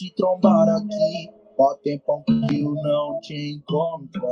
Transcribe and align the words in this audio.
Te 0.00 0.14
trombar 0.14 0.66
aqui. 0.66 1.30
Ó 1.58 1.74
tempão 1.82 2.22
que 2.22 2.62
eu 2.62 2.72
não 2.72 3.20
te 3.20 3.52
encontrava. 3.52 4.30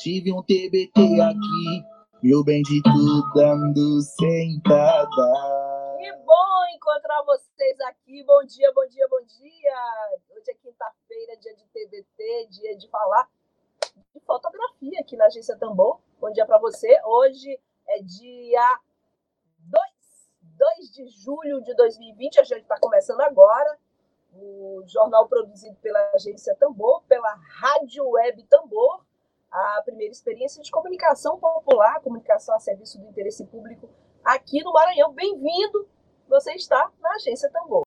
Tive 0.00 0.32
um 0.32 0.42
TBT 0.42 1.20
aqui, 1.20 1.84
meu 2.24 2.42
bendito 2.42 2.90
dando 3.36 4.00
sentada. 4.00 5.32
Que 5.98 6.12
bom 6.24 6.66
encontrar 6.74 7.22
vocês 7.24 7.80
aqui. 7.82 8.24
Bom 8.24 8.44
dia, 8.44 8.72
bom 8.74 8.88
dia, 8.88 9.06
bom 9.08 9.24
dia. 9.24 9.76
Hoje 10.36 10.50
é 10.50 10.54
quinta-feira, 10.54 11.36
dia 11.36 11.54
de 11.54 11.64
TBT, 11.66 12.48
dia 12.50 12.76
de 12.76 12.88
falar 12.88 13.28
de 14.12 14.20
fotografia 14.26 14.98
aqui 14.98 15.16
na 15.16 15.26
Agência 15.26 15.56
Tambor. 15.56 16.00
Bom 16.20 16.32
dia 16.32 16.44
para 16.44 16.58
você. 16.58 17.00
Hoje 17.04 17.60
é 17.86 18.02
dia 18.02 18.80
2 19.60 19.93
de 20.94 21.08
julho 21.08 21.60
de 21.62 21.74
2020, 21.74 22.40
a 22.40 22.44
gente 22.44 22.62
está 22.62 22.78
começando 22.78 23.20
agora, 23.20 23.76
o 24.32 24.82
jornal 24.86 25.26
produzido 25.28 25.76
pela 25.82 25.98
agência 26.14 26.54
Tambor, 26.54 27.02
pela 27.08 27.34
Rádio 27.60 28.08
Web 28.08 28.44
Tambor, 28.44 29.04
a 29.50 29.82
primeira 29.84 30.12
experiência 30.12 30.62
de 30.62 30.70
comunicação 30.70 31.38
popular, 31.38 32.00
comunicação 32.00 32.54
a 32.54 32.60
serviço 32.60 32.98
do 33.00 33.06
interesse 33.06 33.44
público 33.44 33.88
aqui 34.24 34.62
no 34.62 34.72
Maranhão. 34.72 35.12
Bem-vindo! 35.12 35.88
Você 36.28 36.52
está 36.52 36.90
na 37.02 37.14
agência 37.14 37.50
Tambor. 37.50 37.82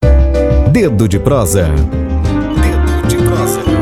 Dedo 0.71 1.07
de 1.07 1.19
prosa. 1.19 1.63
Dedo 1.63 3.07
de 3.07 3.17
prosa. 3.17 3.76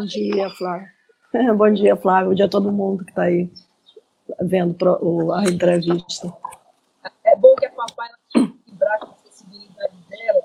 Bom 0.00 0.06
dia, 0.06 0.48
Flávio. 0.48 0.88
Bom 1.58 1.74
dia, 1.74 1.94
Flávio. 1.94 2.30
Bom 2.30 2.34
dia 2.34 2.46
a 2.46 2.48
todo 2.48 2.72
mundo 2.72 3.04
que 3.04 3.10
está 3.10 3.24
aí 3.24 3.52
vendo 4.40 4.74
a 5.34 5.44
entrevista. 5.44 6.34
É 7.22 7.36
bom 7.36 7.54
que 7.56 7.66
a 7.66 7.70
papai 7.70 8.08
equilibrar 8.34 8.98
com 9.00 9.08
a 9.08 9.10
acessibilidade 9.10 9.94
dela, 10.08 10.40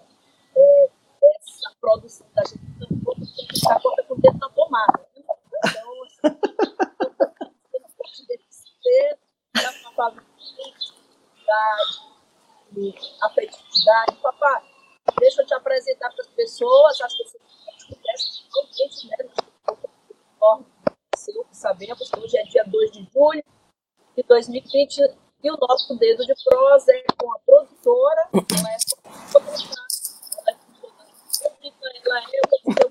é, 0.57 0.89
essa 1.37 1.71
produção 1.79 2.27
da 2.35 2.43
gente 2.43 3.53
está 3.53 3.79
conta 3.79 4.03
com 4.03 4.15
o 4.15 4.17
dedo 4.19 4.37
na 4.37 4.49
tomada. 4.49 5.05
Então, 5.15 5.37
assim, 5.63 6.37
não 7.81 7.89
pode 7.97 8.27
deficiência, 8.27 9.17
a 9.55 9.89
papai 9.89 10.25
afetividade. 13.21 14.17
Papai, 14.21 14.63
deixa 15.17 15.41
eu 15.41 15.45
te 15.45 15.53
apresentar 15.53 16.09
para 16.09 16.25
as 16.25 16.31
pessoas, 16.31 16.99
as 16.99 17.17
pessoas 17.17 17.41
que 17.87 17.95
conhecem, 17.95 19.44
né? 20.59 20.65
seu, 21.15 21.45
sabemos 21.51 22.11
hoje 22.13 22.37
é 22.37 22.43
dia 22.43 22.63
2 22.65 22.91
de 22.91 23.09
julho 23.13 23.43
de 24.15 24.23
2020 24.23 24.99
e 25.43 25.51
o 25.51 25.57
nosso 25.57 25.95
dedo 25.97 26.25
de 26.25 26.33
prosa 26.43 26.91
é 26.91 27.03
com 27.17 27.31
a 27.33 27.39
produtora, 27.39 28.29
ela 28.31 28.69
é 28.69 28.77
ela 32.05 32.19
é, 32.19 32.25
um 32.25 32.83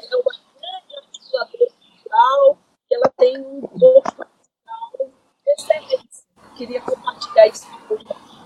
é 0.00 0.16
uma 0.16 0.34
grande 0.60 0.96
articuladora 0.96 1.66
cultural, 1.70 2.58
ela 2.90 3.08
tem 3.16 3.38
um 3.38 3.60
gosto 3.60 4.16
cultural 4.16 5.12
excelente. 5.46 6.08
Queria 6.56 6.80
compartilhar 6.80 7.46
isso 7.46 7.66
com 7.86 7.94
os 7.94 8.04
nossos 8.04 8.38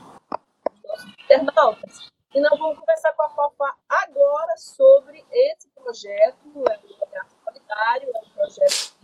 internautas. 1.24 2.11
E 2.34 2.40
nós 2.40 2.58
vamos 2.58 2.78
conversar 2.78 3.12
com 3.12 3.22
a 3.22 3.28
Fafá 3.30 3.74
agora 3.88 4.56
sobre 4.56 5.24
esse 5.30 5.68
projeto, 5.68 6.38
é 6.46 6.48
um 6.48 6.60
olhar 6.60 7.26
solidário, 7.44 8.10
é 8.14 8.18
um 8.18 8.30
projeto 8.30 8.94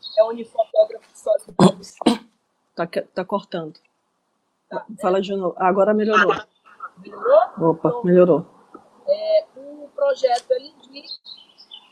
que 0.00 0.20
é 0.20 0.24
unifotógrafo 0.24 1.08
solidário. 1.14 2.24
Tá, 2.74 2.88
tá 2.88 3.24
cortando. 3.24 3.78
Tá, 4.68 4.84
Fala 5.00 5.20
de 5.22 5.32
novo. 5.36 5.54
Agora 5.56 5.94
melhorou. 5.94 6.34
Melhorou? 6.98 7.70
Opa, 7.70 7.88
então, 7.88 8.02
melhorou. 8.02 8.46
É, 9.06 9.46
o 9.54 9.88
projeto 9.94 10.50
ele 10.50 10.74
diz, 10.90 11.20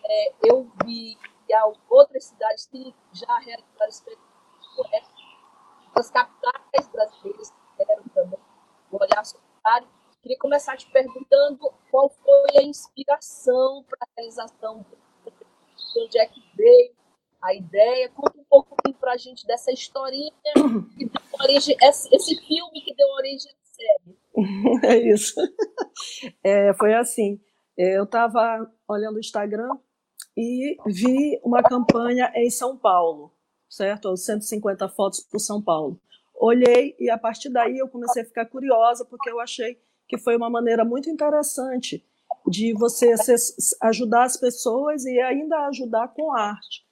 é, 0.05 0.33
eu 0.43 0.69
vi 0.85 1.17
que 1.47 1.55
outras 1.89 2.25
cidades 2.25 2.67
têm 2.67 2.93
já 3.13 3.39
realizaram 3.39 3.89
experiências 3.89 4.33
as 5.95 6.11
capitais 6.11 6.89
brasileiras 6.89 7.53
fizeram 7.77 8.03
também 8.15 8.39
o 8.91 8.97
olhar 8.97 9.25
solidário 9.25 9.89
Queria 10.23 10.39
começar 10.39 10.77
te 10.77 10.89
perguntando 10.91 11.59
qual 11.91 12.09
foi 12.09 12.61
a 12.61 12.63
inspiração 12.63 13.85
para 13.89 13.99
a 14.03 14.09
realização 14.17 14.87
de 15.27 16.01
onde 16.01 16.19
é 16.19 16.27
que 16.27 16.41
veio 16.57 16.93
a 17.43 17.53
ideia. 17.53 18.09
Conta 18.11 18.39
um 18.39 18.45
pouco 18.45 18.77
para 19.01 19.15
a 19.15 19.17
gente 19.17 19.45
dessa 19.45 19.73
historinha 19.73 20.31
que 20.97 21.07
deu 21.07 21.21
origem, 21.41 21.77
esse 21.81 22.37
filme 22.47 22.81
que 22.83 22.95
deu 22.95 23.09
origem 23.09 23.51
à 23.51 23.65
série. 23.65 24.23
É 24.87 24.97
isso. 24.97 25.35
É, 26.43 26.73
foi 26.75 26.95
assim. 26.95 27.41
Eu 27.77 28.05
estava 28.05 28.71
olhando 28.87 29.17
o 29.17 29.21
Instagram 29.21 29.77
e 30.37 30.77
vi 30.87 31.41
uma 31.43 31.65
campanha 31.65 32.33
em 32.37 32.49
São 32.49 32.79
Paulo, 32.79 33.35
certo? 33.69 34.17
150 34.17 34.89
fotos 34.91 35.21
para 35.21 35.41
São 35.41 35.61
Paulo. 35.61 36.01
Olhei 36.33 36.95
e 36.99 37.11
a 37.11 37.19
partir 37.19 37.51
daí 37.51 37.79
eu 37.79 37.89
comecei 37.89 38.23
a 38.23 38.27
ficar 38.27 38.47
curiosa 38.47 39.05
porque 39.05 39.29
eu 39.29 39.41
achei 39.41 39.81
que 40.13 40.19
foi 40.19 40.37
uma 40.37 40.51
maneira 40.51 40.85
muito 40.85 41.09
interessante 41.09 42.05
de 42.47 42.75
você 42.75 43.15
ajudar 43.81 44.25
as 44.25 44.37
pessoas 44.37 45.07
e 45.07 45.19
ainda 45.21 45.69
ajudar 45.69 46.09
com 46.09 46.37
arte. 46.37 46.85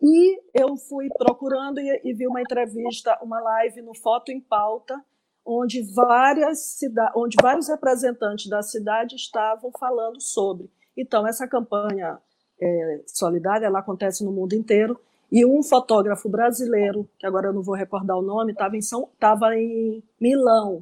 E 0.00 0.40
eu 0.54 0.74
fui 0.78 1.10
procurando 1.18 1.78
e, 1.78 2.00
e 2.02 2.14
vi 2.14 2.26
uma 2.26 2.40
entrevista, 2.40 3.18
uma 3.20 3.38
live 3.38 3.82
no 3.82 3.94
Foto 3.94 4.32
em 4.32 4.40
Pauta, 4.40 4.98
onde 5.44 5.82
várias 5.82 6.78
onde 7.14 7.36
vários 7.42 7.68
representantes 7.68 8.48
da 8.48 8.62
cidade 8.62 9.14
estavam 9.14 9.70
falando 9.78 10.18
sobre. 10.22 10.70
Então 10.96 11.26
essa 11.26 11.46
campanha 11.46 12.18
é, 12.58 13.02
solidária 13.06 13.66
ela 13.66 13.80
acontece 13.80 14.24
no 14.24 14.32
mundo 14.32 14.54
inteiro 14.54 14.98
e 15.30 15.44
um 15.44 15.62
fotógrafo 15.62 16.30
brasileiro 16.30 17.06
que 17.18 17.26
agora 17.26 17.48
eu 17.48 17.52
não 17.52 17.62
vou 17.62 17.74
recordar 17.74 18.16
o 18.16 18.22
nome 18.22 18.52
estava 18.52 18.74
em 18.74 18.80
São 18.80 19.10
estava 19.12 19.54
em 19.54 20.02
Milão 20.18 20.80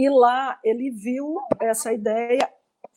e 0.00 0.08
lá 0.08 0.58
ele 0.64 0.90
viu 0.90 1.36
essa 1.60 1.92
ideia, 1.92 2.50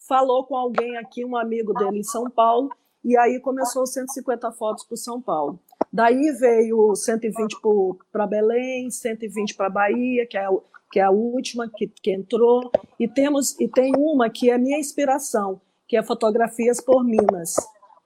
falou 0.08 0.46
com 0.46 0.56
alguém 0.56 0.96
aqui, 0.96 1.26
um 1.26 1.36
amigo 1.36 1.74
dele 1.74 2.00
em 2.00 2.04
São 2.04 2.30
Paulo, 2.30 2.70
e 3.04 3.18
aí 3.18 3.42
começou 3.42 3.86
150 3.86 4.50
fotos 4.54 4.86
para 4.86 4.96
São 4.96 5.22
Paulo. 5.22 5.60
Daí 5.92 6.32
veio 6.32 6.96
120 6.96 7.58
para 8.10 8.26
Belém, 8.26 8.90
120 8.90 9.54
para 9.54 9.70
Bahia, 9.70 10.26
que 10.26 10.38
é, 10.38 10.48
que 10.90 11.00
é 11.02 11.04
a 11.04 11.12
última 11.12 11.70
que, 11.70 11.90
que 11.90 12.14
entrou, 12.14 12.72
e 12.98 13.06
temos 13.06 13.60
e 13.60 13.68
tem 13.68 13.92
uma 13.98 14.30
que 14.30 14.50
é 14.50 14.58
minha 14.58 14.80
inspiração, 14.80 15.60
que 15.86 15.98
é 15.98 16.04
Fotografias 16.04 16.80
por 16.80 17.04
Minas. 17.04 17.56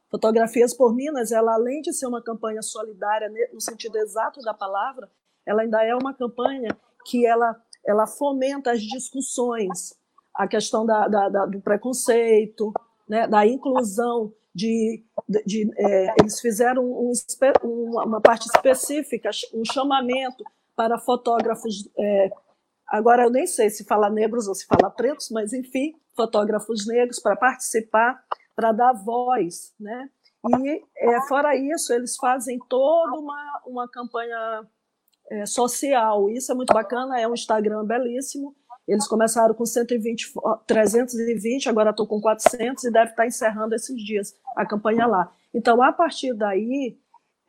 Fotografias 0.09 0.73
por 0.73 0.95
Minas, 0.95 1.31
ela 1.31 1.53
além 1.53 1.81
de 1.83 1.93
ser 1.93 2.07
uma 2.07 2.23
campanha 2.23 2.63
solidária 2.63 3.31
no 3.53 3.61
sentido 3.61 3.95
exato 3.99 4.41
da 4.41 4.55
palavra, 4.55 5.07
ela 5.45 5.61
ainda 5.61 5.83
é 5.83 5.93
uma 5.93 6.15
campanha 6.15 6.75
que 7.05 7.27
ela 7.27 7.55
ela 7.87 8.05
fomenta 8.05 8.71
as 8.71 8.81
discussões, 8.81 9.95
a 10.35 10.47
questão 10.47 10.85
da, 10.85 11.07
da, 11.07 11.29
da, 11.29 11.45
do 11.45 11.61
preconceito, 11.61 12.73
né, 13.07 13.27
da 13.27 13.47
inclusão 13.47 14.33
de, 14.53 15.03
de, 15.27 15.43
de 15.45 15.71
é, 15.77 16.15
eles 16.19 16.39
fizeram 16.39 16.83
um, 16.83 17.11
uma 18.05 18.19
parte 18.19 18.47
específica, 18.47 19.29
um 19.53 19.63
chamamento 19.63 20.43
para 20.75 20.99
fotógrafos, 20.99 21.89
é, 21.97 22.29
agora 22.87 23.23
eu 23.23 23.31
nem 23.31 23.47
sei 23.47 23.69
se 23.69 23.85
fala 23.85 24.09
negros 24.09 24.47
ou 24.47 24.53
se 24.53 24.65
fala 24.65 24.91
pretos, 24.91 25.29
mas 25.31 25.53
enfim, 25.53 25.95
fotógrafos 26.15 26.85
negros 26.85 27.19
para 27.19 27.35
participar, 27.35 28.21
para 28.55 28.71
dar 28.71 28.93
voz, 28.93 29.73
né? 29.79 30.09
E 30.45 30.83
é, 30.97 31.27
fora 31.27 31.55
isso, 31.55 31.93
eles 31.93 32.15
fazem 32.15 32.57
toda 32.69 33.19
uma, 33.19 33.61
uma 33.65 33.89
campanha 33.89 34.67
é, 35.29 35.45
social. 35.45 36.29
Isso 36.29 36.51
é 36.51 36.55
muito 36.55 36.73
bacana, 36.73 37.19
é 37.19 37.27
um 37.27 37.33
Instagram 37.33 37.83
belíssimo. 37.85 38.55
Eles 38.87 39.07
começaram 39.07 39.53
com 39.53 39.65
120, 39.65 40.33
320, 40.65 41.67
agora 41.67 41.89
estou 41.89 42.07
com 42.07 42.21
400 42.21 42.85
e 42.85 42.91
deve 42.91 43.11
estar 43.11 43.27
encerrando 43.27 43.75
esses 43.75 44.01
dias 44.01 44.33
a 44.55 44.65
campanha 44.65 45.05
lá. 45.05 45.31
Então, 45.53 45.81
a 45.81 45.91
partir 45.91 46.33
daí, 46.33 46.97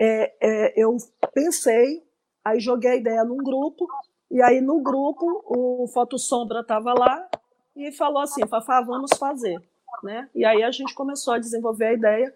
é, 0.00 0.34
é, 0.40 0.82
eu 0.82 0.96
pensei, 1.32 2.02
aí 2.44 2.58
joguei 2.58 2.90
a 2.90 2.96
ideia 2.96 3.25
num 3.25 3.36
grupo, 3.36 3.86
e 4.31 4.42
aí 4.42 4.60
no 4.60 4.81
grupo 4.81 5.42
o 5.46 5.86
Foto 5.88 6.19
Sombra 6.19 6.60
estava 6.60 6.92
lá 6.92 7.28
e 7.76 7.92
falou 7.92 8.20
assim, 8.20 8.46
Fafá, 8.46 8.81
vamos 8.81 9.10
fazer. 9.16 9.62
Né? 10.02 10.28
E 10.34 10.44
aí 10.44 10.62
a 10.62 10.70
gente 10.70 10.94
começou 10.94 11.34
a 11.34 11.38
desenvolver 11.38 11.86
a 11.86 11.92
ideia 11.92 12.34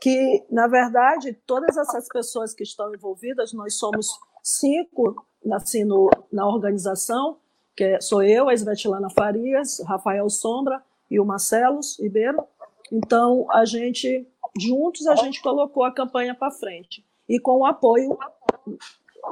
que, 0.00 0.44
na 0.50 0.66
verdade, 0.66 1.32
todas 1.46 1.76
essas 1.76 2.08
pessoas 2.08 2.52
que 2.52 2.62
estão 2.62 2.92
envolvidas, 2.94 3.52
nós 3.52 3.78
somos 3.78 4.08
cinco 4.42 5.24
assim, 5.52 5.84
no, 5.84 6.10
na 6.32 6.46
organização, 6.46 7.38
que 7.76 7.84
é, 7.84 8.00
sou 8.00 8.22
eu, 8.22 8.48
a 8.48 8.54
Svetlana 8.54 9.10
Farias, 9.10 9.80
Rafael 9.86 10.28
Sombra 10.28 10.82
e 11.10 11.18
o 11.18 11.24
Marcelo 11.24 11.80
Ribeiro. 11.98 12.44
Então, 12.90 13.46
a 13.50 13.64
gente, 13.64 14.28
juntos, 14.58 15.06
a 15.06 15.16
gente 15.16 15.42
colocou 15.42 15.84
a 15.84 15.92
campanha 15.92 16.34
para 16.34 16.50
frente. 16.50 17.04
E 17.28 17.40
com 17.40 17.58
o 17.58 17.66
apoio 17.66 18.18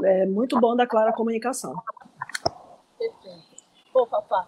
é, 0.04 0.26
muito 0.26 0.58
bom 0.58 0.74
da 0.74 0.86
Clara 0.86 1.12
Comunicação. 1.12 1.74
Perfeito. 2.98 3.50
Pô, 3.92 4.06
Fafá, 4.06 4.46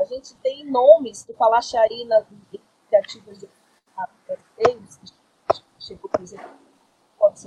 a 0.00 0.04
gente 0.04 0.34
tem 0.36 0.64
nomes, 0.64 1.26
falaste 1.36 1.76
aí 1.76 2.04
nas 2.06 2.24
iniciativas 2.30 3.38
de 3.38 3.48
chegou, 5.78 6.10
por 6.10 6.20
exemplo, 6.20 6.48
de 7.32 7.46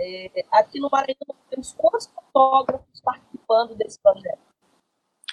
é, 0.00 0.44
aqui 0.50 0.80
no 0.80 0.88
Maranhão 0.90 1.16
temos 1.50 1.72
quantos 1.72 2.06
fotógrafos 2.06 3.00
participando 3.02 3.74
desse 3.76 4.00
projeto? 4.00 4.40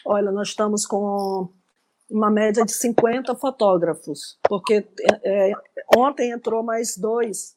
Olha, 0.06 0.32
nós 0.32 0.50
estamos 0.50 0.86
com 0.86 1.50
uma 2.10 2.30
média 2.30 2.64
de 2.64 2.74
50 2.74 3.36
fotógrafos, 3.36 4.38
porque 4.44 4.88
é, 5.24 5.52
ontem 5.96 6.32
entrou 6.32 6.64
mais 6.64 6.98
dois 6.98 7.56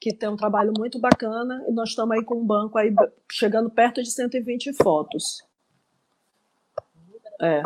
que 0.00 0.14
tem 0.14 0.28
um 0.28 0.36
trabalho 0.36 0.72
muito 0.76 0.98
bacana 1.00 1.64
e 1.68 1.72
nós 1.72 1.90
estamos 1.90 2.16
aí 2.16 2.24
com 2.24 2.36
um 2.36 2.46
banco 2.46 2.78
aí 2.78 2.94
chegando 3.30 3.70
perto 3.70 4.02
de 4.02 4.10
120 4.10 4.72
fotos. 4.82 5.42
É. 7.40 7.62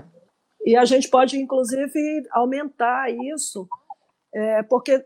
E 0.64 0.76
a 0.76 0.84
gente 0.84 1.08
pode, 1.08 1.37
inclusive, 1.37 2.26
aumentar 2.31 3.11
isso 3.11 3.69
é, 4.34 4.62
porque 4.62 4.93
é, 4.93 5.05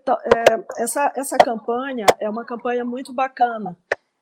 essa, 0.78 1.12
essa 1.16 1.36
campanha 1.36 2.06
é 2.20 2.30
uma 2.30 2.44
campanha 2.44 2.84
muito 2.84 3.12
bacana. 3.12 3.76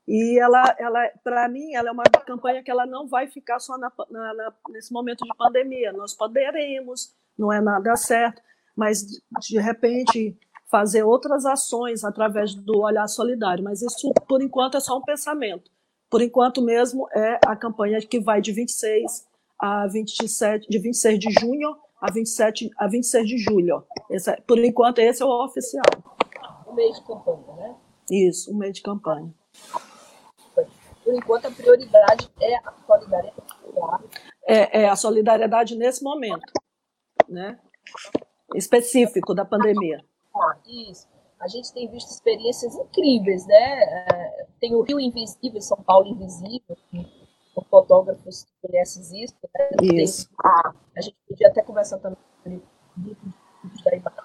E 0.07 0.39
ela, 0.39 0.75
ela 0.79 1.01
para 1.23 1.49
mim, 1.49 1.75
ela 1.75 1.89
é 1.89 1.93
uma 1.93 2.05
campanha 2.05 2.63
que 2.63 2.71
ela 2.71 2.87
não 2.87 3.07
vai 3.07 3.27
ficar 3.29 3.59
só 3.59 3.77
na, 3.79 3.91
na, 4.11 4.35
na, 4.35 4.53
nesse 4.71 4.93
momento 4.93 5.25
de 5.25 5.37
pandemia. 5.37 5.93
Nós 5.93 6.15
poderemos, 6.15 7.15
não 7.39 7.53
é 7.53 7.61
nada 7.61 7.97
certo, 7.97 8.43
mas 8.77 9.03
de 9.41 9.59
repente 9.59 10.37
fazer 10.71 11.05
outras 11.05 11.47
ações 11.47 12.05
através 12.05 12.55
do 12.55 12.81
olhar 12.81 13.07
solidário. 13.09 13.65
Mas 13.65 13.81
isso, 13.81 14.13
por 14.29 14.43
enquanto, 14.43 14.77
é 14.77 14.81
só 14.81 14.99
um 14.99 15.03
pensamento. 15.03 15.71
Por 16.11 16.21
enquanto 16.21 16.63
mesmo 16.63 17.09
é 17.13 17.39
a 17.47 17.57
campanha 17.57 18.01
que 18.01 18.21
vai 18.21 18.41
de 18.41 18.53
26 18.53 19.27
a 19.59 19.87
27, 19.87 20.69
de 20.69 20.79
26 20.79 21.19
de 21.19 21.31
junho 21.31 21.77
a 22.01 22.11
27 22.11 22.71
a 22.77 22.87
26 22.87 23.29
de 23.29 23.39
julho. 23.39 23.85
Esse, 24.11 24.31
é, 24.31 24.41
por 24.41 24.59
enquanto, 24.59 24.99
esse 24.99 25.23
é 25.23 25.27
o 25.27 25.45
oficial. 25.45 25.85
O 26.67 26.73
mês 26.73 26.97
de 26.97 27.07
campanha, 27.07 27.53
né? 27.57 27.77
Isso, 28.11 28.51
o 28.51 28.57
mês 28.57 28.75
de 28.75 28.83
campanha. 28.83 29.35
Por 31.05 31.15
enquanto, 31.15 31.47
a 31.47 31.51
prioridade 31.51 32.31
é 32.41 32.57
a 32.57 32.73
solidariedade. 32.87 33.45
É, 34.47 34.83
é 34.83 34.89
a 34.89 34.97
solidariedade 34.97 35.77
nesse 35.77 36.03
momento, 36.03 36.53
né? 37.29 37.59
Específico 38.55 39.35
da 39.35 39.45
pandemia. 39.45 40.05
Ah, 40.35 40.57
isso. 40.67 41.09
A 41.41 41.49
gente 41.49 41.73
tem 41.75 41.91
visto 41.91 42.11
experiências 42.11 42.75
incríveis, 42.75 43.47
né? 43.47 43.83
É, 43.83 44.47
tem 44.61 44.75
o 44.75 44.83
Rio 44.83 44.99
Invisível, 44.99 45.61
São 45.61 45.77
Paulo 45.83 46.09
Invisível, 46.09 46.77
com 47.55 47.65
fotógrafos 47.65 48.45
que 48.45 48.69
conhecem 48.69 49.25
isso. 49.25 49.35
Né? 49.43 49.69
Isso. 50.03 50.29
Tem, 50.29 50.73
a 50.97 51.01
gente 51.01 51.17
podia 51.29 51.49
até 51.49 51.63
conversar 51.63 51.99
também 51.99 52.19
sobre 52.43 52.63
grupos 53.63 53.85
da 53.85 53.97
imagem. 53.97 54.25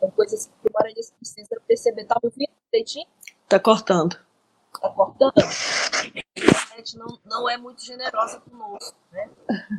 São 0.00 0.10
coisas 0.10 0.46
que 0.46 0.68
o 0.68 0.72
maranhense 0.72 1.12
precisa 1.14 1.60
perceber. 1.66 2.04
Tá 2.04 2.16
me 2.22 2.28
ouvindo 2.28 2.52
direitinho? 2.72 3.06
Tá 3.48 3.58
cortando. 3.58 4.18
Tá 4.80 4.90
cortando? 4.90 5.32
A 5.38 6.40
internet 6.40 6.98
não, 6.98 7.18
não 7.24 7.48
é 7.48 7.56
muito 7.56 7.84
generosa 7.84 8.40
conosco, 8.40 8.96
né? 9.10 9.30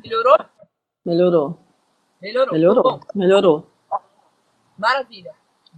Melhorou? 0.04 0.38
Melhorou. 1.06 1.60
Melhorou. 2.22 2.54
Melhorou. 2.54 3.00
Melhorou. 3.14 3.68
Maravilha. 4.78 5.34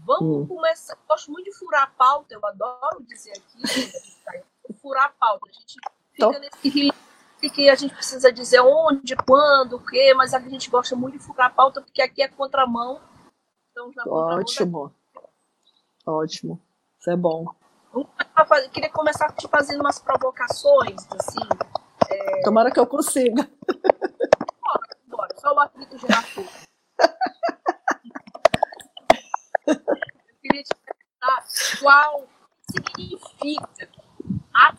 Vamos 0.06 0.44
hum. 0.44 0.48
começar. 0.48 0.98
Gosto 1.07 1.31
muito 1.31 1.45
de 1.45 1.54
furar 1.57 1.83
a 1.83 1.88
pauta, 1.88 2.33
eu 2.33 2.45
adoro 2.45 3.04
dizer 3.04 3.31
aqui, 3.31 4.74
furar 4.81 5.06
a 5.06 5.09
pauta. 5.09 5.50
A 5.50 5.54
gente 5.54 5.77
fica 6.17 6.39
nesse 6.39 6.91
que 7.49 7.69
a 7.69 7.75
gente 7.75 7.93
precisa 7.93 8.31
dizer 8.31 8.59
onde, 8.61 9.15
quando, 9.15 9.73
o 9.73 9.85
quê, 9.85 10.13
mas 10.15 10.33
a 10.33 10.39
gente 10.39 10.69
gosta 10.69 10.95
muito 10.95 11.17
de 11.17 11.23
furar 11.23 11.47
a 11.47 11.49
pauta 11.49 11.81
porque 11.81 12.01
aqui 12.01 12.21
é 12.23 12.27
contramão. 12.27 12.99
Então 13.71 13.91
Ótimo. 14.07 14.91
Ótimo. 16.05 16.61
Isso 16.99 17.11
é 17.11 17.15
bom. 17.15 17.45
Eu 17.93 18.69
queria 18.71 18.89
começar 18.89 19.31
te 19.33 19.47
fazendo 19.47 19.81
umas 19.81 19.99
provocações, 19.99 21.07
assim. 21.11 21.47
É... 22.09 22.41
Tomara 22.41 22.71
que 22.71 22.79
eu 22.79 22.87
consiga. 22.87 23.47
Bora, 24.59 24.97
bora. 25.07 25.35
Só 25.37 25.53
o 25.53 25.59
atrito 25.59 25.97
gerar 25.97 26.23
fogo. 26.23 26.49
eu 29.67 29.75
queria 30.41 30.63
te 30.63 30.75
perguntar 30.75 31.45
qual 31.79 32.27
significa 32.71 33.89
a 34.53 34.75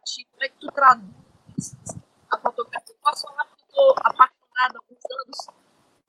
Como 0.00 0.44
é 0.44 0.48
que 0.48 0.58
tu 0.58 0.72
traduz 0.72 1.76
a 2.30 2.38
fotografia? 2.38 2.94
Eu 2.94 2.98
posso 3.02 3.26
falar 3.26 3.44
que 3.44 3.52
eu 3.52 3.66
estou 3.68 3.90
apaixonada 3.98 4.74
há 4.74 4.78
alguns 4.78 5.04
anos 5.10 5.46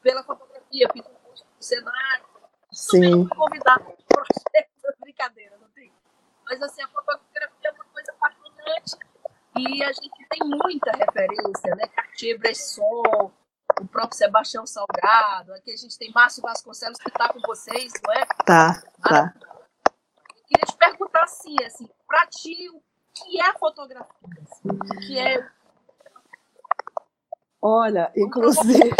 pela 0.01 0.23
fotografia, 0.23 0.89
fiz 0.93 1.05
um 1.05 1.13
curso 1.15 1.45
no 1.45 1.63
cenário. 1.63 2.31
Sim. 2.71 3.27
convidada 3.27 3.83
para 3.83 3.95
projeto, 4.07 4.71
brincadeira, 5.01 5.57
não 5.57 5.69
tem? 5.71 5.91
Mas 6.45 6.61
assim, 6.61 6.81
a 6.81 6.87
fotografia 6.87 7.49
é 7.65 7.71
uma 7.71 7.83
coisa 7.85 8.11
apaixonante 8.13 8.97
e 9.57 9.83
a 9.83 9.91
gente 9.91 10.27
tem 10.29 10.39
muita 10.47 10.91
referência, 10.91 11.75
né? 11.75 11.87
Cartier-Bresson, 11.87 13.31
o 13.81 13.87
próprio 13.87 14.17
Sebastião 14.17 14.65
Salgado, 14.65 15.53
aqui 15.53 15.73
a 15.73 15.75
gente 15.75 15.97
tem 15.97 16.11
Márcio 16.11 16.41
Vasconcelos 16.41 16.97
que 16.97 17.09
está 17.09 17.27
com 17.27 17.41
vocês, 17.41 17.91
não 18.05 18.13
é? 18.13 18.25
Tá, 18.45 18.81
tá. 19.03 19.33
Eu 20.37 20.43
queria 20.45 20.65
te 20.65 20.77
perguntar 20.77 21.23
assim, 21.23 21.55
assim, 21.65 21.89
para 22.07 22.25
ti, 22.27 22.69
o 22.69 22.81
que 23.13 23.41
é 23.41 23.53
fotografia? 23.57 24.15
O 24.63 24.99
que 24.99 25.19
é. 25.19 25.47
Olha, 27.61 28.11
inclusive, 28.15 28.91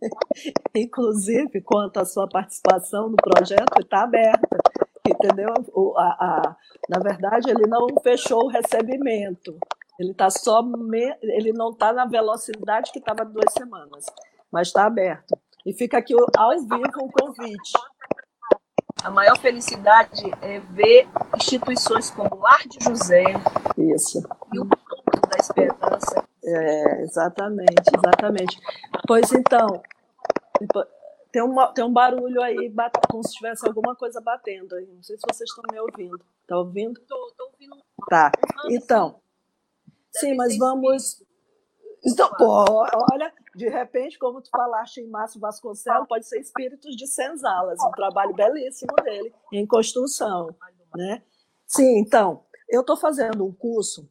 inclusive, 0.74 1.60
quanto 1.60 1.98
à 1.98 2.04
sua 2.04 2.28
participação 2.28 3.08
no 3.08 3.16
projeto, 3.16 3.80
está 3.80 4.02
aberta, 4.02 4.56
entendeu? 5.06 5.52
O, 5.74 5.96
a, 5.98 6.06
a, 6.08 6.56
na 6.88 6.98
verdade, 6.98 7.50
ele 7.50 7.66
não 7.66 7.86
fechou 8.02 8.44
o 8.44 8.48
recebimento. 8.48 9.58
Ele 9.98 10.14
tá 10.14 10.30
só 10.30 10.62
me, 10.62 11.16
ele 11.22 11.52
não 11.52 11.70
está 11.70 11.92
na 11.92 12.06
velocidade 12.06 12.92
que 12.92 12.98
estava 12.98 13.24
duas 13.24 13.52
semanas, 13.52 14.04
mas 14.50 14.68
está 14.68 14.86
aberto. 14.86 15.38
E 15.64 15.72
fica 15.72 15.98
aqui 15.98 16.14
ao 16.14 16.50
vivo 16.50 17.00
o 17.02 17.10
convite. 17.10 17.72
A 19.06 19.10
maior 19.10 19.38
felicidade 19.38 20.24
é 20.42 20.58
ver 20.58 21.06
instituições 21.36 22.10
como 22.10 22.28
o 22.34 22.40
Lar 22.40 22.58
de 22.66 22.84
José 22.84 23.22
Isso. 23.78 24.18
e 24.52 24.58
o 24.58 24.66
Ponto 24.66 25.28
da 25.30 25.38
Esperança. 25.38 26.28
É, 26.44 27.02
exatamente, 27.02 27.84
exatamente. 27.96 28.58
Pois 29.06 29.30
então, 29.30 29.80
tem, 31.30 31.40
uma, 31.40 31.72
tem 31.72 31.84
um 31.84 31.92
barulho 31.92 32.42
aí, 32.42 32.74
como 33.08 33.22
se 33.22 33.34
tivesse 33.34 33.64
alguma 33.64 33.94
coisa 33.94 34.20
batendo 34.20 34.74
aí. 34.74 34.88
Não 34.88 35.04
sei 35.04 35.16
se 35.16 35.22
vocês 35.32 35.48
estão 35.48 35.62
me 35.70 35.78
ouvindo. 35.78 36.20
Está 36.42 36.58
ouvindo? 36.58 37.00
Estou, 37.00 37.28
estou 37.28 37.46
ouvindo. 37.46 37.76
Tá. 38.08 38.32
Então, 38.68 39.20
sim, 40.16 40.34
mas 40.34 40.58
vamos. 40.58 41.22
Então, 42.04 42.28
pô, 42.36 42.64
olha, 43.12 43.32
de 43.56 43.68
repente, 43.68 44.18
como 44.18 44.42
tu 44.42 44.50
falaste 44.50 44.98
em 44.98 45.08
Márcio 45.08 45.40
Vasconcelos, 45.40 46.06
pode 46.06 46.26
ser 46.28 46.38
Espíritos 46.38 46.94
de 46.94 47.06
Senzalas, 47.06 47.78
um 47.82 47.90
trabalho 47.92 48.34
belíssimo 48.34 48.94
dele 49.02 49.32
em 49.50 49.66
construção, 49.66 50.54
né? 50.94 51.22
Sim, 51.66 51.98
então, 51.98 52.44
eu 52.68 52.82
estou 52.82 52.96
fazendo 52.96 53.44
um 53.44 53.52
curso 53.52 54.08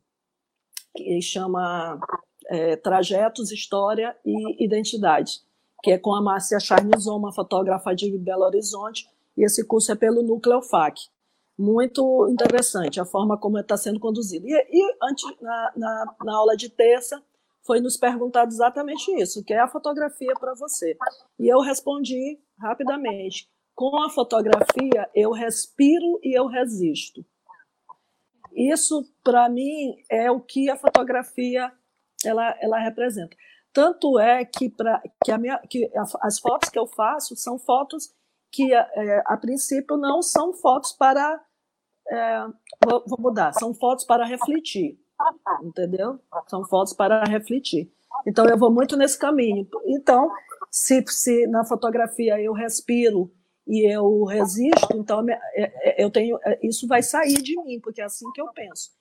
que 0.96 1.22
chama 1.22 2.00
é, 2.48 2.75
Trajetos, 2.75 3.52
História 3.52 4.18
e 4.25 4.66
Identidade, 4.66 5.42
que 5.84 5.92
é 5.92 5.98
com 5.98 6.16
a 6.16 6.22
Márcia 6.22 6.60
Charnizon, 6.60 7.16
uma 7.16 7.32
fotógrafa 7.32 7.94
de 7.94 8.18
Belo 8.18 8.46
Horizonte, 8.46 9.08
e 9.38 9.46
esse 9.46 9.64
curso 9.64 9.92
é 9.92 9.96
pelo 9.96 10.24
Núcleo 10.24 10.62
FAC. 10.62 11.00
muito 11.58 12.28
interessante 12.30 13.00
a 13.00 13.06
forma 13.06 13.38
como 13.38 13.60
está 13.60 13.78
sendo 13.78 14.00
conduzido. 14.00 14.48
E, 14.48 14.54
e 14.54 14.98
antes, 15.04 15.24
na, 15.40 15.72
na, 15.75 16.16
na, 16.24 16.36
aula 16.36 16.58
de 16.58 16.70
terça, 16.70 17.22
foi 17.65 17.81
nos 17.81 17.98
perguntado 17.98 18.51
exatamente 18.51 19.12
isso, 19.19 19.43
que 19.43 19.53
é 19.53 19.60
a 19.60 19.67
fotografia 19.67 20.34
para 20.39 20.53
você. 20.53 20.95
E 21.39 21.48
eu 21.48 21.60
respondi 21.60 22.39
rapidamente, 22.60 23.50
com 23.74 24.01
a 24.01 24.10
fotografia 24.10 25.10
eu 25.13 25.31
respiro 25.31 26.19
e 26.24 26.38
eu 26.38 26.48
resisto. 26.48 27.25
Isso, 28.53 29.03
para 29.22 29.50
mim, 29.50 29.95
é 30.10 30.31
o 30.31 30.39
que 30.39 30.69
a 30.69 30.77
fotografia 30.77 31.72
ela, 32.24 32.55
ela 32.62 32.79
representa. 32.79 33.36
Tanto 33.74 34.17
é 34.17 34.45
que, 34.45 34.69
pra, 34.69 35.01
que, 35.24 35.31
a 35.31 35.38
minha, 35.38 35.60
que 35.69 35.91
as 36.22 36.39
fotos 36.39 36.69
que 36.69 36.79
eu 36.79 36.88
faço 36.88 37.36
são 37.36 37.60
fotos 37.60 38.13
que, 38.50 38.74
é, 38.74 39.24
a 39.25 39.36
princípio, 39.36 39.98
não 39.98 40.22
são 40.22 40.53
fotos 40.53 40.93
para. 40.93 41.43
É, 42.07 42.39
vou, 42.86 43.03
vou 43.05 43.19
mudar, 43.19 43.51
são 43.51 43.74
fotos 43.74 44.05
para 44.05 44.25
refletir, 44.25 44.98
entendeu? 45.63 46.19
São 46.48 46.63
fotos 46.65 46.93
para 46.93 47.24
refletir. 47.24 47.91
Então, 48.25 48.45
eu 48.48 48.57
vou 48.57 48.72
muito 48.72 48.95
nesse 48.95 49.17
caminho. 49.17 49.67
Então, 49.86 50.31
se, 50.72 51.03
se 51.07 51.48
na 51.48 51.63
fotografia 51.63 52.39
eu 52.41 52.53
respiro 52.53 53.31
e 53.67 53.89
eu 53.89 54.24
resisto, 54.25 54.95
então 54.95 55.27
é, 55.29 55.39
é, 55.55 56.03
eu 56.03 56.12
tenho 56.12 56.38
isso 56.62 56.88
vai 56.88 57.01
sair 57.01 57.41
de 57.41 57.55
mim, 57.63 57.79
porque 57.79 58.01
é 58.01 58.05
assim 58.05 58.29
que 58.31 58.41
eu 58.41 58.48
penso. 58.53 58.91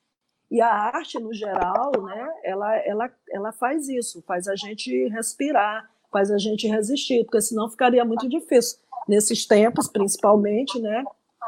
E 0.50 0.60
a 0.60 0.68
arte, 0.68 1.18
no 1.18 1.32
geral, 1.32 1.90
né, 2.02 2.28
ela, 2.44 2.76
ela, 2.76 3.10
ela 3.30 3.52
faz 3.52 3.88
isso, 3.88 4.22
faz 4.22 4.46
a 4.46 4.54
gente 4.54 5.08
respirar, 5.08 5.90
faz 6.12 6.30
a 6.30 6.38
gente 6.38 6.68
resistir, 6.68 7.24
porque 7.24 7.40
senão 7.40 7.68
ficaria 7.68 8.04
muito 8.04 8.28
difícil. 8.28 8.78
Nesses 9.08 9.46
tempos, 9.46 9.88
principalmente, 9.88 10.78
né, 10.80 11.02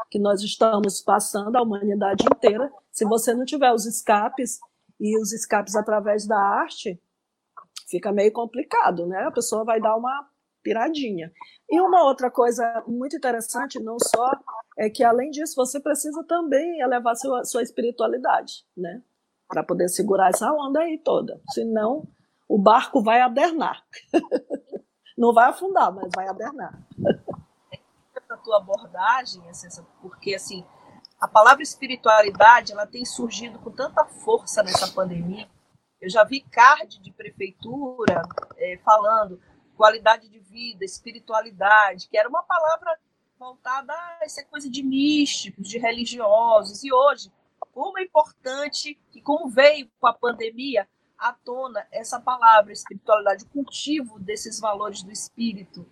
que 0.09 0.19
nós 0.19 0.41
estamos 0.41 1.01
passando, 1.01 1.55
a 1.55 1.61
humanidade 1.61 2.23
inteira, 2.23 2.71
se 2.91 3.05
você 3.05 3.33
não 3.33 3.45
tiver 3.45 3.71
os 3.73 3.85
escapes, 3.85 4.59
e 4.99 5.19
os 5.19 5.31
escapes 5.31 5.75
através 5.75 6.25
da 6.25 6.37
arte, 6.37 6.99
fica 7.89 8.11
meio 8.11 8.31
complicado, 8.31 9.05
né? 9.05 9.23
A 9.23 9.31
pessoa 9.31 9.63
vai 9.63 9.79
dar 9.79 9.95
uma 9.95 10.27
piradinha. 10.63 11.31
E 11.69 11.79
uma 11.79 12.03
outra 12.03 12.29
coisa 12.29 12.83
muito 12.87 13.15
interessante, 13.15 13.79
não 13.79 13.97
só 13.99 14.31
é 14.77 14.89
que 14.89 15.03
além 15.03 15.29
disso 15.29 15.55
você 15.55 15.79
precisa 15.79 16.23
também 16.23 16.81
elevar 16.81 17.15
sua, 17.15 17.43
sua 17.45 17.63
espiritualidade, 17.63 18.65
né? 18.75 19.01
Para 19.47 19.63
poder 19.63 19.87
segurar 19.89 20.29
essa 20.29 20.51
onda 20.51 20.81
aí 20.81 20.97
toda. 20.97 21.39
Senão 21.51 22.07
o 22.49 22.57
barco 22.57 23.01
vai 23.01 23.21
adernar. 23.21 23.83
Não 25.17 25.33
vai 25.33 25.49
afundar, 25.49 25.91
mas 25.91 26.09
vai 26.15 26.27
adernar. 26.27 26.79
Tua 28.47 28.59
abordagem, 28.59 29.43
porque 30.01 30.33
assim, 30.33 30.65
a 31.19 31.27
palavra 31.27 31.61
espiritualidade, 31.61 32.71
ela 32.71 32.87
tem 32.87 33.03
surgido 33.03 33.59
com 33.59 33.69
tanta 33.69 34.05
força 34.05 34.63
nessa 34.63 34.87
pandemia. 34.93 35.49
Eu 35.99 36.09
já 36.09 36.23
vi 36.23 36.39
card 36.39 36.97
de 37.01 37.11
prefeitura 37.11 38.21
é, 38.55 38.77
falando 38.85 39.41
qualidade 39.75 40.29
de 40.29 40.39
vida, 40.39 40.85
espiritualidade, 40.85 42.07
que 42.07 42.17
era 42.17 42.29
uma 42.29 42.41
palavra 42.41 42.97
voltada 43.37 43.91
a 43.91 44.19
essa 44.21 44.45
coisa 44.45 44.69
de 44.69 44.81
místicos, 44.81 45.67
de 45.67 45.77
religiosos. 45.77 46.85
E 46.85 46.93
hoje, 46.93 47.29
como 47.73 47.99
é 47.99 48.03
importante 48.03 48.97
e 49.13 49.21
como 49.21 49.49
veio 49.49 49.91
com 49.99 50.07
a 50.07 50.13
pandemia 50.13 50.87
à 51.17 51.33
tona 51.33 51.85
essa 51.91 52.17
palavra 52.17 52.71
espiritualidade, 52.71 53.43
o 53.43 53.49
cultivo 53.49 54.17
desses 54.21 54.57
valores 54.57 55.03
do 55.03 55.11
espírito, 55.11 55.85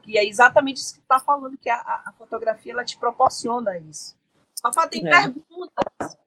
que 0.00 0.18
é 0.18 0.24
exatamente 0.24 0.78
isso 0.78 0.94
que 0.94 1.00
está 1.00 1.18
falando, 1.20 1.56
que 1.58 1.70
a, 1.70 1.76
a, 1.76 2.12
fotografia 2.16 2.72
ela 2.72 2.84
te 2.84 2.98
proporciona 2.98 3.78
isso. 3.78 4.16
Fafá, 4.62 4.86
tem 4.88 5.06
é. 5.06 5.10
perguntas. 5.10 6.18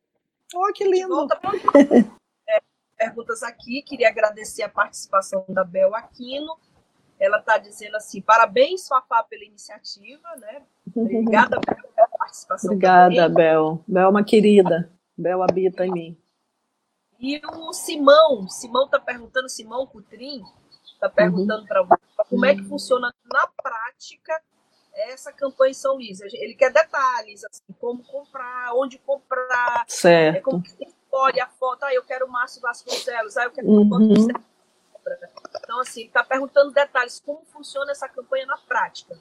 Oh, 0.56 0.72
que 0.74 0.84
lindo! 0.84 1.28
É, 2.46 2.60
perguntas 2.98 3.42
aqui, 3.42 3.82
queria 3.82 4.10
agradecer 4.10 4.64
a 4.64 4.70
participação 4.70 5.46
da 5.48 5.64
Bel 5.64 5.96
Aquino, 5.96 6.58
ela 7.20 7.40
está 7.40 7.58
dizendo 7.58 7.96
assim: 7.96 8.22
parabéns, 8.22 8.88
Fafá, 8.88 9.24
pela 9.24 9.46
iniciativa, 9.46 10.28
né? 10.38 10.62
Obrigada 10.96 11.60
pela 11.62 12.08
participação. 12.18 12.72
Obrigada, 12.72 13.16
também. 13.16 13.34
Bel. 13.34 13.84
Bel 13.88 14.04
é 14.04 14.10
uma 14.10 14.24
querida. 14.24 14.92
Bel 15.18 15.42
habita 15.42 15.86
em 15.86 15.92
mim. 15.92 16.18
E 17.20 17.40
o 17.46 17.72
Simão, 17.72 18.50
Simão 18.50 18.86
está 18.86 19.00
perguntando, 19.00 19.48
Simão 19.48 19.88
Cutrim, 19.88 20.44
está 20.84 21.10
perguntando 21.10 21.62
uhum. 21.62 21.68
para 21.68 21.84
você 21.84 22.04
como 22.34 22.46
é 22.46 22.56
que 22.56 22.64
funciona 22.64 23.14
na 23.32 23.48
prática 23.62 24.42
essa 24.94 25.32
campanha 25.32 25.72
em 25.72 25.76
São 25.76 25.96
Luís. 25.96 26.20
Ele 26.22 26.56
quer 26.56 26.72
detalhes, 26.72 27.44
assim, 27.44 27.74
como 27.80 28.04
comprar, 28.04 28.74
onde 28.76 28.98
comprar, 29.00 29.86
certo. 29.88 30.38
É, 30.38 30.42
como 30.42 30.62
que 30.62 30.72
escolhe 30.84 31.40
a 31.40 31.48
foto. 31.48 31.84
Ah, 31.84 31.94
eu 31.94 32.04
quero 32.04 32.26
o 32.26 32.32
Márcio 32.32 32.62
Vasconcelos, 32.62 33.38
ah, 33.38 33.46
eu 33.46 33.52
quero 33.52 33.68
do 33.68 34.44
então, 35.64 35.80
assim, 35.82 36.06
está 36.06 36.24
perguntando 36.24 36.72
detalhes, 36.72 37.20
como 37.20 37.44
funciona 37.52 37.92
essa 37.92 38.08
campanha 38.08 38.46
na 38.46 38.58
prática. 38.58 39.18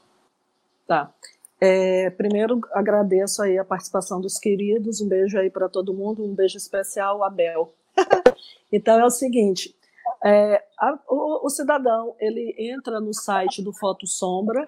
Tá. 0.86 1.12
É, 1.60 2.10
primeiro, 2.10 2.60
agradeço 2.72 3.42
aí 3.42 3.58
a 3.58 3.64
participação 3.64 4.20
dos 4.20 4.38
queridos, 4.38 5.00
um 5.00 5.08
beijo 5.08 5.38
aí 5.38 5.50
para 5.50 5.68
todo 5.68 5.94
mundo, 5.94 6.24
um 6.24 6.34
beijo 6.34 6.56
especial, 6.56 7.22
Abel. 7.24 7.72
então, 8.70 8.98
é 8.98 9.04
o 9.04 9.10
seguinte, 9.10 9.74
é, 10.24 10.62
a, 10.78 10.98
o, 11.08 11.46
o, 11.46 11.50
cidadão, 11.50 12.14
ele 12.20 12.54
entra 12.58 13.00
no 13.00 13.12
site 13.12 13.62
do 13.62 13.72
Foto 13.72 14.06
Sombra, 14.06 14.64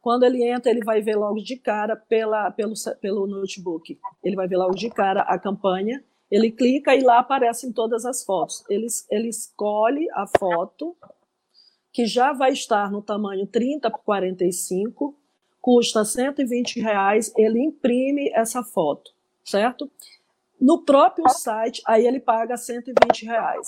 quando 0.00 0.24
ele 0.24 0.44
entra, 0.44 0.70
ele 0.70 0.84
vai 0.84 1.00
ver 1.00 1.16
logo 1.16 1.40
de 1.40 1.56
cara 1.56 1.96
pela, 1.96 2.50
pelo, 2.50 2.74
pelo 3.00 3.26
notebook, 3.26 3.98
ele 4.22 4.36
vai 4.36 4.46
ver 4.46 4.56
logo 4.56 4.74
de 4.74 4.90
cara 4.90 5.22
a 5.22 5.38
campanha, 5.38 6.04
ele 6.30 6.50
clica 6.50 6.94
e 6.94 7.02
lá 7.02 7.18
aparecem 7.18 7.72
todas 7.72 8.04
as 8.04 8.24
fotos. 8.24 8.64
Ele, 8.68 8.86
ele 9.10 9.28
escolhe 9.28 10.08
a 10.12 10.26
foto, 10.38 10.96
que 11.92 12.04
já 12.04 12.32
vai 12.32 12.52
estar 12.52 12.90
no 12.90 13.00
tamanho 13.00 13.46
30 13.46 13.90
por 13.90 14.02
45, 14.04 15.16
custa 15.60 16.04
120 16.04 16.80
reais, 16.80 17.32
ele 17.36 17.60
imprime 17.60 18.30
essa 18.34 18.62
foto, 18.62 19.12
certo? 19.44 19.90
No 20.60 20.84
próprio 20.84 21.28
site, 21.28 21.82
aí 21.86 22.06
ele 22.06 22.20
paga 22.20 22.56
120 22.56 23.24
reais. 23.24 23.66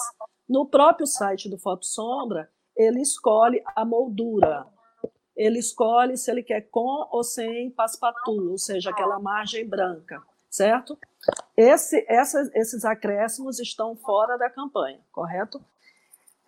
No 0.49 0.67
próprio 0.67 1.07
site 1.07 1.49
do 1.49 1.59
Foto 1.59 1.85
Sombra, 1.85 2.51
ele 2.77 3.01
escolhe 3.01 3.63
a 3.77 3.85
moldura. 3.85 4.67
Ele 5.37 5.59
escolhe 5.59 6.17
se 6.17 6.31
ele 6.31 6.43
quer 6.43 6.63
com 6.71 7.09
ou 7.11 7.23
sem 7.23 7.71
paspatu, 7.71 8.51
ou 8.51 8.59
seja, 8.59 8.91
aquela 8.91 9.19
margem 9.21 9.69
branca 9.69 10.23
certo? 10.51 10.99
Esse, 11.57 12.05
essa, 12.09 12.51
esses 12.55 12.85
acréscimos 12.85 13.59
estão 13.59 13.97
fora 13.97 14.37
da 14.37 14.49
campanha, 14.49 15.01
correto? 15.13 15.61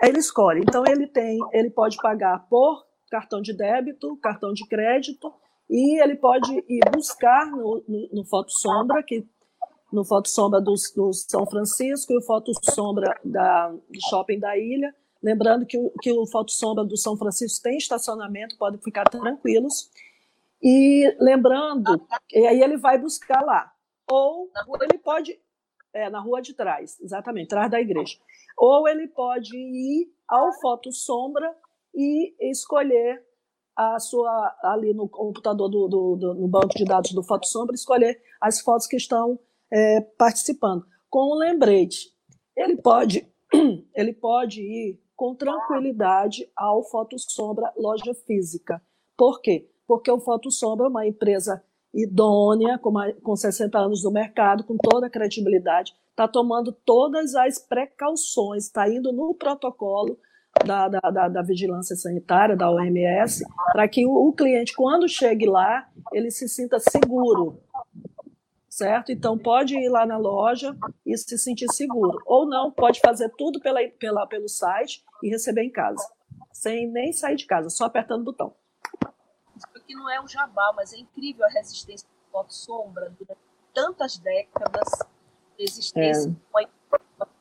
Ele 0.02 0.18
escolhe. 0.18 0.60
Então 0.60 0.84
ele 0.86 1.06
tem, 1.06 1.38
ele 1.52 1.70
pode 1.70 1.96
pagar 1.98 2.46
por 2.48 2.84
cartão 3.10 3.40
de 3.40 3.52
débito, 3.56 4.16
cartão 4.16 4.52
de 4.52 4.66
crédito 4.66 5.32
e 5.68 6.02
ele 6.02 6.16
pode 6.16 6.52
ir 6.68 6.80
buscar 6.90 7.46
no, 7.50 7.84
no, 7.86 8.08
no 8.12 8.24
Foto 8.24 8.50
Sombra, 8.50 9.02
que 9.02 9.26
no 9.92 10.04
Foto 10.04 10.28
Sombra 10.28 10.60
do, 10.60 10.74
do, 10.96 11.12
São 11.12 11.46
Francisco 11.46 12.12
e 12.12 12.18
o 12.18 12.22
Foto 12.22 12.52
Sombra 12.62 13.18
da, 13.24 13.68
do 13.68 14.00
Shopping 14.08 14.38
da 14.38 14.56
Ilha. 14.56 14.94
Lembrando 15.22 15.66
que 15.66 15.76
o, 15.76 15.90
que 16.00 16.12
o 16.12 16.26
Foto 16.26 16.52
Sombra 16.52 16.84
do 16.84 16.96
São 16.96 17.16
Francisco 17.16 17.62
tem 17.62 17.76
estacionamento, 17.76 18.56
podem 18.56 18.80
ficar 18.80 19.04
tranquilos. 19.04 19.90
E 20.62 21.14
lembrando, 21.18 22.06
e 22.32 22.46
aí 22.46 22.62
ele 22.62 22.76
vai 22.76 22.98
buscar 22.98 23.42
lá. 23.42 23.72
Ou 24.10 24.50
ele 24.82 24.98
pode. 24.98 25.38
É, 25.92 26.08
na 26.08 26.20
rua 26.20 26.40
de 26.40 26.54
trás, 26.54 27.00
exatamente, 27.00 27.46
atrás 27.46 27.68
da 27.68 27.80
igreja. 27.80 28.16
Ou 28.56 28.86
ele 28.86 29.08
pode 29.08 29.56
ir 29.56 30.08
ao 30.28 30.52
Foto 30.60 30.92
Sombra 30.92 31.52
e 31.92 32.32
escolher 32.48 33.24
a 33.74 33.98
sua 33.98 34.54
ali 34.62 34.92
no 34.92 35.08
computador 35.08 35.68
do, 35.68 35.88
do, 35.88 36.16
do 36.16 36.34
no 36.34 36.46
banco 36.46 36.76
de 36.76 36.84
dados 36.84 37.12
do 37.12 37.22
Foto 37.22 37.46
Sombra, 37.46 37.74
escolher 37.74 38.22
as 38.40 38.60
fotos 38.60 38.86
que 38.86 38.96
estão 38.96 39.38
é, 39.72 40.00
participando. 40.00 40.84
Com 41.08 41.34
um 41.34 41.38
lembrete, 41.38 42.08
ele 42.56 42.76
pode, 42.76 43.26
ele 43.94 44.12
pode 44.12 44.60
ir 44.60 45.00
com 45.16 45.34
tranquilidade 45.34 46.50
ao 46.56 46.82
Foto 46.84 47.16
Sombra 47.18 47.72
loja 47.76 48.14
física. 48.26 48.80
Por 49.16 49.40
quê? 49.40 49.68
Porque 49.86 50.10
o 50.10 50.20
Foto 50.20 50.50
Sombra 50.50 50.86
é 50.86 50.88
uma 50.88 51.06
empresa 51.06 51.62
idônea, 51.92 52.78
com, 52.78 52.90
uma, 52.90 53.12
com 53.14 53.36
60 53.36 53.76
anos 53.78 54.04
no 54.04 54.10
mercado, 54.10 54.64
com 54.64 54.76
toda 54.76 55.08
a 55.08 55.10
credibilidade, 55.10 55.92
está 56.10 56.28
tomando 56.28 56.72
todas 56.72 57.34
as 57.34 57.58
precauções, 57.58 58.66
está 58.66 58.88
indo 58.88 59.12
no 59.12 59.34
protocolo 59.34 60.18
da, 60.64 60.88
da, 60.88 61.00
da, 61.10 61.28
da, 61.28 61.42
vigilância 61.42 61.96
sanitária, 61.96 62.56
da 62.56 62.70
OMS, 62.70 63.44
para 63.72 63.88
que 63.88 64.06
o, 64.06 64.28
o, 64.28 64.32
cliente, 64.32 64.74
quando 64.74 65.08
chegue 65.08 65.46
lá, 65.46 65.88
ele 66.12 66.30
se 66.30 66.48
sinta 66.48 66.78
seguro, 66.78 67.60
certo? 68.84 69.12
Então, 69.12 69.38
pode 69.38 69.76
ir 69.76 69.88
lá 69.88 70.04
na 70.04 70.16
loja 70.16 70.76
e 71.06 71.16
se 71.16 71.38
sentir 71.38 71.66
seguro. 71.72 72.18
Ou 72.26 72.46
não, 72.46 72.70
pode 72.70 73.00
fazer 73.00 73.30
tudo 73.36 73.60
pela, 73.60 73.80
pela, 73.98 74.26
pelo 74.26 74.48
site 74.48 75.04
e 75.22 75.28
receber 75.28 75.62
em 75.62 75.70
casa, 75.70 76.06
sem 76.52 76.86
nem 76.86 77.12
sair 77.12 77.36
de 77.36 77.46
casa, 77.46 77.70
só 77.70 77.84
apertando 77.84 78.22
o 78.22 78.24
botão 78.24 78.54
que 79.90 79.94
não 79.96 80.08
é 80.08 80.20
um 80.20 80.28
jabá, 80.28 80.72
mas 80.76 80.92
é 80.92 80.98
incrível 80.98 81.44
a 81.44 81.48
resistência 81.48 82.06
do 82.06 82.30
foto 82.30 82.54
sombra 82.54 83.12
durante 83.18 83.40
tantas 83.74 84.18
décadas 84.18 84.88
de 85.58 85.64
existência. 85.64 86.30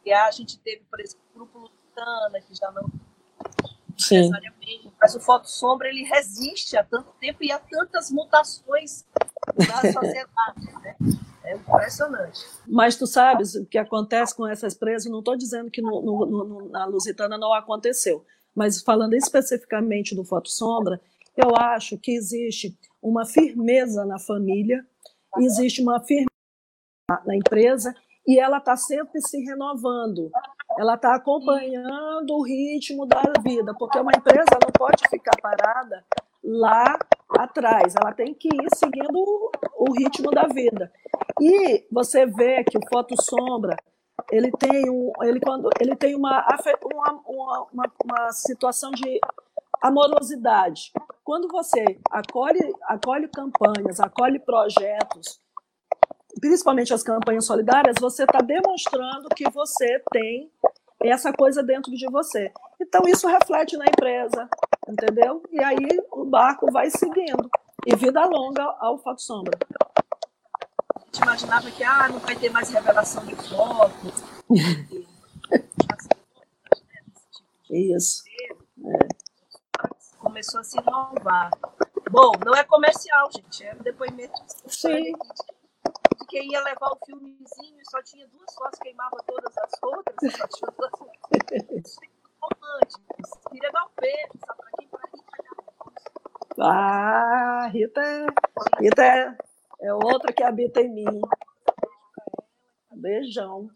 É. 0.06 0.14
A 0.16 0.32
gente 0.32 0.58
teve, 0.58 0.84
por 0.90 1.00
exemplo, 1.00 1.24
o 1.30 1.38
grupo 1.38 1.60
Lutana, 1.60 2.42
que 2.42 2.56
já 2.56 2.72
não 2.72 2.90
Sim. 3.96 4.32
mas 5.00 5.14
o 5.14 5.20
foto 5.20 5.48
sombra 5.48 5.90
ele 5.90 6.04
resiste 6.04 6.76
há 6.76 6.84
tanto 6.84 7.12
tempo 7.20 7.44
e 7.44 7.52
há 7.52 7.60
tantas 7.60 8.10
mutações 8.10 9.06
na 9.56 9.94
sociedade, 9.94 10.66
né? 10.82 10.96
É 11.50 11.56
impressionante. 11.56 12.46
Mas 12.68 12.96
tu 12.96 13.08
sabes 13.08 13.56
o 13.56 13.66
que 13.66 13.80
acontece 13.80 14.36
com 14.36 14.46
essas 14.46 14.76
presas? 14.76 15.12
Não 15.12 15.20
estou 15.20 15.36
dizendo 15.36 15.72
que 15.72 15.82
no, 15.82 16.02
no, 16.02 16.26
no, 16.26 16.70
na 16.70 16.86
Lusitana 16.86 17.40
não 17.40 17.52
aconteceu, 17.54 18.24
mas 18.56 18.84
falando 18.84 19.16
especificamente 19.16 20.16
do 20.16 20.24
foto 20.24 20.48
sombra, 20.48 21.02
eu 21.36 21.56
acho 21.56 21.98
que 21.98 22.12
existe 22.12 22.78
uma 23.02 23.26
firmeza 23.26 24.06
na 24.06 24.20
família, 24.20 24.86
existe 25.40 25.82
uma 25.82 26.00
firmeza 26.00 26.30
na 27.26 27.36
empresa 27.36 27.96
e 28.28 28.40
ela 28.40 28.60
está 28.60 28.78
sempre 28.78 29.20
se 29.20 29.44
renovando. 29.44 30.30
Ela 30.78 30.94
está 30.94 31.16
acompanhando 31.16 32.30
o 32.32 32.44
ritmo 32.44 33.08
da 33.08 33.24
vida, 33.42 33.74
porque 33.74 33.98
uma 33.98 34.12
empresa 34.16 34.60
não 34.62 34.72
pode 34.72 35.02
ficar 35.10 35.36
parada 35.42 36.06
lá 36.44 36.98
atrás, 37.38 37.96
ela 37.96 38.14
tem 38.14 38.34
que 38.34 38.48
ir 38.48 38.68
seguindo 38.76 39.52
o, 39.80 39.94
ritmo 39.94 40.32
da 40.32 40.48
vida. 40.48 40.92
E 41.40 41.86
você 41.92 42.26
vê 42.26 42.64
que 42.64 42.78
o 42.78 42.88
foto 42.90 43.16
sombra 43.22 43.76
ele 44.32 44.52
tem 44.52 44.90
um, 44.90 45.12
ele 45.22 45.40
quando 45.40 45.70
ele 45.80 45.96
tem 45.96 46.14
uma 46.16 46.46
uma, 46.84 47.22
uma, 47.72 47.92
uma 48.04 48.32
situação 48.32 48.92
de 48.92 49.20
amorosidade. 49.82 50.92
Quando 51.24 51.48
você 51.48 51.84
acolhe, 52.12 52.74
acolhe 52.84 53.28
campanhas, 53.30 54.00
acolhe 54.00 54.40
projetos, 54.40 55.40
principalmente 56.40 56.94
as 56.94 57.04
campanhas 57.04 57.46
solidárias, 57.46 57.96
você 58.00 58.24
está 58.24 58.40
demonstrando 58.40 59.30
que 59.30 59.50
você 59.50 60.02
tem 60.12 60.52
essa 61.04 61.32
coisa 61.32 61.64
dentro 61.64 61.92
de 61.92 62.10
você. 62.12 62.52
Então, 62.82 63.02
isso 63.08 63.28
reflete 63.28 63.78
na 63.78 63.86
empresa, 63.86 64.50
entendeu? 64.88 65.42
E 65.52 65.64
aí 65.64 65.88
o 66.12 66.26
barco 66.26 66.72
vai 66.72 66.90
seguindo. 66.90 67.50
E 67.86 67.96
vida 67.96 68.26
longa 68.26 68.64
ao 68.80 68.98
Foto 68.98 69.22
Sombra. 69.22 69.58
A 70.96 71.06
gente 71.06 71.22
imaginava 71.24 71.72
que 71.72 71.84
ah, 71.84 72.10
não 72.10 72.20
vai 72.20 72.36
ter 72.36 72.50
mais 72.50 72.70
revelação 72.70 73.26
de 73.26 73.36
foto. 73.36 73.94
isso. 77.70 78.24
É 78.86 79.20
começou 80.20 80.60
a 80.60 80.64
se 80.64 80.78
inovar. 80.80 81.52
Bom, 82.12 82.32
não 82.46 82.54
é 82.56 82.64
comercial, 82.64 83.30
gente, 83.32 83.64
é 83.64 83.74
um 83.74 83.84
depoimento 83.84 84.34
Sim. 84.68 85.04
de 85.04 86.26
quem 86.28 86.52
ia 86.52 86.62
levar 86.64 86.92
o 86.92 87.06
filmezinho 87.06 87.80
e 87.80 87.90
só 87.90 88.02
tinha 88.04 88.28
duas 88.28 88.54
fotos, 88.54 88.80
queimava 88.80 89.18
todas 89.26 89.58
as 89.58 89.72
outras, 89.82 90.16
só 90.38 90.48
tinha 90.48 90.72
duas 90.78 90.92
românticos. 92.42 93.32
Queria 93.50 93.72
dar 93.72 93.86
um 93.86 93.90
beijo, 94.00 94.34
sabe 94.46 94.60
pra 94.60 94.72
quem? 94.78 94.88
Pra 94.88 95.02
Rita 95.14 95.30
Ah, 96.62 97.70
Rita, 97.72 98.02
Rita 98.80 99.02
é, 99.02 99.38
é 99.82 99.94
outra 99.94 100.34
que 100.34 100.44
habita 100.44 100.82
em 100.82 100.90
mim. 100.90 101.22
Beijão. 102.92 103.70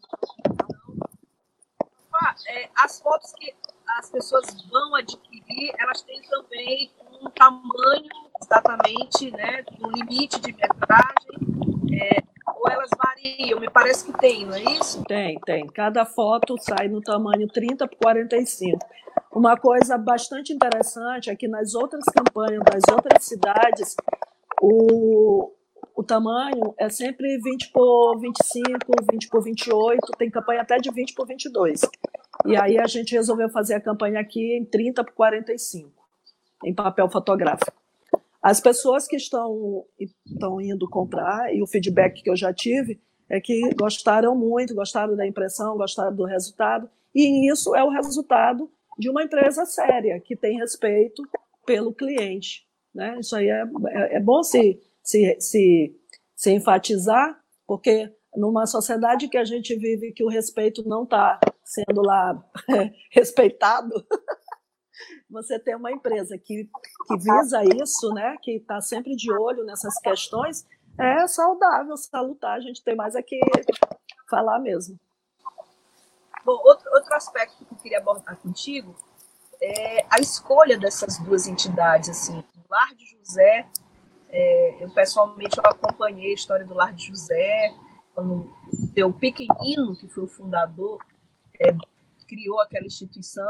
É, 2.48 2.68
as 2.76 3.00
fotos 3.00 3.32
que 3.34 3.54
as 3.98 4.10
pessoas 4.10 4.44
vão 4.70 4.94
adquirir, 4.94 5.72
elas 5.78 6.02
têm 6.02 6.20
também 6.22 6.90
um 7.22 7.30
tamanho 7.30 8.08
exatamente, 8.42 9.30
né, 9.30 9.64
um 9.80 9.90
limite 9.90 10.40
de 10.40 10.52
metragem, 10.52 11.98
é, 12.00 12.22
ou 12.54 12.68
elas 12.68 12.90
variam? 12.96 13.60
Me 13.60 13.70
parece 13.70 14.06
que 14.06 14.18
tem, 14.18 14.46
não 14.46 14.54
é 14.54 14.62
isso? 14.62 15.02
Tem, 15.04 15.38
tem. 15.40 15.66
Cada 15.66 16.04
foto 16.04 16.56
sai 16.60 16.88
no 16.88 17.00
tamanho 17.00 17.46
30 17.48 17.86
por 17.88 17.96
45. 17.96 18.78
Uma 19.34 19.56
coisa 19.56 19.98
bastante 19.98 20.52
interessante 20.52 21.28
é 21.28 21.34
que 21.34 21.48
nas 21.48 21.74
outras 21.74 22.04
campanhas 22.04 22.62
das 22.62 22.84
outras 22.94 23.24
cidades, 23.24 23.96
o, 24.62 25.50
o 25.96 26.04
tamanho 26.04 26.72
é 26.78 26.88
sempre 26.88 27.36
20 27.38 27.72
por 27.72 28.20
25, 28.20 28.78
20 29.10 29.28
por 29.28 29.42
28, 29.42 30.12
tem 30.16 30.30
campanha 30.30 30.62
até 30.62 30.76
de 30.76 30.88
20 30.88 31.14
por 31.14 31.26
22. 31.26 31.80
E 32.46 32.56
aí 32.56 32.78
a 32.78 32.86
gente 32.86 33.12
resolveu 33.12 33.48
fazer 33.48 33.74
a 33.74 33.80
campanha 33.80 34.20
aqui 34.20 34.56
em 34.56 34.64
30 34.64 35.02
por 35.02 35.12
45, 35.14 35.90
em 36.64 36.72
papel 36.72 37.08
fotográfico. 37.10 37.72
As 38.40 38.60
pessoas 38.60 39.08
que 39.08 39.16
estão, 39.16 39.84
estão 39.98 40.60
indo 40.60 40.88
comprar, 40.88 41.52
e 41.52 41.60
o 41.60 41.66
feedback 41.66 42.22
que 42.22 42.30
eu 42.30 42.36
já 42.36 42.52
tive, 42.52 43.00
é 43.28 43.40
que 43.40 43.68
gostaram 43.74 44.36
muito, 44.36 44.76
gostaram 44.76 45.16
da 45.16 45.26
impressão, 45.26 45.76
gostaram 45.76 46.14
do 46.14 46.24
resultado, 46.24 46.88
e 47.12 47.50
isso 47.50 47.74
é 47.74 47.82
o 47.82 47.88
resultado 47.88 48.70
de 48.98 49.10
uma 49.10 49.22
empresa 49.22 49.64
séria, 49.64 50.20
que 50.20 50.36
tem 50.36 50.58
respeito 50.58 51.22
pelo 51.66 51.94
cliente. 51.94 52.66
Né? 52.94 53.18
Isso 53.18 53.34
aí 53.34 53.48
é, 53.48 53.64
é, 53.88 54.16
é 54.16 54.20
bom 54.20 54.42
se, 54.42 54.80
se, 55.02 55.36
se, 55.40 55.94
se 56.34 56.50
enfatizar, 56.52 57.38
porque 57.66 58.12
numa 58.36 58.66
sociedade 58.66 59.28
que 59.28 59.38
a 59.38 59.44
gente 59.44 59.74
vive 59.76 60.12
que 60.12 60.24
o 60.24 60.28
respeito 60.28 60.86
não 60.86 61.04
está 61.04 61.38
sendo 61.64 62.02
lá 62.02 62.42
respeitado, 63.10 63.92
você 65.30 65.58
tem 65.58 65.74
uma 65.74 65.92
empresa 65.92 66.36
que, 66.38 66.68
que 67.06 67.16
visa 67.16 67.62
isso, 67.82 68.12
né, 68.12 68.36
que 68.42 68.56
está 68.56 68.80
sempre 68.80 69.16
de 69.16 69.32
olho 69.32 69.64
nessas 69.64 69.98
questões, 69.98 70.64
é 70.98 71.26
saudável, 71.26 71.96
salutar. 71.96 72.56
A 72.56 72.60
gente 72.60 72.82
tem 72.84 72.94
mais 72.94 73.16
aqui 73.16 73.38
falar 74.30 74.60
mesmo. 74.60 74.98
Bom, 76.44 76.60
outro, 76.64 76.90
outro 76.92 77.14
aspecto 77.14 77.64
que 77.64 77.72
eu 77.72 77.78
queria 77.78 77.98
abordar 77.98 78.36
contigo 78.36 78.94
é 79.60 80.04
a 80.10 80.20
escolha 80.20 80.78
dessas 80.78 81.18
duas 81.18 81.46
entidades. 81.46 82.10
Assim, 82.10 82.38
o 82.38 82.60
Lar 82.70 82.94
de 82.94 83.06
José, 83.06 83.66
é, 84.28 84.84
eu 84.84 84.90
pessoalmente 84.90 85.56
eu 85.56 85.64
acompanhei 85.64 86.32
a 86.32 86.34
história 86.34 86.66
do 86.66 86.74
Lar 86.74 86.92
de 86.92 87.06
José, 87.06 87.74
quando 88.14 88.52
o 89.06 89.12
pequenino, 89.12 89.96
que 89.96 90.08
foi 90.08 90.24
o 90.24 90.28
fundador, 90.28 90.98
é, 91.58 91.74
criou 92.28 92.60
aquela 92.60 92.86
instituição, 92.86 93.46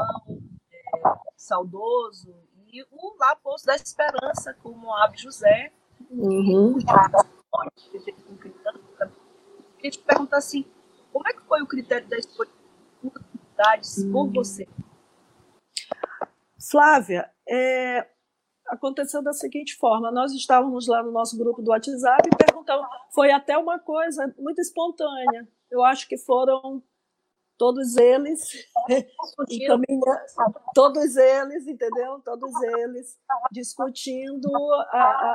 é, 0.71 1.01
saudoso, 1.35 2.33
e 2.71 2.83
o 2.91 3.15
lá 3.19 3.35
Poço 3.35 3.65
da 3.65 3.75
Esperança, 3.75 4.53
com 4.61 4.69
o 4.69 4.77
Moab 4.77 5.17
José. 5.17 5.71
Uhum. 6.09 6.77
Queria 9.77 9.91
te 9.91 9.99
perguntar 9.99 10.37
assim, 10.37 10.65
como 11.11 11.27
é 11.27 11.33
que 11.33 11.41
foi 11.41 11.61
o 11.61 11.67
critério 11.67 12.07
da 12.07 12.17
escolha 12.17 12.49
uhum. 14.05 14.11
por 14.11 14.33
você? 14.33 14.67
Flávia, 16.69 17.29
é, 17.47 18.07
aconteceu 18.67 19.21
da 19.23 19.33
seguinte 19.33 19.75
forma: 19.75 20.11
nós 20.11 20.31
estávamos 20.33 20.87
lá 20.87 21.03
no 21.03 21.11
nosso 21.11 21.37
grupo 21.37 21.61
do 21.61 21.71
WhatsApp 21.71 22.27
e 22.27 22.35
perguntamos, 22.35 22.87
foi 23.13 23.31
até 23.31 23.57
uma 23.57 23.79
coisa 23.79 24.33
muito 24.37 24.59
espontânea. 24.59 25.47
Eu 25.69 25.83
acho 25.83 26.07
que 26.07 26.17
foram 26.17 26.83
todos 27.57 27.95
eles 27.95 28.41
todos 30.73 31.15
eles, 31.15 31.67
entendeu? 31.67 32.19
Todos 32.23 32.51
eles 32.61 33.17
discutindo, 33.51 34.49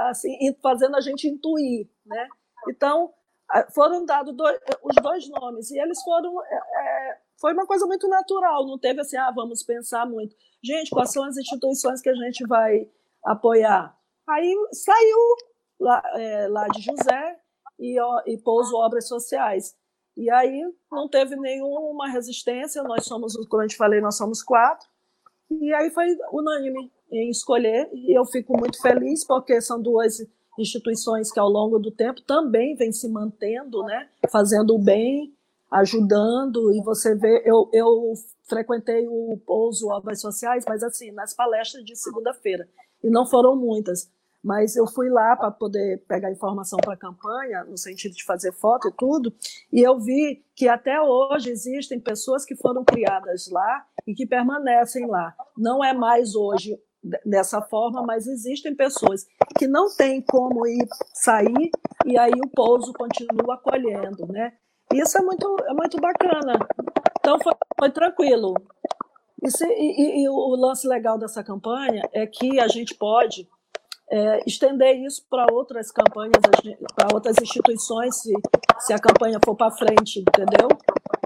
assim, 0.09 0.37
fazendo 0.63 0.97
a 0.97 1.01
gente 1.01 1.29
intuir, 1.29 1.89
né? 2.05 2.29
Então 2.69 3.13
foram 3.75 4.05
dados 4.05 4.35
dois, 4.37 4.61
os 4.83 4.95
dois 5.03 5.29
nomes 5.29 5.71
e 5.71 5.79
eles 5.79 6.01
foram 6.03 6.41
é, 6.45 6.55
é, 6.55 7.19
foi 7.41 7.55
uma 7.55 7.67
coisa 7.67 7.87
muito 7.87 8.07
natural, 8.07 8.67
não 8.67 8.79
teve 8.79 9.01
assim, 9.01 9.17
ah, 9.17 9.31
vamos 9.35 9.63
pensar 9.63 10.07
muito. 10.07 10.37
Gente, 10.63 10.91
quais 10.91 11.11
são 11.11 11.25
as 11.25 11.37
instituições 11.39 12.03
que 12.03 12.11
a 12.11 12.15
gente 12.15 12.47
vai 12.47 12.87
apoiar? 13.25 13.97
Aí 14.29 14.55
saiu 14.73 15.19
lá, 15.81 16.03
é, 16.17 16.49
lá 16.49 16.69
de 16.69 16.83
José 16.83 17.39
e, 17.79 17.97
e 18.27 18.39
Pouso 18.39 18.77
Obras 18.77 19.09
Sociais. 19.09 19.75
E 20.17 20.31
aí 20.31 20.61
não 20.93 21.09
teve 21.09 21.35
nenhuma 21.35 22.09
resistência, 22.09 22.83
nós 22.83 23.07
somos, 23.07 23.35
como 23.49 23.63
a 23.63 23.67
gente 23.67 23.77
falei, 23.79 24.01
nós 24.01 24.17
somos 24.17 24.43
quatro. 24.43 24.87
E 25.51 25.73
aí 25.73 25.91
foi 25.91 26.17
unânime 26.31 26.93
em 27.11 27.31
escolher, 27.31 27.91
e 27.93 28.17
eu 28.17 28.25
fico 28.27 28.57
muito 28.57 28.81
feliz, 28.81 29.25
porque 29.27 29.61
são 29.61 29.81
duas 29.81 30.19
instituições 30.59 31.33
que 31.33 31.41
ao 31.41 31.49
longo 31.49 31.79
do 31.79 31.91
tempo 31.91 32.21
também 32.23 32.77
vêm 32.77 32.93
se 32.93 33.09
mantendo, 33.09 33.83
né, 33.83 34.09
fazendo 34.31 34.75
o 34.75 34.79
bem, 34.79 35.35
ajudando, 35.71 36.73
e 36.73 36.83
você 36.83 37.15
vê, 37.15 37.43
eu, 37.45 37.71
eu 37.73 38.13
frequentei 38.49 39.07
o 39.09 39.41
Pouso 39.47 39.89
Obras 39.89 40.21
Sociais, 40.21 40.65
mas 40.69 40.83
assim, 40.83 41.13
nas 41.13 41.33
palestras 41.33 41.85
de 41.85 41.95
segunda-feira, 41.97 42.69
e 43.03 43.09
não 43.09 43.25
foram 43.25 43.55
muitas, 43.55 44.11
mas 44.43 44.75
eu 44.75 44.87
fui 44.87 45.09
lá 45.09 45.37
para 45.37 45.51
poder 45.51 46.03
pegar 46.09 46.33
informação 46.33 46.79
para 46.79 46.95
a 46.95 46.99
campanha, 46.99 47.65
no 47.65 47.77
sentido 47.77 48.15
de 48.15 48.25
fazer 48.25 48.53
foto 48.53 48.89
e 48.89 48.93
tudo, 48.93 49.33
e 49.73 49.81
eu 49.81 49.99
vi 50.01 50.45
que 50.57 50.67
até 50.67 51.01
hoje 51.01 51.51
existem 51.51 52.01
pessoas 52.01 52.45
que 52.45 52.57
foram 52.57 52.85
criadas 52.85 53.49
lá 53.51 53.87
e 54.07 54.15
que 54.15 54.27
permanecem 54.27 55.07
lá. 55.07 55.35
Não 55.57 55.85
é 55.85 55.93
mais 55.93 56.35
hoje 56.35 56.77
dessa 57.25 57.63
forma, 57.63 58.03
mas 58.03 58.27
existem 58.27 58.75
pessoas 58.75 59.27
que 59.59 59.67
não 59.67 59.95
têm 59.95 60.21
como 60.21 60.67
ir 60.67 60.87
sair 61.15 61.71
e 62.05 62.19
aí 62.19 62.33
o 62.33 62.49
pouso 62.49 62.93
continua 62.93 63.55
acolhendo, 63.55 64.27
né? 64.27 64.53
Isso 64.93 65.19
é 65.19 65.23
muito, 65.23 65.57
é 65.67 65.73
muito 65.73 66.01
bacana. 66.01 66.59
Então 67.19 67.39
foi, 67.41 67.53
foi 67.79 67.91
tranquilo. 67.91 68.55
E, 69.43 69.49
e, 69.65 70.25
e, 70.25 70.29
o 70.29 70.55
lance 70.57 70.87
legal 70.87 71.19
dessa 71.19 71.43
campanha 71.43 72.03
é 72.13 72.27
que 72.27 72.61
a 72.61 72.69
gente 72.69 72.95
pode 72.95 73.49
é, 74.11 74.41
estender 74.47 74.97
isso 74.97 75.25
para 75.31 75.47
outras 75.53 75.91
campanhas, 75.91 76.43
para 76.95 77.15
outras 77.15 77.37
instituições, 77.41 78.21
se, 78.21 78.33
se 78.81 78.93
a 78.93 78.99
campanha 78.99 79.39
for 79.43 79.55
para 79.55 79.71
frente, 79.71 80.21
entendeu? 80.21 80.69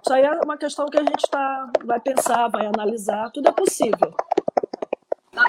Isso 0.03 0.12
aí 0.12 0.22
é 0.22 0.40
uma 0.44 0.57
questão 0.57 0.87
que 0.87 0.98
a 0.98 1.03
gente 1.03 1.29
tá, 1.31 1.72
vai 1.85 1.98
pensar, 1.98 2.48
vai 2.48 2.66
analisar, 2.66 3.31
tudo 3.33 3.48
é 3.48 3.53
possível. 3.53 4.14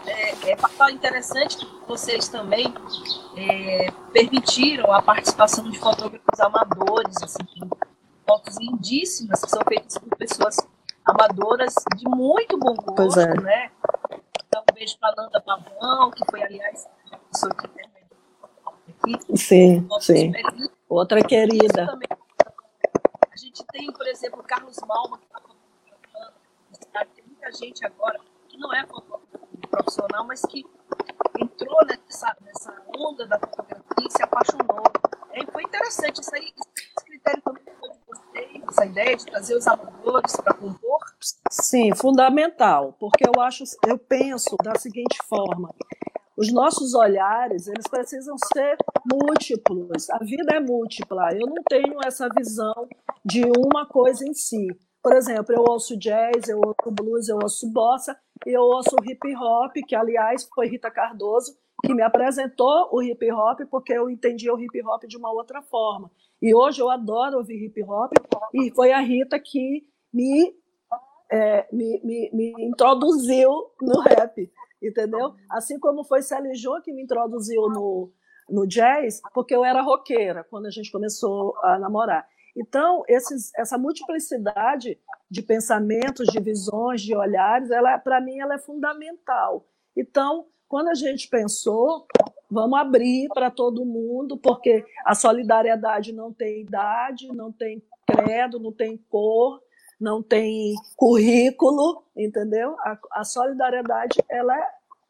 É, 0.07 0.51
é 0.51 0.91
interessante 0.91 1.57
que 1.57 1.67
vocês 1.87 2.27
também 2.29 2.73
é, 3.37 3.91
permitiram 4.11 4.91
a 4.91 5.01
participação 5.01 5.69
de 5.69 5.77
fotógrafos 5.77 6.39
amadores, 6.39 7.21
assim, 7.21 7.45
fotos 8.25 8.57
lindíssimas 8.57 9.41
que 9.41 9.49
são 9.49 9.61
feitas 9.67 9.97
por 9.97 10.15
pessoas 10.17 10.57
amadoras 11.05 11.73
de 11.95 12.07
muito 12.09 12.57
bom 12.57 12.73
gosto, 12.73 13.19
é. 13.19 13.41
né? 13.41 13.71
Então, 14.47 14.63
um 14.69 14.73
beijo 14.73 14.97
para 14.99 15.15
Nanda 15.15 15.41
Pavão, 15.41 16.11
que 16.11 16.23
foi, 16.29 16.43
aliás, 16.43 16.87
a 17.11 17.17
pessoa 17.17 17.53
que 17.53 17.67
aqui. 19.05 19.37
Sim, 19.37 19.87
sim. 19.99 20.31
Outra 20.89 21.23
querida. 21.23 21.85
Também. 21.85 22.07
A 23.31 23.37
gente 23.37 23.63
tem, 23.71 23.91
por 23.91 24.07
exemplo, 24.07 24.39
o 24.39 24.43
Carlos 24.43 24.77
Malma, 24.87 25.19
que 25.19 25.25
está 26.73 27.05
tem 27.05 27.23
muita 27.25 27.51
gente 27.51 27.85
agora 27.85 28.19
que 28.47 28.57
não 28.57 28.73
é 28.73 28.85
profissional, 29.69 30.25
mas 30.25 30.41
que 30.43 30.65
entrou 31.39 31.85
nessa, 31.85 32.35
nessa 32.41 32.81
onda 32.97 33.27
da 33.27 33.39
fotografia 33.39 34.07
e 34.07 34.11
se 34.11 34.23
apaixonou. 34.23 34.83
É, 35.31 35.45
foi 35.51 35.63
interessante 35.63 36.21
isso 36.21 36.33
aí, 36.33 36.53
esse 36.55 37.05
critério 37.05 37.41
também 37.41 37.63
essa 38.71 38.85
ideia 38.85 39.15
de 39.15 39.25
trazer 39.25 39.55
os 39.55 39.67
amadores 39.67 40.35
para 40.35 40.53
compor? 40.53 40.99
Sim, 41.49 41.93
fundamental, 41.95 42.95
porque 42.99 43.25
eu 43.27 43.41
acho, 43.41 43.63
eu 43.87 43.97
penso 43.97 44.55
da 44.63 44.75
seguinte 44.75 45.17
forma: 45.27 45.73
os 46.37 46.51
nossos 46.51 46.93
olhares 46.93 47.67
eles 47.67 47.87
precisam 47.87 48.35
ser 48.53 48.77
múltiplos. 49.11 50.09
A 50.09 50.19
vida 50.19 50.55
é 50.55 50.59
múltipla. 50.59 51.29
Eu 51.33 51.47
não 51.47 51.63
tenho 51.67 51.97
essa 52.05 52.27
visão 52.35 52.87
de 53.23 53.43
uma 53.43 53.85
coisa 53.85 54.27
em 54.27 54.33
si. 54.33 54.67
Por 55.01 55.13
exemplo, 55.13 55.53
eu 55.55 55.63
ouço 55.67 55.97
jazz, 55.97 56.49
eu 56.49 56.57
ouço 56.57 56.91
blues, 56.91 57.29
eu 57.29 57.37
ouço 57.41 57.71
bossa, 57.71 58.17
eu 58.45 58.61
ouço 58.61 58.95
hip 59.03 59.35
hop, 59.35 59.71
que 59.87 59.95
aliás 59.95 60.47
foi 60.53 60.67
Rita 60.67 60.89
Cardoso 60.89 61.55
que 61.85 61.93
me 61.93 62.01
apresentou 62.01 62.89
o 62.91 63.01
hip 63.01 63.31
hop, 63.31 63.61
porque 63.69 63.93
eu 63.93 64.09
entendia 64.09 64.53
o 64.53 64.59
hip 64.59 64.81
hop 64.85 65.03
de 65.05 65.17
uma 65.17 65.31
outra 65.31 65.61
forma. 65.61 66.11
E 66.41 66.53
hoje 66.53 66.81
eu 66.81 66.89
adoro 66.89 67.37
ouvir 67.37 67.63
hip 67.65 67.83
hop, 67.83 68.11
e 68.53 68.71
foi 68.71 68.91
a 68.91 68.99
Rita 68.99 69.39
que 69.39 69.87
me, 70.13 70.55
é, 71.31 71.67
me, 71.71 72.01
me, 72.03 72.29
me, 72.33 72.53
introduziu 72.65 73.49
no 73.81 74.01
rap, 74.01 74.51
entendeu? 74.81 75.33
Assim 75.49 75.79
como 75.79 76.03
foi 76.03 76.21
Sally 76.21 76.55
Jo 76.55 76.81
que 76.81 76.91
me 76.91 77.03
introduziu 77.03 77.69
no, 77.69 78.11
no 78.49 78.65
jazz, 78.65 79.21
porque 79.33 79.55
eu 79.55 79.63
era 79.63 79.81
roqueira 79.81 80.43
quando 80.43 80.65
a 80.65 80.71
gente 80.71 80.91
começou 80.91 81.55
a 81.63 81.77
namorar. 81.77 82.27
Então, 82.55 83.03
esses, 83.07 83.51
essa 83.55 83.77
multiplicidade 83.77 84.97
de 85.29 85.41
pensamentos, 85.41 86.27
de 86.27 86.39
visões, 86.39 87.01
de 87.01 87.13
olhares, 87.15 87.69
ela 87.69 87.97
para 87.99 88.21
mim 88.21 88.39
ela 88.39 88.55
é 88.55 88.59
fundamental. 88.59 89.67
Então, 89.95 90.45
quando 90.67 90.89
a 90.89 90.95
gente 90.95 91.29
pensou, 91.29 92.05
vamos 92.49 92.77
abrir 92.79 93.27
para 93.33 93.51
todo 93.51 93.85
mundo, 93.85 94.37
porque 94.37 94.83
a 95.05 95.15
solidariedade 95.15 96.13
não 96.13 96.33
tem 96.33 96.61
idade, 96.61 97.27
não 97.27 97.51
tem 97.51 97.83
credo, 98.05 98.59
não 98.59 98.71
tem 98.71 98.97
cor, 99.09 99.61
não 99.99 100.21
tem 100.21 100.73
currículo, 100.95 102.03
entendeu? 102.15 102.75
A, 102.79 102.99
a 103.11 103.23
solidariedade 103.23 104.23
ela 104.29 104.57
é, 104.57 104.67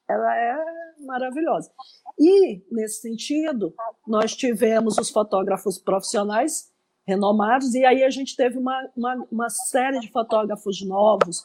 ela 0.09 0.37
é 0.37 0.57
maravilhosa. 1.05 1.71
E, 2.17 2.63
nesse 2.71 3.01
sentido, 3.01 3.73
nós 4.07 4.35
tivemos 4.35 4.97
os 4.97 5.09
fotógrafos 5.09 5.79
profissionais 5.79 6.71
renomados, 7.07 7.75
e 7.75 7.85
aí 7.85 8.03
a 8.03 8.09
gente 8.09 8.35
teve 8.35 8.57
uma, 8.57 8.89
uma, 8.95 9.27
uma 9.31 9.49
série 9.49 9.99
de 9.99 10.11
fotógrafos 10.11 10.83
novos, 10.85 11.43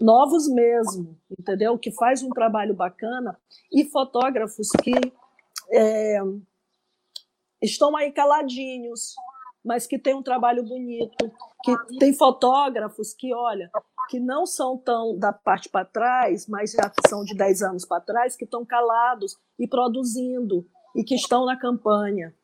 novos 0.00 0.48
mesmo, 0.48 1.18
entendeu? 1.30 1.78
Que 1.78 1.90
faz 1.92 2.22
um 2.22 2.30
trabalho 2.30 2.74
bacana 2.74 3.38
e 3.72 3.84
fotógrafos 3.84 4.68
que 4.82 4.94
é, 5.70 6.18
estão 7.60 7.96
aí 7.96 8.12
caladinhos, 8.12 9.14
mas 9.64 9.86
que 9.86 9.98
tem 9.98 10.14
um 10.14 10.22
trabalho 10.22 10.62
bonito, 10.62 11.30
que 11.62 11.76
tem 11.98 12.12
fotógrafos 12.12 13.14
que, 13.14 13.34
olha, 13.34 13.70
que 14.08 14.20
não 14.20 14.46
são 14.46 14.76
tão 14.76 15.18
da 15.18 15.32
parte 15.32 15.68
para 15.68 15.84
trás, 15.84 16.46
mas 16.46 16.72
já 16.72 16.92
são 17.08 17.24
de 17.24 17.34
10 17.34 17.62
anos 17.62 17.84
para 17.84 18.00
trás, 18.00 18.36
que 18.36 18.44
estão 18.44 18.64
calados 18.64 19.36
e 19.58 19.66
produzindo 19.66 20.66
e 20.94 21.02
que 21.02 21.14
estão 21.14 21.46
na 21.46 21.58
campanha. 21.58 22.34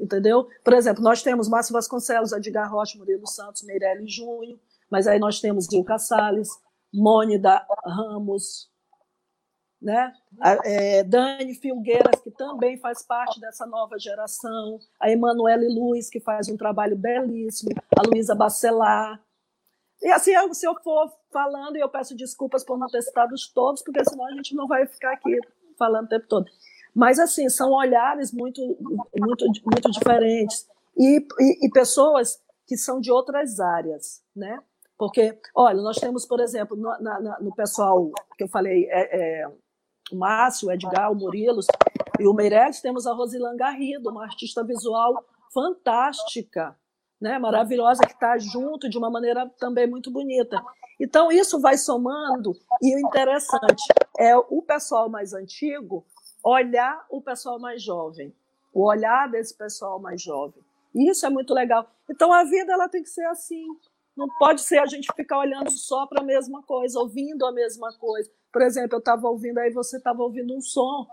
Entendeu? 0.00 0.48
Por 0.64 0.72
exemplo, 0.72 1.02
nós 1.02 1.22
temos 1.22 1.48
Márcio 1.48 1.72
Vasconcelos, 1.72 2.32
Edgar 2.32 2.70
Rocha, 2.70 2.98
Murilo 2.98 3.26
Santos, 3.26 3.62
Meirelles 3.62 4.12
Júnior, 4.12 4.58
mas 4.90 5.06
aí 5.06 5.18
nós 5.18 5.40
temos 5.40 5.68
Dilca 5.68 5.98
Salles, 5.98 6.48
Mônida 6.96 7.64
Ramos, 7.84 8.70
né? 9.80 10.12
É, 10.64 11.04
Dani 11.04 11.54
Filgueiras, 11.54 12.20
que 12.22 12.30
também 12.30 12.78
faz 12.78 13.02
parte 13.02 13.40
dessa 13.40 13.66
nova 13.66 13.98
geração, 13.98 14.78
a 14.98 15.10
Emanuele 15.10 15.68
Luz, 15.68 16.08
que 16.08 16.20
faz 16.20 16.48
um 16.48 16.56
trabalho 16.56 16.96
belíssimo, 16.96 17.70
a 17.96 18.02
Luísa 18.08 18.34
Bacelar. 18.34 19.22
E 20.02 20.10
assim, 20.10 20.32
se 20.54 20.66
eu 20.66 20.74
for 20.82 21.12
falando, 21.30 21.76
e 21.76 21.80
eu 21.80 21.88
peço 21.88 22.16
desculpas 22.16 22.64
por 22.64 22.78
não 22.78 22.88
ter 22.88 23.02
citado 23.02 23.34
todos, 23.54 23.82
porque 23.82 24.04
senão 24.04 24.26
a 24.26 24.32
gente 24.32 24.54
não 24.54 24.66
vai 24.66 24.86
ficar 24.86 25.12
aqui 25.12 25.38
falando 25.78 26.06
o 26.06 26.08
tempo 26.08 26.26
todo. 26.26 26.50
Mas, 26.94 27.18
assim, 27.18 27.48
são 27.50 27.72
olhares 27.72 28.32
muito, 28.32 28.60
muito, 29.14 29.46
muito 29.46 29.90
diferentes 29.90 30.66
e, 30.96 31.18
e, 31.38 31.66
e 31.66 31.70
pessoas 31.70 32.40
que 32.66 32.76
são 32.76 33.00
de 33.00 33.12
outras 33.12 33.60
áreas, 33.60 34.22
né? 34.34 34.58
Porque, 34.98 35.38
olha, 35.54 35.80
nós 35.82 35.96
temos, 35.96 36.24
por 36.24 36.40
exemplo, 36.40 36.76
no, 36.76 36.90
na, 37.00 37.38
no 37.40 37.54
pessoal 37.54 38.10
que 38.36 38.44
eu 38.44 38.48
falei, 38.48 38.86
é, 38.90 39.42
é, 39.42 39.48
o 40.10 40.16
Márcio, 40.16 40.68
o 40.68 40.72
Edgar, 40.72 41.12
o 41.12 41.14
Murilos 41.14 41.66
e 42.18 42.26
o 42.26 42.32
Meirelles, 42.32 42.80
temos 42.80 43.06
a 43.06 43.12
Rosilan 43.12 43.56
Garrido, 43.56 44.10
uma 44.10 44.24
artista 44.24 44.64
visual 44.64 45.22
fantástica, 45.52 46.76
né, 47.20 47.38
maravilhosa, 47.38 48.02
que 48.06 48.12
está 48.12 48.38
junto 48.38 48.88
de 48.88 48.96
uma 48.96 49.10
maneira 49.10 49.50
também 49.58 49.86
muito 49.86 50.10
bonita. 50.10 50.62
Então, 51.00 51.30
isso 51.30 51.60
vai 51.60 51.76
somando, 51.76 52.52
e 52.82 52.94
o 52.94 52.98
interessante 52.98 53.84
é 54.18 54.36
o 54.36 54.62
pessoal 54.62 55.08
mais 55.08 55.34
antigo 55.34 56.06
olhar 56.42 57.04
o 57.10 57.20
pessoal 57.20 57.58
mais 57.58 57.82
jovem, 57.82 58.32
o 58.72 58.84
olhar 58.84 59.28
desse 59.28 59.56
pessoal 59.56 59.98
mais 59.98 60.22
jovem. 60.22 60.62
Isso 60.94 61.26
é 61.26 61.30
muito 61.30 61.52
legal. 61.52 61.90
Então, 62.08 62.32
a 62.32 62.44
vida 62.44 62.72
ela 62.72 62.88
tem 62.88 63.02
que 63.02 63.10
ser 63.10 63.24
assim, 63.24 63.66
não 64.16 64.28
pode 64.38 64.62
ser 64.62 64.78
a 64.78 64.86
gente 64.86 65.12
ficar 65.14 65.38
olhando 65.38 65.70
só 65.70 66.06
para 66.06 66.22
a 66.22 66.24
mesma 66.24 66.62
coisa, 66.62 66.98
ouvindo 66.98 67.44
a 67.44 67.52
mesma 67.52 67.92
coisa. 67.98 68.30
Por 68.52 68.62
exemplo, 68.62 68.96
eu 68.96 69.00
estava 69.00 69.28
ouvindo, 69.28 69.58
aí 69.58 69.70
você 69.70 69.98
estava 69.98 70.22
ouvindo 70.22 70.56
um 70.56 70.60
som 70.60 71.06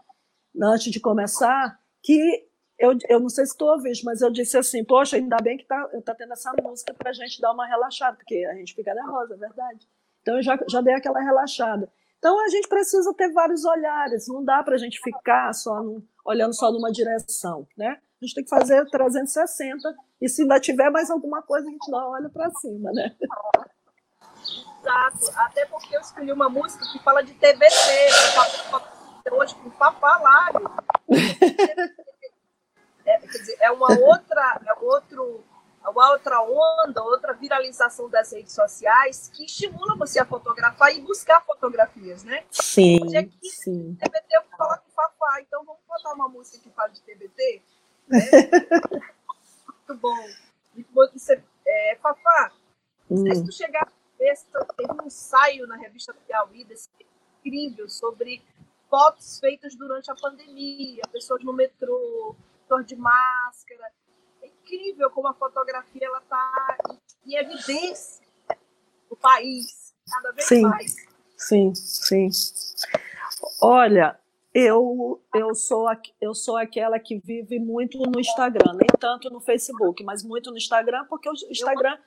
antes 0.61 0.91
de 0.91 0.99
começar, 0.99 1.77
que 2.01 2.47
eu, 2.79 2.97
eu 3.09 3.19
não 3.19 3.29
sei 3.29 3.45
se 3.45 3.57
tu 3.57 3.65
ouviste, 3.65 4.05
mas 4.05 4.21
eu 4.21 4.31
disse 4.31 4.57
assim, 4.57 4.83
poxa, 4.83 5.17
ainda 5.17 5.37
bem 5.37 5.57
que 5.57 5.63
está 5.63 5.87
tá 6.05 6.15
tendo 6.15 6.33
essa 6.33 6.51
música 6.61 6.93
para 6.93 7.09
a 7.09 7.13
gente 7.13 7.41
dar 7.41 7.51
uma 7.51 7.67
relaxada, 7.67 8.15
porque 8.17 8.45
a 8.45 8.55
gente 8.55 8.73
fica 8.73 8.93
nervosa, 8.93 9.33
é 9.33 9.37
verdade. 9.37 9.87
Então 10.21 10.37
eu 10.37 10.43
já, 10.43 10.57
já 10.69 10.81
dei 10.81 10.93
aquela 10.93 11.21
relaxada. 11.21 11.91
Então 12.17 12.39
a 12.45 12.47
gente 12.47 12.69
precisa 12.69 13.13
ter 13.13 13.31
vários 13.33 13.65
olhares, 13.65 14.27
não 14.27 14.43
dá 14.43 14.63
para 14.63 14.75
a 14.75 14.77
gente 14.77 14.99
ficar 15.01 15.53
só 15.53 15.83
no, 15.83 16.01
olhando 16.25 16.53
só 16.53 16.71
numa 16.71 16.91
direção, 16.91 17.67
né? 17.77 17.99
A 18.23 18.25
gente 18.25 18.35
tem 18.35 18.43
que 18.45 18.49
fazer 18.49 18.89
360 18.89 19.93
e 20.21 20.29
se 20.29 20.43
ainda 20.43 20.57
tiver 20.57 20.89
mais 20.89 21.11
alguma 21.11 21.41
coisa, 21.41 21.67
a 21.67 21.69
gente 21.69 21.91
dá 21.91 22.07
olha 22.07 22.29
para 22.29 22.49
cima, 22.51 22.89
né? 22.93 23.13
Exato. 24.79 25.39
Até 25.41 25.65
porque 25.65 25.93
eu 25.93 25.99
escolhi 25.99 26.31
uma 26.31 26.47
música 26.47 26.85
que 26.89 26.99
fala 26.99 27.21
de 27.21 27.33
TBT, 27.33 27.67
hoje 29.29 29.55
com 29.55 29.69
papalário. 29.71 30.71
É, 33.05 33.19
quer 33.19 33.27
dizer, 33.27 33.57
é 33.59 33.69
uma 33.69 33.91
outra, 33.99 34.61
é 34.65 34.73
outro, 34.85 35.43
uma 35.85 36.11
outra 36.11 36.41
onda, 36.41 37.03
outra 37.03 37.33
viralização 37.33 38.09
das 38.09 38.31
redes 38.31 38.53
sociais 38.53 39.29
que 39.33 39.43
estimula 39.43 39.97
você 39.97 40.19
a 40.19 40.25
fotografar 40.25 40.95
e 40.95 41.01
buscar 41.01 41.41
fotografias, 41.41 42.23
né? 42.23 42.45
Sim, 42.49 43.03
Hoje 43.03 43.17
aqui, 43.17 43.49
sim. 43.49 43.95
TBT 43.95 44.37
eu 44.37 44.43
falar 44.57 44.77
com 44.77 44.89
Fafá, 44.91 45.41
então 45.41 45.65
vamos 45.65 45.81
botar 45.85 46.13
uma 46.13 46.29
música 46.29 46.57
que 46.63 46.69
fala 46.69 46.87
de 46.87 47.01
TBT? 47.01 47.61
Né? 48.13 48.99
muito 49.87 50.01
bom. 50.01 50.27
Muito 50.73 50.91
bom 50.91 51.07
que 51.07 51.19
você. 51.19 51.43
É, 51.65 51.95
Fafá, 52.01 52.51
hum. 53.09 53.23
se 53.33 53.43
tu 53.43 53.51
chegar 53.51 53.83
a 53.83 54.73
teve 54.75 54.91
um 54.91 55.05
ensaio 55.05 55.67
na 55.67 55.75
revista 55.75 56.13
Piauí 56.13 56.63
desse 56.63 56.89
incrível 57.43 57.89
sobre 57.89 58.41
fotos 58.89 59.39
feitas 59.39 59.75
durante 59.75 60.09
a 60.11 60.15
pandemia, 60.15 61.01
pessoas 61.11 61.43
no 61.43 61.51
metrô, 61.51 62.35
pessoas 62.61 62.85
de 62.85 62.95
máscara. 62.95 63.91
É 64.41 64.47
incrível 64.47 65.09
como 65.11 65.27
a 65.27 65.33
fotografia 65.33 66.05
ela 66.05 66.19
está 66.19 66.77
em 67.25 67.35
evidência 67.35 68.25
no 69.09 69.17
país, 69.17 69.93
cada 70.09 70.31
vez 70.31 70.47
sim, 70.47 70.61
mais. 70.61 70.95
Sim, 71.37 71.73
sim. 71.75 72.29
Olha, 73.61 74.19
eu, 74.53 75.21
eu, 75.33 75.55
sou, 75.55 75.87
eu 76.21 76.33
sou 76.35 76.57
aquela 76.57 76.99
que 76.99 77.17
vive 77.17 77.59
muito 77.59 77.97
no 77.99 78.19
Instagram, 78.19 78.73
nem 78.73 78.87
tanto 78.99 79.29
no 79.29 79.39
Facebook, 79.39 80.03
mas 80.03 80.23
muito 80.23 80.51
no 80.51 80.57
Instagram, 80.57 81.05
porque 81.09 81.27
o 81.29 81.33
Instagram. 81.49 81.97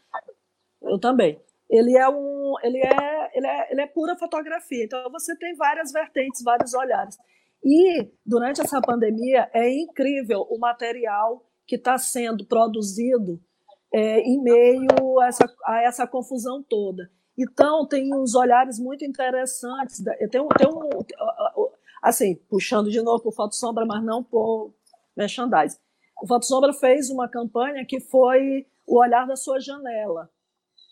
Eu 0.82 0.98
também. 0.98 1.40
Ele 1.68 1.96
é 1.96 2.08
um. 2.08 2.54
Ele 2.62 2.78
é, 2.78 3.36
ele 3.36 3.46
é, 3.46 3.72
ele 3.72 3.80
é 3.80 3.86
pura 3.86 4.16
fotografia. 4.16 4.84
Então 4.84 5.10
você 5.10 5.36
tem 5.36 5.56
várias 5.56 5.90
vertentes, 5.90 6.42
vários 6.44 6.72
olhares. 6.72 7.18
E 7.64 8.08
durante 8.24 8.60
essa 8.60 8.80
pandemia 8.80 9.50
é 9.52 9.68
incrível 9.68 10.46
o 10.48 10.58
material 10.58 11.44
que 11.66 11.74
está 11.74 11.98
sendo 11.98 12.46
produzido 12.46 13.40
é, 13.92 14.20
em 14.20 14.40
meio 14.40 15.18
a 15.20 15.26
essa, 15.26 15.52
a 15.64 15.82
essa 15.82 16.06
confusão 16.06 16.62
toda. 16.62 17.10
Então, 17.36 17.86
tem 17.86 18.14
uns 18.14 18.34
olhares 18.34 18.78
muito 18.78 19.04
interessantes. 19.04 20.02
Tem 20.30 20.40
um, 20.40 20.48
tem 20.48 20.66
um, 20.66 21.70
assim, 22.06 22.36
puxando 22.48 22.88
de 22.88 23.02
novo 23.02 23.20
por 23.20 23.32
Foto 23.32 23.56
Sombra, 23.56 23.84
mas 23.84 24.02
não 24.04 24.22
por 24.22 24.72
merchandising. 25.16 25.78
O 26.22 26.26
Foto 26.26 26.46
Sombra 26.46 26.72
fez 26.72 27.10
uma 27.10 27.28
campanha 27.28 27.84
que 27.84 27.98
foi 27.98 28.64
o 28.86 29.00
olhar 29.00 29.26
da 29.26 29.34
sua 29.34 29.58
janela, 29.58 30.30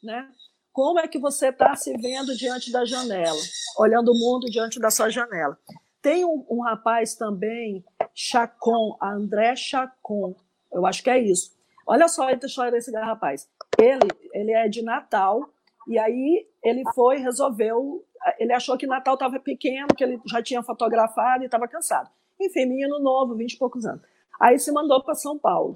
né? 0.02 0.28
Como 0.72 0.98
é 0.98 1.06
que 1.06 1.20
você 1.20 1.50
está 1.50 1.76
se 1.76 1.96
vendo 1.96 2.36
diante 2.36 2.72
da 2.72 2.84
janela, 2.84 3.38
olhando 3.78 4.10
o 4.10 4.18
mundo 4.18 4.50
diante 4.50 4.80
da 4.80 4.90
sua 4.90 5.08
janela? 5.08 5.56
Tem 6.02 6.24
um, 6.24 6.44
um 6.50 6.62
rapaz 6.62 7.14
também, 7.14 7.84
Chacon, 8.12 8.98
André 9.00 9.54
Chacon, 9.54 10.34
eu 10.72 10.84
acho 10.84 11.00
que 11.00 11.10
é 11.10 11.18
isso. 11.18 11.52
Olha 11.86 12.08
só 12.08 12.26
a 12.26 12.32
história 12.32 12.72
desse 12.72 12.90
rapaz. 12.90 13.48
Ele, 13.78 14.08
ele 14.32 14.50
é 14.50 14.68
de 14.68 14.82
Natal, 14.82 15.48
e 15.86 15.96
aí 15.96 16.44
ele 16.62 16.82
foi, 16.92 17.18
resolveu 17.18 18.04
ele 18.38 18.52
achou 18.52 18.76
que 18.76 18.86
Natal 18.86 19.14
estava 19.14 19.38
pequeno, 19.38 19.88
que 19.96 20.04
ele 20.04 20.20
já 20.26 20.42
tinha 20.42 20.62
fotografado 20.62 21.42
e 21.42 21.46
estava 21.46 21.68
cansado. 21.68 22.10
Enfim, 22.40 22.66
menino 22.66 22.98
novo, 22.98 23.34
vinte 23.34 23.54
e 23.54 23.58
poucos 23.58 23.84
anos. 23.84 24.02
Aí 24.40 24.58
se 24.58 24.72
mandou 24.72 25.02
para 25.02 25.14
São 25.14 25.38
Paulo. 25.38 25.72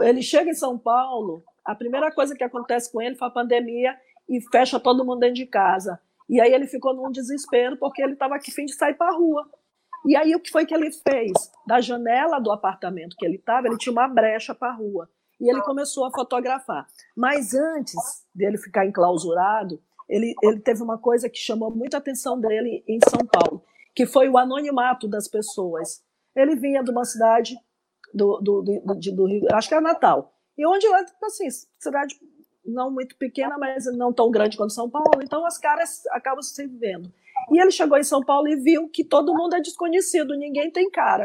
Ele 0.00 0.22
chega 0.22 0.50
em 0.50 0.54
São 0.54 0.78
Paulo, 0.78 1.42
a 1.64 1.74
primeira 1.74 2.10
coisa 2.12 2.34
que 2.34 2.44
acontece 2.44 2.92
com 2.92 3.00
ele 3.00 3.16
foi 3.16 3.28
a 3.28 3.32
pandemia 3.32 3.96
e 4.28 4.40
fecha 4.50 4.78
todo 4.78 5.04
mundo 5.04 5.20
dentro 5.20 5.36
de 5.36 5.46
casa. 5.46 6.00
E 6.28 6.40
aí 6.40 6.52
ele 6.52 6.66
ficou 6.66 6.94
num 6.94 7.10
desespero 7.10 7.76
porque 7.76 8.02
ele 8.02 8.12
estava 8.12 8.36
aqui 8.36 8.50
fim 8.50 8.64
de 8.64 8.74
sair 8.74 8.94
para 8.94 9.12
a 9.12 9.16
rua. 9.16 9.48
E 10.06 10.16
aí 10.16 10.34
o 10.34 10.40
que 10.40 10.50
foi 10.50 10.64
que 10.64 10.74
ele 10.74 10.90
fez? 10.92 11.32
Da 11.66 11.80
janela 11.80 12.38
do 12.38 12.50
apartamento 12.50 13.16
que 13.16 13.26
ele 13.26 13.36
estava, 13.36 13.66
ele 13.66 13.76
tinha 13.76 13.92
uma 13.92 14.08
brecha 14.08 14.54
para 14.54 14.68
a 14.68 14.74
rua. 14.74 15.08
E 15.40 15.50
ele 15.50 15.62
começou 15.62 16.04
a 16.04 16.10
fotografar. 16.10 16.86
Mas 17.16 17.54
antes 17.54 18.26
dele 18.34 18.58
ficar 18.58 18.86
enclausurado, 18.86 19.82
ele, 20.10 20.34
ele 20.42 20.58
teve 20.60 20.82
uma 20.82 20.98
coisa 20.98 21.30
que 21.30 21.38
chamou 21.38 21.70
muita 21.70 21.98
atenção 21.98 22.38
dele 22.38 22.84
em 22.86 22.98
São 23.08 23.24
Paulo, 23.24 23.64
que 23.94 24.04
foi 24.04 24.28
o 24.28 24.36
anonimato 24.36 25.06
das 25.06 25.28
pessoas. 25.28 26.02
Ele 26.34 26.56
vinha 26.56 26.82
de 26.82 26.90
uma 26.90 27.04
cidade 27.04 27.56
do, 28.12 28.38
do, 28.40 28.62
do, 28.62 28.94
do, 28.94 29.26
Rio, 29.26 29.46
acho 29.52 29.68
que 29.68 29.74
era 29.74 29.82
Natal, 29.82 30.34
e 30.58 30.66
onde, 30.66 30.84
assim, 31.22 31.48
cidade 31.78 32.16
não 32.64 32.90
muito 32.90 33.16
pequena, 33.16 33.56
mas 33.56 33.86
não 33.96 34.12
tão 34.12 34.30
grande 34.30 34.56
quanto 34.56 34.72
São 34.72 34.90
Paulo, 34.90 35.22
então 35.22 35.46
as 35.46 35.56
caras 35.56 36.02
acabam 36.10 36.42
se 36.42 36.66
vendo. 36.66 37.10
E 37.50 37.60
ele 37.60 37.70
chegou 37.70 37.96
em 37.96 38.04
São 38.04 38.20
Paulo 38.20 38.48
e 38.48 38.56
viu 38.56 38.88
que 38.88 39.04
todo 39.04 39.34
mundo 39.34 39.54
é 39.54 39.60
desconhecido, 39.60 40.36
ninguém 40.36 40.70
tem 40.70 40.90
cara. 40.90 41.24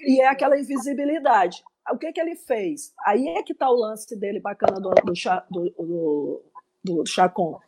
E 0.00 0.20
é 0.20 0.28
aquela 0.28 0.58
invisibilidade. 0.58 1.62
O 1.90 1.96
que, 1.96 2.12
que 2.12 2.20
ele 2.20 2.34
fez? 2.34 2.92
Aí 3.06 3.28
é 3.28 3.42
que 3.42 3.52
está 3.52 3.70
o 3.70 3.74
lance 3.74 4.18
dele 4.18 4.40
bacana 4.40 4.80
do, 4.80 4.90
do, 4.90 5.12
do, 5.50 6.42
do 6.96 7.06
Chacon. 7.06 7.58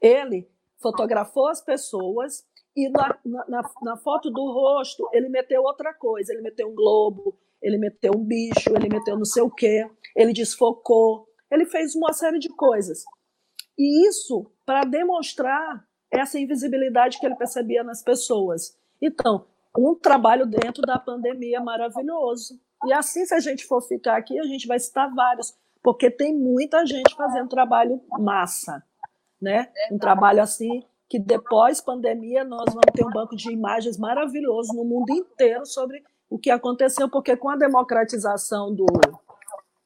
Ele 0.00 0.48
fotografou 0.78 1.48
as 1.48 1.60
pessoas 1.60 2.44
e 2.76 2.88
na, 2.88 3.18
na, 3.24 3.70
na, 3.82 3.96
foto 3.96 4.30
do 4.30 4.52
rosto 4.52 5.08
ele 5.12 5.28
meteu 5.28 5.62
outra 5.62 5.92
coisa. 5.92 6.32
Ele 6.32 6.42
meteu 6.42 6.68
um 6.68 6.74
globo, 6.74 7.36
ele 7.60 7.78
meteu 7.78 8.12
um 8.14 8.24
bicho, 8.24 8.70
ele 8.74 8.88
meteu 8.88 9.16
não 9.16 9.24
sei 9.24 9.42
o 9.42 9.50
quê, 9.50 9.88
ele 10.16 10.32
desfocou, 10.32 11.28
ele 11.50 11.66
fez 11.66 11.94
uma 11.94 12.12
série 12.12 12.38
de 12.38 12.48
coisas. 12.48 13.04
E 13.78 14.08
isso 14.08 14.50
para 14.64 14.82
demonstrar 14.82 15.84
essa 16.10 16.38
invisibilidade 16.38 17.18
que 17.18 17.26
ele 17.26 17.36
percebia 17.36 17.84
nas 17.84 18.02
pessoas. 18.02 18.76
Então, 19.00 19.46
um 19.76 19.94
trabalho 19.94 20.46
dentro 20.46 20.82
da 20.82 20.98
pandemia 20.98 21.60
maravilhoso. 21.60 22.60
E 22.86 22.92
assim, 22.92 23.24
se 23.24 23.34
a 23.34 23.40
gente 23.40 23.64
for 23.64 23.80
ficar 23.82 24.16
aqui, 24.16 24.38
a 24.38 24.44
gente 24.44 24.66
vai 24.66 24.78
citar 24.78 25.12
vários 25.14 25.54
porque 25.82 26.10
tem 26.10 26.36
muita 26.36 26.84
gente 26.86 27.14
fazendo 27.14 27.48
trabalho 27.48 28.00
massa, 28.18 28.82
né? 29.40 29.70
Um 29.90 29.98
trabalho 29.98 30.42
assim 30.42 30.84
que 31.08 31.18
depois 31.18 31.80
pandemia 31.80 32.44
nós 32.44 32.66
vamos 32.72 32.92
ter 32.94 33.04
um 33.04 33.10
banco 33.10 33.34
de 33.34 33.50
imagens 33.50 33.98
maravilhoso 33.98 34.72
no 34.72 34.84
mundo 34.84 35.10
inteiro 35.10 35.66
sobre 35.66 36.02
o 36.30 36.38
que 36.38 36.50
aconteceu, 36.50 37.10
porque 37.10 37.36
com 37.36 37.48
a 37.48 37.56
democratização 37.56 38.72
do, 38.72 38.86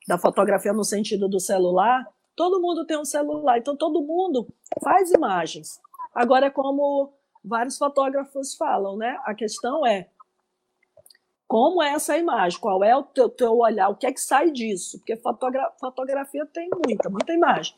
da 0.06 0.18
fotografia 0.18 0.74
no 0.74 0.84
sentido 0.84 1.26
do 1.26 1.40
celular, 1.40 2.06
todo 2.36 2.60
mundo 2.60 2.84
tem 2.84 2.98
um 2.98 3.04
celular, 3.06 3.58
então 3.58 3.74
todo 3.74 4.02
mundo 4.02 4.46
faz 4.82 5.10
imagens. 5.10 5.80
Agora 6.14 6.46
é 6.46 6.50
como 6.50 7.10
vários 7.42 7.78
fotógrafos 7.78 8.54
falam, 8.54 8.96
né? 8.96 9.18
A 9.24 9.34
questão 9.34 9.86
é 9.86 10.08
como 11.54 11.80
é 11.80 11.90
essa 11.90 12.18
imagem, 12.18 12.58
qual 12.58 12.82
é 12.82 12.96
o 12.96 13.04
teu, 13.04 13.28
teu 13.28 13.56
olhar, 13.56 13.88
o 13.88 13.94
que 13.94 14.08
é 14.08 14.12
que 14.12 14.20
sai 14.20 14.50
disso, 14.50 14.98
porque 14.98 15.14
fotogra 15.14 15.70
fotografia 15.78 16.44
tem 16.46 16.68
muita, 16.84 17.08
muita 17.08 17.32
imagem, 17.32 17.76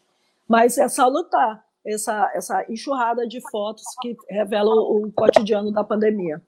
mas 0.49 0.79
é 0.79 0.89
salutar 0.89 1.63
essa, 1.85 2.33
essa 2.35 2.65
enxurrada 2.73 3.29
de 3.29 3.39
fotos 3.51 3.85
que 4.01 4.17
revela 4.31 4.71
o, 4.71 5.05
o 5.05 5.13
cotidiano 5.13 5.71
da 5.71 5.85
pandemia. 5.85 6.41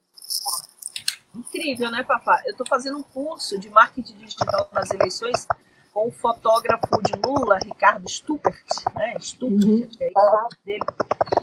Incrível, 1.35 1.91
né, 1.91 2.01
Papá? 2.01 2.41
Eu 2.47 2.53
estou 2.53 2.65
fazendo 2.67 2.97
um 2.97 3.03
curso 3.03 3.59
de 3.59 3.69
marketing 3.69 4.17
digital 4.17 4.67
nas 4.71 4.89
eleições 4.89 5.45
com 5.93 6.07
o 6.07 6.11
fotógrafo 6.11 6.99
de 7.03 7.11
Lula, 7.23 7.59
Ricardo 7.59 8.09
Stuppert, 8.09 8.65
né? 8.95 9.13
Stuppert, 9.19 9.61
uhum. 9.61 9.87
é 10.01 10.65
dele. 10.65 10.85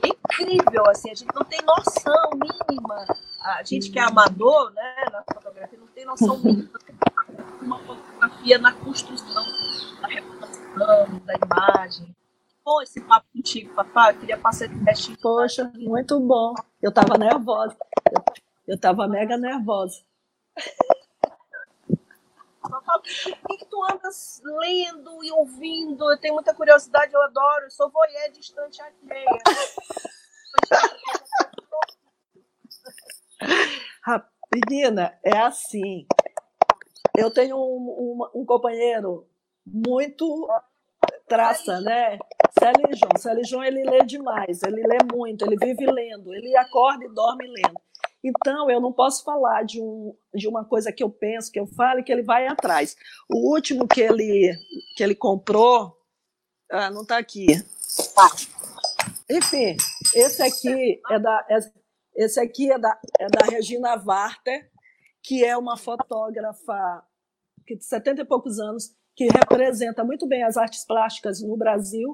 É 0.02 0.08
incrível, 0.08 0.90
assim, 0.90 1.12
a 1.12 1.14
gente 1.14 1.32
não 1.32 1.44
tem 1.44 1.60
noção 1.62 2.30
mínima 2.32 3.06
a 3.46 3.62
gente 3.62 3.90
que 3.90 3.98
é 3.98 4.02
amador 4.02 4.72
né, 4.72 5.04
na 5.12 5.22
fotografia 5.56 5.78
não 5.78 5.86
tem 5.88 6.04
noção 6.04 6.38
mínima 6.38 6.78
uma 7.62 7.78
fotografia 7.80 8.58
na 8.58 8.72
construção, 8.72 9.44
na 10.00 10.08
reputação, 10.08 11.18
da 11.24 11.34
imagem. 11.34 12.14
Bom 12.64 12.82
esse 12.82 13.00
papo 13.00 13.26
contigo, 13.32 13.74
papai. 13.74 14.12
Eu 14.12 14.18
queria 14.18 14.38
passar 14.38 14.66
esse 14.66 14.84
testinho. 14.84 15.18
Poxa, 15.20 15.72
muito 15.74 16.20
bom. 16.20 16.54
Eu 16.82 16.90
estava 16.90 17.16
nervosa. 17.16 17.76
Eu 18.66 18.74
estava 18.74 19.08
mega 19.08 19.36
nervosa. 19.36 20.04
O 22.64 23.00
que, 23.56 23.64
tu 23.66 23.84
andas 23.84 24.42
lendo 24.44 25.24
e 25.24 25.30
ouvindo? 25.32 26.10
Eu 26.10 26.18
tenho 26.18 26.34
muita 26.34 26.54
curiosidade, 26.54 27.14
eu 27.14 27.22
adoro. 27.22 27.64
Eu 27.64 27.70
sou 27.70 27.90
voyeur 27.90 28.30
distante 28.32 28.80
alheia. 28.82 29.26
Menina, 34.56 35.18
é 35.22 35.36
assim. 35.38 36.06
Eu 37.16 37.30
tenho 37.30 37.56
um, 37.56 38.20
um, 38.34 38.40
um 38.40 38.44
companheiro 38.46 39.26
muito 39.66 40.48
traça, 41.28 41.80
né? 41.80 42.18
Celijon. 42.58 43.18
Celijon, 43.18 43.62
ele 43.62 43.82
lê 43.84 44.04
demais, 44.04 44.62
ele 44.62 44.82
lê 44.86 44.98
muito, 45.12 45.44
ele 45.44 45.56
vive 45.56 45.86
lendo, 45.90 46.32
ele 46.32 46.56
acorda 46.56 47.04
e 47.04 47.14
dorme 47.14 47.46
lendo. 47.46 47.80
Então, 48.24 48.70
eu 48.70 48.80
não 48.80 48.92
posso 48.92 49.22
falar 49.22 49.62
de, 49.62 49.80
um, 49.80 50.16
de 50.34 50.48
uma 50.48 50.64
coisa 50.64 50.90
que 50.90 51.02
eu 51.02 51.10
penso, 51.10 51.52
que 51.52 51.60
eu 51.60 51.66
falo, 51.66 52.02
que 52.02 52.10
ele 52.10 52.22
vai 52.22 52.46
atrás. 52.46 52.96
O 53.30 53.52
último 53.52 53.86
que 53.86 54.00
ele, 54.00 54.52
que 54.96 55.02
ele 55.02 55.14
comprou, 55.14 55.96
ah, 56.70 56.90
não 56.90 57.02
está 57.02 57.18
aqui. 57.18 57.46
Enfim, 59.30 59.76
esse 60.14 60.42
aqui 60.42 61.00
é 61.10 61.18
da, 61.18 61.46
é, 61.48 61.58
esse 62.16 62.40
aqui 62.40 62.72
é 62.72 62.78
da, 62.78 62.98
é 63.20 63.28
da 63.28 63.46
Regina 63.46 64.02
Warter, 64.04 64.70
que 65.22 65.44
é 65.44 65.56
uma 65.56 65.76
fotógrafa 65.76 67.04
de 67.66 67.84
70 67.84 68.22
e 68.22 68.24
poucos 68.24 68.58
anos, 68.58 68.94
que 69.14 69.26
representa 69.26 70.04
muito 70.04 70.26
bem 70.26 70.42
as 70.42 70.56
artes 70.56 70.84
plásticas 70.84 71.42
no 71.42 71.56
Brasil 71.56 72.10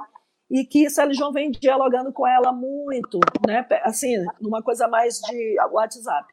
e 0.51 0.65
que 0.65 0.89
Sally 0.91 1.15
João 1.15 1.33
vem 1.33 1.51
dialogando 1.51 2.13
com 2.13 2.27
ela 2.27 2.53
muito, 2.53 3.19
né? 3.47 3.67
assim, 3.83 4.15
numa 4.41 4.63
coisa 4.63 4.87
mais 4.87 5.19
de 5.21 5.57
WhatsApp. 5.71 6.33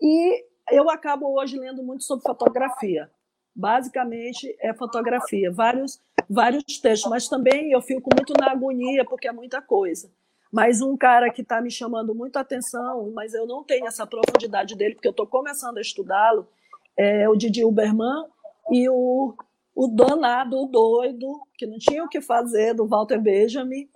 E 0.00 0.44
eu 0.70 0.88
acabo 0.90 1.38
hoje 1.38 1.58
lendo 1.58 1.82
muito 1.82 2.04
sobre 2.04 2.22
fotografia. 2.22 3.10
Basicamente 3.54 4.56
é 4.60 4.72
fotografia, 4.72 5.50
vários, 5.50 6.00
vários 6.30 6.62
textos, 6.80 7.10
mas 7.10 7.28
também 7.28 7.72
eu 7.72 7.82
fico 7.82 8.08
muito 8.16 8.32
na 8.38 8.52
agonia 8.52 9.04
porque 9.04 9.26
é 9.26 9.32
muita 9.32 9.60
coisa. 9.60 10.10
Mas 10.52 10.80
um 10.80 10.96
cara 10.96 11.30
que 11.30 11.42
está 11.42 11.60
me 11.60 11.70
chamando 11.70 12.14
muita 12.14 12.40
atenção, 12.40 13.10
mas 13.14 13.34
eu 13.34 13.46
não 13.46 13.62
tenho 13.62 13.86
essa 13.86 14.06
profundidade 14.06 14.74
dele, 14.74 14.94
porque 14.94 15.08
eu 15.08 15.12
estou 15.12 15.26
começando 15.26 15.78
a 15.78 15.82
estudá-lo, 15.82 16.48
é 16.96 17.28
o 17.28 17.36
Didi 17.36 17.64
Uberman 17.64 18.24
e 18.72 18.88
o, 18.88 19.34
o 19.74 19.88
danado, 19.88 20.58
o 20.58 20.66
doido, 20.66 21.28
que 21.56 21.66
não 21.66 21.78
tinha 21.78 22.02
o 22.02 22.08
que 22.08 22.20
fazer, 22.20 22.74
do 22.74 22.86
Walter 22.86 23.20
Benjamin, 23.20 23.88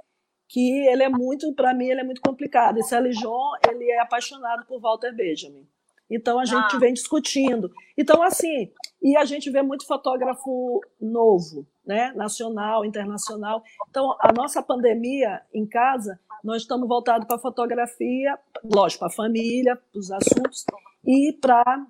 que 0.48 0.86
ele 0.86 1.02
é 1.02 1.08
muito, 1.08 1.52
para 1.54 1.72
mim, 1.72 1.86
ele 1.86 2.02
é 2.02 2.04
muito 2.04 2.20
complicado. 2.20 2.78
Esse 2.78 2.94
Alijon, 2.94 3.52
ele 3.68 3.90
é 3.90 4.00
apaixonado 4.00 4.66
por 4.66 4.80
Walter 4.80 5.14
Benjamin. 5.14 5.66
Então 6.10 6.38
a 6.38 6.44
gente 6.44 6.76
ah. 6.76 6.78
vem 6.78 6.92
discutindo. 6.92 7.72
Então, 7.96 8.22
assim, 8.22 8.70
e 9.02 9.16
a 9.16 9.24
gente 9.24 9.50
vê 9.50 9.62
muito 9.62 9.86
fotógrafo 9.86 10.80
novo, 11.00 11.66
né? 11.86 12.12
Nacional, 12.14 12.84
internacional. 12.84 13.62
Então, 13.88 14.14
a 14.20 14.30
nossa 14.30 14.62
pandemia 14.62 15.40
em 15.54 15.66
casa, 15.66 16.20
nós 16.42 16.62
estamos 16.62 16.88
voltados 16.88 17.26
para 17.26 17.37
a 17.37 17.40
fotografia, 17.40 18.38
lógico, 18.64 19.00
para 19.00 19.09
a 19.09 19.16
família, 19.16 19.76
para 19.76 19.98
os 19.98 20.11
assuntos, 20.11 20.64
e 21.07 21.33
para 21.40 21.87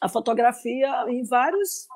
a 0.00 0.08
fotografia 0.08 1.06
em 1.08 1.24
vários. 1.24 1.86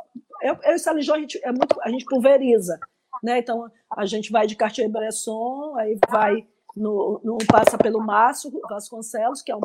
Eu, 0.42 0.56
eu 0.64 0.74
e 0.74 0.78
Salijó, 0.78 1.14
a 1.14 1.20
gente, 1.20 1.38
é 1.44 1.50
muito, 1.50 1.80
a 1.82 1.90
gente 1.90 2.04
pulveriza. 2.04 2.78
Né? 3.22 3.38
Então, 3.38 3.70
a 3.90 4.06
gente 4.06 4.30
vai 4.30 4.46
de 4.46 4.56
Cartier-Bresson, 4.56 5.74
aí 5.76 5.98
vai 6.08 6.46
no, 6.76 7.20
no, 7.24 7.38
passa 7.46 7.76
pelo 7.76 8.00
Márcio 8.00 8.50
Vasconcelos, 8.68 9.42
que 9.42 9.50
é 9.50 9.56
um 9.56 9.60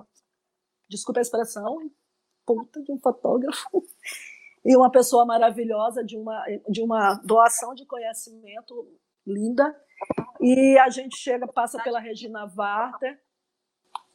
desculpa 0.89 1.19
a 1.19 1.21
expressão, 1.21 1.77
puta 2.45 2.81
de 2.81 2.91
um 2.91 2.99
fotógrafo, 2.99 3.83
e 4.65 4.75
uma 4.75 4.91
pessoa 4.91 5.25
maravilhosa, 5.25 6.03
de 6.03 6.17
uma, 6.17 6.43
de 6.69 6.81
uma 6.81 7.15
doação 7.15 7.73
de 7.73 7.85
conhecimento 7.85 8.87
linda. 9.25 9.75
E 10.39 10.77
a 10.77 10.89
gente 10.89 11.17
chega, 11.17 11.47
passa 11.47 11.81
pela 11.81 11.99
Regina 11.99 12.45
Varter. 12.45 13.19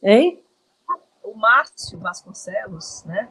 Hein? 0.01 0.43
O 1.23 1.35
Márcio 1.35 1.99
Vasconcelos, 1.99 3.03
né? 3.05 3.29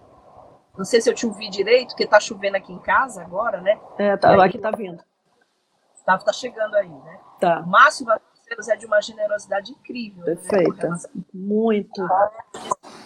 Não 0.76 0.84
sei 0.84 1.00
se 1.00 1.10
eu 1.10 1.14
te 1.14 1.26
ouvi 1.26 1.50
direito, 1.50 1.88
porque 1.88 2.06
tá 2.06 2.20
chovendo 2.20 2.56
aqui 2.56 2.72
em 2.72 2.78
casa 2.78 3.22
agora, 3.22 3.60
né? 3.60 3.80
É, 3.98 4.16
tá, 4.16 4.30
aí, 4.30 4.40
aqui 4.40 4.58
tá 4.58 4.70
vindo. 4.70 5.02
Tá, 6.04 6.16
tá 6.18 6.32
chegando 6.32 6.74
aí, 6.76 6.88
né? 6.88 7.20
Tá. 7.40 7.60
O 7.60 7.66
Márcio 7.66 8.06
Vasconcelos 8.06 8.68
é 8.68 8.76
de 8.76 8.86
uma 8.86 9.00
generosidade 9.00 9.72
incrível. 9.72 10.24
Né? 10.24 10.36
Perfeita. 10.36 10.88
Né? 10.88 10.96
Muito 11.34 12.06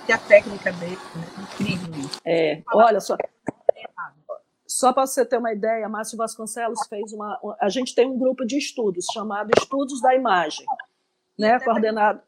que 0.06 0.12
a 0.12 0.18
técnica 0.18 0.72
dele 0.72 0.98
é 1.16 1.42
incrível. 1.42 2.10
É, 2.24 2.62
olha 2.74 3.00
só. 3.00 3.16
Só 4.82 4.92
para 4.92 5.06
você 5.06 5.24
ter 5.24 5.38
uma 5.38 5.52
ideia, 5.52 5.88
Márcio 5.88 6.18
Vasconcelos 6.18 6.88
fez 6.88 7.12
uma. 7.12 7.38
A 7.60 7.68
gente 7.68 7.94
tem 7.94 8.04
um 8.04 8.18
grupo 8.18 8.44
de 8.44 8.58
estudos 8.58 9.06
chamado 9.12 9.52
Estudos 9.56 10.02
da 10.02 10.12
Imagem, 10.12 10.66
né? 11.38 11.60
Coordenado, 11.60 12.20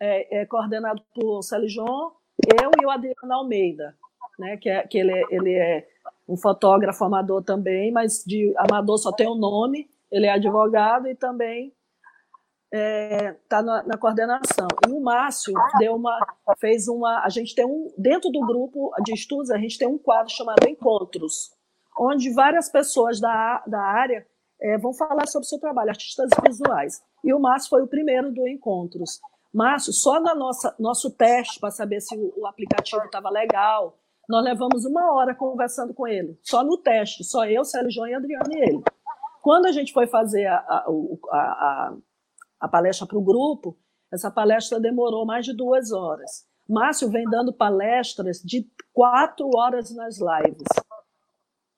é, 0.00 0.40
é 0.40 0.46
coordenado 0.46 1.02
por 1.14 1.42
Celijon, 1.42 2.10
eu 2.58 2.70
e 2.80 2.86
o 2.86 2.90
Adriano 2.90 3.34
Almeida, 3.34 3.94
né? 4.38 4.56
Que, 4.56 4.70
é, 4.70 4.86
que 4.86 4.96
ele, 4.96 5.12
é, 5.12 5.24
ele 5.30 5.52
é 5.52 5.86
um 6.26 6.38
fotógrafo 6.38 7.04
amador 7.04 7.44
também, 7.44 7.92
mas 7.92 8.24
de 8.26 8.50
amador 8.56 8.96
só 8.96 9.12
tem 9.12 9.28
o 9.28 9.34
um 9.34 9.38
nome. 9.38 9.86
Ele 10.10 10.24
é 10.24 10.32
advogado 10.32 11.06
e 11.06 11.14
também 11.14 11.70
está 12.72 12.78
é, 12.78 13.36
tá 13.46 13.62
na, 13.62 13.82
na, 13.82 13.98
coordenação. 13.98 14.68
E 14.88 14.90
o 14.90 15.00
Márcio 15.02 15.52
deu 15.78 15.96
uma, 15.96 16.18
fez 16.58 16.88
uma. 16.88 17.22
A 17.22 17.28
gente 17.28 17.54
tem 17.54 17.66
um. 17.66 17.92
Dentro 17.98 18.30
do 18.30 18.40
grupo 18.40 18.90
de 19.04 19.12
estudos, 19.12 19.50
a 19.50 19.58
gente 19.58 19.76
tem 19.76 19.86
um 19.86 19.98
quadro 19.98 20.32
chamado 20.32 20.66
Encontros, 20.66 21.59
onde 21.98 22.32
várias 22.32 22.70
pessoas 22.70 23.20
da, 23.20 23.62
da 23.66 23.80
área 23.80 24.26
é, 24.60 24.78
vão 24.78 24.92
falar 24.92 25.26
sobre 25.26 25.46
o 25.46 25.48
seu 25.48 25.58
trabalho, 25.58 25.90
artistas 25.90 26.30
visuais. 26.46 27.02
E 27.24 27.32
o 27.32 27.40
Márcio 27.40 27.70
foi 27.70 27.82
o 27.82 27.88
primeiro 27.88 28.32
do 28.32 28.46
Encontros. 28.46 29.20
Márcio, 29.52 29.92
só 29.92 30.20
no 30.20 30.50
nosso 30.78 31.10
teste 31.10 31.58
para 31.58 31.70
saber 31.70 32.00
se 32.00 32.16
o, 32.16 32.32
o 32.36 32.46
aplicativo 32.46 33.02
estava 33.04 33.30
legal, 33.30 33.96
nós 34.28 34.44
levamos 34.44 34.84
uma 34.84 35.12
hora 35.12 35.34
conversando 35.34 35.92
com 35.92 36.06
ele, 36.06 36.38
só 36.42 36.62
no 36.62 36.78
teste, 36.78 37.24
só 37.24 37.44
eu, 37.46 37.64
Célio 37.64 37.90
João 37.90 38.06
e 38.06 38.14
Adriano 38.14 38.52
e 38.52 38.62
ele. 38.62 38.82
Quando 39.42 39.66
a 39.66 39.72
gente 39.72 39.92
foi 39.92 40.06
fazer 40.06 40.46
a, 40.46 40.56
a, 40.56 40.86
a, 41.32 41.94
a 42.60 42.68
palestra 42.68 43.06
para 43.06 43.18
o 43.18 43.24
grupo, 43.24 43.76
essa 44.12 44.30
palestra 44.30 44.78
demorou 44.78 45.26
mais 45.26 45.44
de 45.44 45.56
duas 45.56 45.90
horas. 45.90 46.44
Márcio 46.68 47.10
vem 47.10 47.24
dando 47.24 47.52
palestras 47.52 48.38
de 48.38 48.70
quatro 48.92 49.48
horas 49.56 49.92
nas 49.94 50.18
lives. 50.18 50.68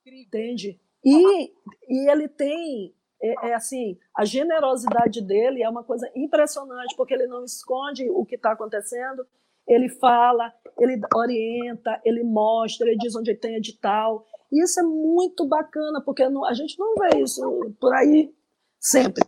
Entende? 0.05 0.79
E, 1.03 1.53
e 1.89 2.09
ele 2.09 2.27
tem, 2.27 2.93
é, 3.21 3.49
é, 3.49 3.53
assim, 3.53 3.97
a 4.15 4.25
generosidade 4.25 5.21
dele 5.21 5.63
é 5.63 5.69
uma 5.69 5.83
coisa 5.83 6.09
impressionante, 6.15 6.95
porque 6.95 7.13
ele 7.13 7.27
não 7.27 7.43
esconde 7.43 8.09
o 8.09 8.25
que 8.25 8.35
está 8.35 8.51
acontecendo, 8.51 9.25
ele 9.67 9.87
fala, 9.87 10.53
ele 10.77 10.99
orienta, 11.15 12.01
ele 12.03 12.23
mostra, 12.23 12.87
ele 12.87 12.97
diz 12.97 13.15
onde 13.15 13.33
tem 13.33 13.55
edital. 13.55 14.25
E 14.51 14.61
isso 14.63 14.79
é 14.79 14.83
muito 14.83 15.47
bacana, 15.47 16.01
porque 16.01 16.27
não, 16.27 16.45
a 16.45 16.53
gente 16.53 16.77
não 16.77 16.95
vê 16.95 17.21
isso 17.21 17.73
por 17.79 17.93
aí 17.93 18.33
sempre, 18.79 19.23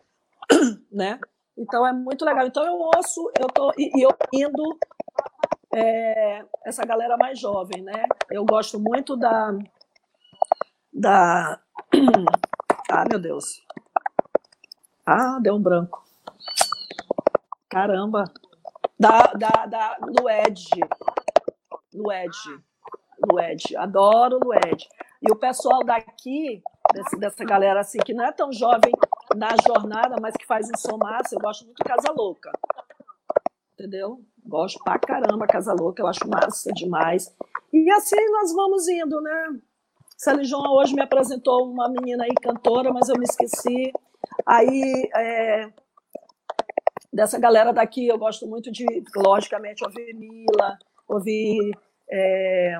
né? 0.91 1.19
Então 1.57 1.87
é 1.87 1.93
muito 1.93 2.25
legal. 2.25 2.45
Então 2.45 2.65
eu 2.65 2.73
ouço, 2.73 3.31
eu 3.39 3.47
tô 3.47 3.71
e, 3.77 3.91
e 3.97 4.01
eu 4.01 4.11
indo 4.33 4.77
é, 5.73 6.45
essa 6.65 6.85
galera 6.85 7.15
mais 7.15 7.39
jovem, 7.39 7.81
né? 7.81 8.03
Eu 8.29 8.45
gosto 8.45 8.77
muito 8.77 9.15
da 9.15 9.57
da 10.95 11.59
ah 12.89 13.05
meu 13.09 13.19
Deus, 13.19 13.61
ah 15.05 15.37
deu 15.41 15.55
um 15.55 15.61
branco, 15.61 16.01
caramba, 17.69 18.23
da 18.97 19.23
da, 19.33 19.65
da 19.65 19.97
Lued, 20.01 20.65
Lued, 21.93 22.37
Lued, 23.29 23.75
adoro 23.75 24.39
Lued. 24.41 24.87
E 25.21 25.31
o 25.31 25.35
pessoal 25.35 25.83
daqui 25.83 26.61
desse, 26.93 27.17
dessa 27.17 27.43
galera 27.43 27.81
assim 27.81 27.97
que 27.99 28.13
não 28.13 28.25
é 28.25 28.31
tão 28.31 28.51
jovem 28.53 28.93
na 29.35 29.49
jornada, 29.67 30.15
mas 30.21 30.35
que 30.35 30.45
faz 30.45 30.69
som 30.77 30.97
massa, 30.97 31.35
eu 31.35 31.39
gosto 31.39 31.65
muito 31.65 31.77
de 31.77 31.83
Casa 31.83 32.11
Louca. 32.11 32.51
Entendeu? 33.73 34.23
Gosto 34.45 34.81
pra 34.83 34.99
caramba 34.99 35.47
Casa 35.47 35.73
Louca, 35.73 36.01
eu 36.01 36.07
acho 36.07 36.27
massa 36.27 36.71
demais. 36.71 37.35
E 37.73 37.89
assim 37.91 38.23
nós 38.31 38.53
vamos 38.53 38.87
indo, 38.87 39.19
né? 39.19 39.59
Sally 40.17 40.45
João 40.45 40.73
hoje 40.73 40.93
me 40.93 41.01
apresentou 41.01 41.69
uma 41.69 41.89
menina 41.89 42.23
aí 42.23 42.33
cantora, 42.41 42.91
mas 42.91 43.09
eu 43.09 43.17
me 43.17 43.25
esqueci. 43.25 43.91
Aí, 44.45 45.09
é, 45.15 45.69
dessa 47.11 47.39
galera 47.39 47.73
daqui, 47.73 48.07
eu 48.07 48.17
gosto 48.17 48.47
muito 48.47 48.71
de, 48.71 48.85
logicamente, 49.15 49.83
ouvir 49.83 50.13
Mila, 50.13 50.77
ouvir 51.07 51.77
é, 52.09 52.79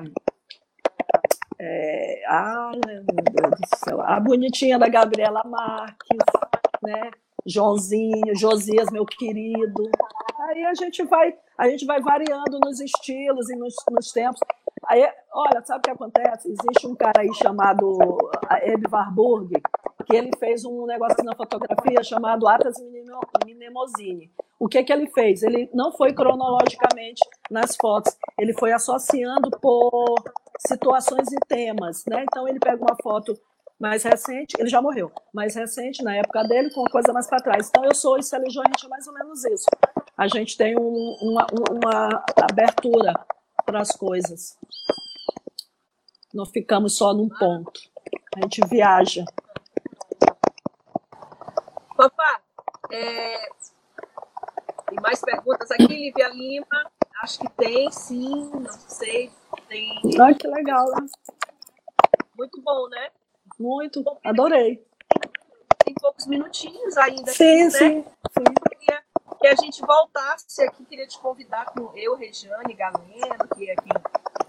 é, 1.58 2.22
ah, 2.26 2.70
meu 2.86 3.02
Deus 3.04 3.60
do 3.60 3.78
céu. 3.84 4.00
A 4.00 4.20
bonitinha 4.20 4.78
da 4.78 4.88
Gabriela 4.88 5.42
Marques, 5.44 6.18
né? 6.82 7.10
Joãozinho, 7.46 8.34
Josias, 8.34 8.90
meu 8.90 9.06
querido. 9.06 9.90
Aí 10.40 10.64
a 10.64 10.74
gente 10.74 11.04
vai, 11.04 11.34
a 11.56 11.68
gente 11.68 11.86
vai 11.86 12.00
variando 12.00 12.58
nos 12.64 12.80
estilos 12.80 13.48
e 13.48 13.56
nos, 13.56 13.74
nos 13.90 14.12
tempos. 14.12 14.40
Aí, 14.88 15.08
olha, 15.32 15.64
sabe 15.64 15.78
o 15.78 15.82
que 15.82 15.90
acontece? 15.90 16.48
Existe 16.48 16.86
um 16.86 16.94
cara 16.94 17.22
aí 17.22 17.32
chamado 17.34 17.98
Eb 18.62 18.84
Warburg, 18.90 19.50
que 20.06 20.16
ele 20.16 20.30
fez 20.38 20.64
um 20.64 20.86
negócio 20.86 21.24
na 21.24 21.34
fotografia 21.34 22.02
chamado 22.04 22.46
Atas 22.46 22.76
Minemosine. 23.44 24.30
O 24.58 24.68
que 24.68 24.82
que 24.84 24.92
ele 24.92 25.08
fez? 25.10 25.42
Ele 25.42 25.68
não 25.74 25.92
foi 25.92 26.12
cronologicamente 26.12 27.20
nas 27.50 27.76
fotos, 27.76 28.16
ele 28.38 28.54
foi 28.54 28.72
associando 28.72 29.50
por 29.60 30.14
situações 30.66 31.30
e 31.32 31.36
temas, 31.46 32.04
né? 32.06 32.24
Então 32.24 32.48
ele 32.48 32.58
pega 32.58 32.82
uma 32.82 32.96
foto 33.02 33.38
mais 33.78 34.02
recente, 34.02 34.56
ele 34.58 34.68
já 34.68 34.80
morreu, 34.80 35.12
mais 35.34 35.54
recente 35.54 36.02
na 36.02 36.16
época 36.16 36.42
dele, 36.44 36.70
com 36.72 36.80
uma 36.80 36.90
coisa 36.90 37.12
mais 37.12 37.26
para 37.26 37.42
trás. 37.42 37.68
Então 37.68 37.84
eu 37.84 37.94
sou 37.94 38.18
isso, 38.18 38.34
a 38.34 38.38
gente 38.38 38.86
é 38.86 38.88
mais 38.88 39.06
ou 39.06 39.12
menos 39.12 39.44
isso. 39.44 39.66
A 40.16 40.26
gente 40.28 40.56
tem 40.56 40.78
um, 40.78 41.16
uma, 41.20 41.46
uma 41.70 42.24
abertura 42.50 43.12
para 43.64 43.80
as 43.80 43.90
coisas. 43.90 44.56
Não 46.32 46.46
ficamos 46.46 46.96
só 46.96 47.12
num 47.12 47.28
ponto. 47.28 47.80
A 48.36 48.40
gente 48.42 48.60
viaja. 48.66 49.24
Papá, 51.96 52.40
é... 52.90 53.48
tem 54.88 55.00
mais 55.02 55.20
perguntas 55.20 55.70
aqui, 55.70 55.86
Lívia 55.86 56.28
Lima? 56.28 56.90
Acho 57.22 57.40
que 57.40 57.48
tem, 57.50 57.90
sim, 57.90 58.50
não 58.50 58.70
sei. 58.70 59.30
Tem... 59.68 60.00
Ah, 60.20 60.34
que 60.34 60.46
legal, 60.46 60.86
né? 60.90 61.06
Muito 62.36 62.60
bom, 62.62 62.88
né? 62.88 63.10
Muito, 63.58 64.04
adorei. 64.24 64.84
Tem 65.84 65.94
poucos 65.94 66.26
minutinhos 66.26 66.96
ainda. 66.96 67.32
Sim, 67.32 67.62
aqui, 67.62 67.70
sim, 67.70 67.96
né? 67.96 68.04
sim. 68.30 68.44
Queria 68.78 69.02
que 69.40 69.46
a 69.46 69.54
gente 69.54 69.80
voltasse 69.82 70.62
aqui, 70.62 70.84
queria 70.84 71.06
te 71.06 71.18
convidar 71.18 71.66
com 71.66 71.92
eu, 71.96 72.16
Regiane, 72.16 72.74
Galeno, 72.74 73.48
que 73.56 73.70
é 73.70 73.74
quem 73.76 73.92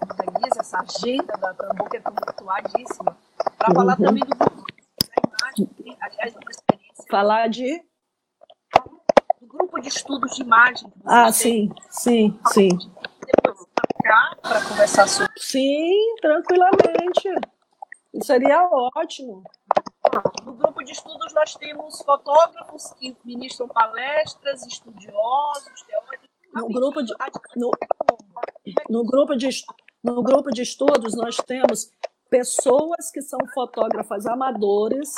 organiza 0.02 0.60
essa 0.60 0.80
agenda 0.80 1.32
da 1.36 1.54
que 1.88 1.96
é 1.96 2.00
tumultuadíssima, 2.00 3.16
para 3.56 3.68
uhum. 3.68 3.74
falar 3.74 3.96
também 3.96 4.24
do 4.24 4.36
grupo 4.36 4.64
da 5.00 5.28
imagem, 5.28 5.96
aliás, 6.00 6.34
uma 6.34 6.50
experiência. 6.50 7.04
Falar 7.08 7.48
de? 7.48 7.78
Do 9.40 9.46
grupo 9.46 9.78
grupo 9.78 9.80
de 9.80 9.88
estudos 9.88 10.34
de 10.34 10.42
imagem. 10.42 10.92
Ah, 11.04 11.32
sim, 11.32 11.70
sim, 11.90 12.38
sim. 12.52 12.68
Depois 13.26 13.66
para 14.42 14.64
conversar 14.68 15.06
sobre. 15.06 15.32
Sim, 15.38 16.16
tranquilamente. 16.20 17.28
Isso 18.14 18.26
seria 18.26 18.68
ótimo. 18.96 19.42
No 20.44 20.54
grupo 20.54 20.82
de 20.82 20.92
estudos 20.92 21.32
nós 21.34 21.54
temos 21.54 22.00
fotógrafos 22.02 22.92
que 22.94 23.16
ministram 23.24 23.68
palestras, 23.68 24.66
estudiosos, 24.66 25.82
teóricos. 25.82 26.28
No 26.54 26.68
grupo 26.68 27.02
de, 27.02 27.14
no, 27.56 27.70
no, 28.88 29.04
grupo 29.04 29.36
de, 29.36 29.48
no 30.02 30.22
grupo 30.22 30.50
de 30.50 30.62
estudos 30.62 31.14
nós 31.14 31.36
temos 31.36 31.90
pessoas 32.30 33.10
que 33.12 33.20
são 33.20 33.38
fotógrafas 33.54 34.26
amadores 34.26 35.12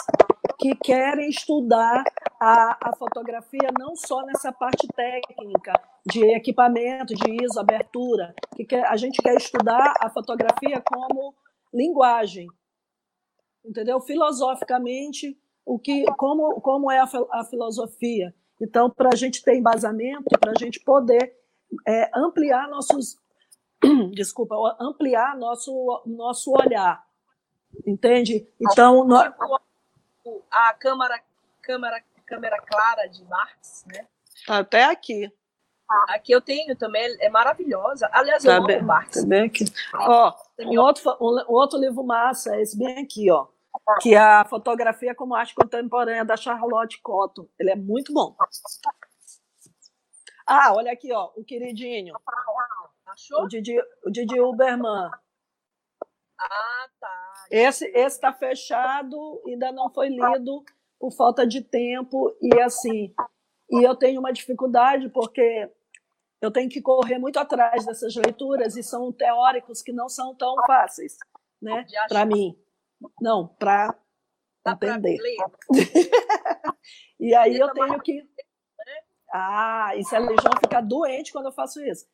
que 0.59 0.74
querem 0.76 1.30
estudar 1.30 2.05
a, 2.38 2.91
a 2.91 2.97
fotografia 2.97 3.70
não 3.78 3.97
só 3.97 4.22
nessa 4.22 4.53
parte 4.53 4.86
técnica 4.88 5.72
de 6.07 6.24
equipamento, 6.34 7.14
de 7.14 7.45
ISO, 7.45 7.61
abertura, 7.61 8.34
que 8.55 8.64
quer, 8.64 8.84
a 8.86 8.97
gente 8.97 9.22
quer 9.22 9.36
estudar 9.36 9.95
a 10.01 10.11
fotografia 10.11 10.82
como 10.84 11.34
linguagem, 11.72 12.47
entendeu? 13.64 14.00
Filosoficamente, 14.00 15.38
o 15.64 15.78
que, 15.78 16.04
como, 16.16 16.61
como 16.61 16.90
é 16.90 16.98
a, 16.98 17.08
a 17.32 17.44
filosofia. 17.44 18.34
Então, 18.61 18.90
para 18.90 19.11
a 19.12 19.16
gente 19.16 19.42
ter 19.42 19.56
embasamento, 19.56 20.24
para 20.38 20.52
a 20.52 20.58
gente 20.58 20.80
poder 20.80 21.34
é, 21.86 22.11
ampliar 22.14 22.68
nossos, 22.68 23.18
desculpa, 24.12 24.54
ampliar 24.78 25.36
nosso 25.36 26.02
nosso 26.04 26.52
olhar, 26.52 27.04
entende? 27.86 28.46
Então, 28.61 29.04
nós... 29.04 29.32
a 30.50 30.74
câmara 30.74 31.22
câmara 31.62 32.02
câmera 32.26 32.61
clara 32.61 33.06
de 33.08 33.24
Marx, 33.24 33.84
né? 33.86 34.06
Tá 34.46 34.58
até 34.58 34.84
aqui. 34.84 35.32
Aqui 36.09 36.32
eu 36.32 36.41
tenho 36.41 36.76
também, 36.76 37.16
é 37.20 37.28
maravilhosa. 37.28 38.09
Aliás, 38.12 38.45
eu 38.45 38.53
tá 38.53 38.59
amo 38.59 38.86
Marx. 38.86 39.20
Tá 39.20 39.26
bem 39.26 39.47
aqui. 39.47 39.64
Ó, 39.95 40.32
um 40.61 40.80
outro, 40.80 41.16
um 41.20 41.55
outro 41.55 41.78
livro 41.78 42.05
massa, 42.05 42.61
esse 42.61 42.78
bem 42.78 43.03
aqui, 43.03 43.30
ó. 43.30 43.49
Que 44.01 44.14
é 44.14 44.18
a 44.18 44.45
fotografia 44.45 45.14
como 45.14 45.34
arte 45.34 45.55
contemporânea 45.55 46.24
da 46.24 46.36
Charlotte 46.36 47.01
Cotton. 47.03 47.49
Ele 47.59 47.70
é 47.70 47.76
muito 47.76 48.12
bom. 48.12 48.36
Ah, 50.47 50.72
olha 50.74 50.93
aqui, 50.93 51.12
ó, 51.12 51.30
o 51.36 51.45
queridinho. 51.45 52.14
Achou? 53.07 53.45
O 53.45 53.49
Didi, 53.49 53.76
o 54.05 54.11
Didi 54.11 54.41
Uberman. 54.41 55.11
Ah, 56.38 56.88
tá. 57.01 57.32
Esse 57.51 57.86
está 57.86 58.32
fechado, 58.32 59.43
ainda 59.47 59.72
não 59.72 59.91
foi 59.91 60.09
lido 60.09 60.64
por 60.99 61.12
falta 61.12 61.47
de 61.47 61.62
tempo 61.62 62.34
e 62.41 62.61
assim. 62.61 63.12
E 63.70 63.82
eu 63.82 63.95
tenho 63.95 64.20
uma 64.20 64.32
dificuldade 64.32 65.09
porque 65.09 65.70
eu 66.41 66.51
tenho 66.51 66.68
que 66.68 66.80
correr 66.80 67.18
muito 67.18 67.38
atrás 67.38 67.84
dessas 67.84 68.14
leituras 68.14 68.76
e 68.76 68.82
são 68.82 69.12
teóricos 69.12 69.82
que 69.82 69.93
não 69.93 70.09
são 70.09 70.34
tão 70.34 70.55
fáceis, 70.66 71.16
né? 71.61 71.86
Para 72.09 72.24
mim, 72.24 72.57
não, 73.20 73.49
para 73.49 73.97
entender. 74.66 75.18
e 77.20 77.34
aí 77.34 77.57
eu 77.57 77.72
tenho 77.72 78.01
que 78.01 78.28
ah, 79.32 79.93
e 79.97 80.05
se 80.05 80.16
a 80.16 80.18
legião 80.18 80.53
fica 80.61 80.80
doente 80.80 81.32
quando 81.32 81.47
eu 81.47 81.53
faço 81.53 81.80
isso. 81.84 82.07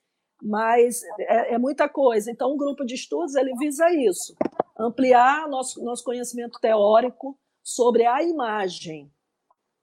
Mas 0.43 1.03
é, 1.19 1.55
é, 1.55 1.59
muita 1.59 1.89
coisa. 1.89 2.31
Então, 2.31 2.53
um 2.53 2.59
grupo 2.59 2.85
de 2.85 2.95
estudos 2.95 3.35
ele 3.35 3.55
visa 3.57 3.91
isso: 3.91 4.37
ampliar 4.79 5.49
nosso, 5.49 5.83
nosso 5.83 6.05
conhecimento 6.05 6.61
teórico 6.61 7.39
sobre 7.63 8.05
a 8.05 8.23
imagem, 8.23 9.11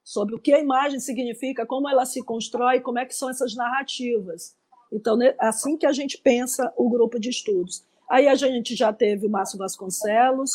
sobre 0.04 0.36
o 0.36 0.39
que 0.39 0.54
a 0.54 0.60
imagem 0.60 0.99
significa, 0.99 1.66
como 1.66 1.88
ela 1.88 2.06
se 2.06 2.22
constrói, 2.22 2.82
como 2.82 2.99
é 2.99 3.06
que 3.06 3.16
são 3.16 3.30
essas 3.30 3.56
narrativas. 3.56 4.56
Então, 4.91 5.16
né, 5.16 5.36
assim 5.39 5.78
que 5.78 5.86
a 5.86 5.91
gente 5.91 6.18
pensa 6.18 6.72
o 6.78 6.89
grupo 6.89 7.20
de 7.20 7.30
estudos. 7.30 7.86
Aí 8.10 8.28
a 8.28 8.36
gente 8.36 8.76
já 8.76 8.91
teve 8.91 9.26
o 9.26 9.30
Márcio 9.30 9.58
Vasconcelos, 9.58 10.51